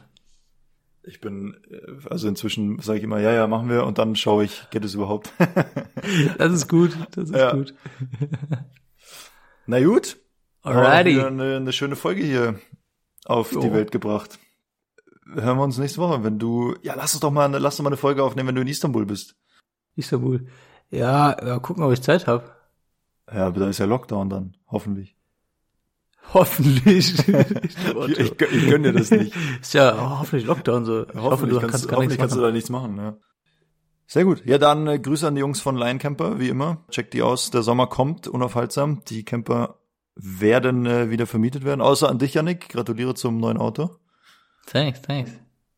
Ich 1.05 1.21
bin, 1.21 1.57
äh, 1.71 2.09
also 2.11 2.27
inzwischen 2.29 2.81
sage 2.81 2.99
ich 2.99 3.05
immer, 3.05 3.21
ja, 3.21 3.33
ja, 3.33 3.47
machen 3.47 3.69
wir 3.69 3.85
und 3.87 3.99
dann 3.99 4.17
schaue 4.17 4.45
ich, 4.45 4.69
geht 4.71 4.85
es 4.85 4.95
überhaupt? 4.95 5.33
Das 6.39 6.53
ist 6.53 6.69
gut, 6.69 6.97
das 7.13 7.31
ist 7.31 7.37
Ja. 7.37 7.53
gut. 7.53 7.75
Na 9.67 9.83
gut. 9.83 10.17
Alrighty. 10.63 11.11
Wieder 11.17 11.27
Eine, 11.29 11.57
eine 11.57 11.73
schöne 11.73 11.97
Folge 11.97 12.23
hier 12.23 12.59
auf 13.25 13.53
Jo. 13.53 13.61
die 13.61 13.73
Welt 13.73 13.91
gebracht. 13.93 14.39
Hören 15.33 15.59
wir 15.59 15.65
uns 15.65 15.79
nächste 15.79 16.01
Woche, 16.01 16.23
wenn 16.23 16.39
du, 16.39 16.75
ja, 16.83 16.95
lass 16.97 17.15
uns 17.15 17.21
doch 17.21 17.31
mal, 17.33 17.45
eine, 17.47 17.59
lass 17.59 17.77
doch 17.77 17.83
mal 17.85 17.89
eine 17.91 17.97
Folge 17.97 18.23
aufnehmen, 18.23 18.49
wenn 18.49 18.55
du 18.55 18.61
in 18.63 18.69
Istanbul 18.69 19.07
bist. 19.07 19.35
Istanbul. 19.97 20.47
Ja, 20.91 21.37
ja 21.45 21.59
gucken, 21.59 21.83
ob 21.83 21.93
ich 21.93 22.03
Zeit 22.03 22.27
habe. 22.29 22.45
Ja, 23.33 23.47
aber 23.49 23.61
da 23.61 23.69
ist 23.69 23.79
ja 23.79 23.87
Lockdown 23.87 24.31
dann, 24.31 24.57
hoffentlich. 24.69 25.17
Hoffentlich. 26.33 27.15
Ich, 27.27 28.19
ich, 28.19 28.33
gönn- 28.33 28.53
ich 28.53 28.69
gönn 28.71 28.83
dir 28.85 28.93
das 28.93 29.11
nicht. 29.11 29.35
Ist 29.61 29.75
ja 29.75 30.19
hoffentlich 30.21 30.45
Lockdown 30.47 30.85
so. 30.85 31.03
Ich 31.09 31.15
hoffe, 31.15 31.23
hoffentlich 31.31 31.55
du 31.61 31.61
kannst, 31.67 31.73
kannst 31.89 31.93
hoffentlich 31.93 32.19
kannst 32.19 32.37
du 32.37 32.41
da 32.41 32.51
nichts 32.51 32.71
machen, 32.71 32.97
ja. 32.99 33.17
Sehr 34.07 34.25
gut. 34.25 34.45
Ja, 34.47 34.59
dann 34.59 34.87
äh, 34.87 34.99
Grüße 34.99 35.27
an 35.27 35.35
die 35.35 35.41
Jungs 35.41 35.61
von 35.61 35.77
Lion 35.77 35.99
Camper, 35.99 36.39
wie 36.39 36.49
immer. 36.49 36.85
Checkt 36.91 37.13
die 37.15 37.23
aus. 37.23 37.51
Der 37.51 37.63
Sommer 37.63 37.89
kommt 37.89 38.29
unaufhaltsam. 38.29 39.03
Die 39.09 39.25
Camper 39.25 39.79
werden 40.15 40.87
äh, 40.87 41.11
wieder 41.11 41.27
vermietet 41.27 41.65
werden. 41.65 41.81
Außer 41.81 42.09
an 42.09 42.19
dich, 42.19 42.35
Yannick. 42.35 42.69
Gratuliere 42.69 43.15
zum 43.15 43.39
neuen 43.39 43.59
Auto. 43.59 43.91
Thanks, 44.67 45.03
thanks. 45.03 45.31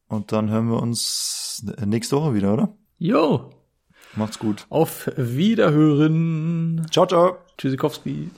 Und 0.08 0.32
dann 0.32 0.50
hören 0.50 0.68
wir 0.70 0.80
uns 0.80 1.64
nächste 1.84 2.16
Woche 2.16 2.34
wieder, 2.34 2.54
oder? 2.54 2.74
Jo, 2.98 3.50
Macht's 4.16 4.38
gut. 4.38 4.66
auf 4.70 5.10
Wiederhören. 5.16 6.86
Ciao, 6.90 7.06
ciao. 7.06 7.36
Tschüssikowski. 7.58 8.30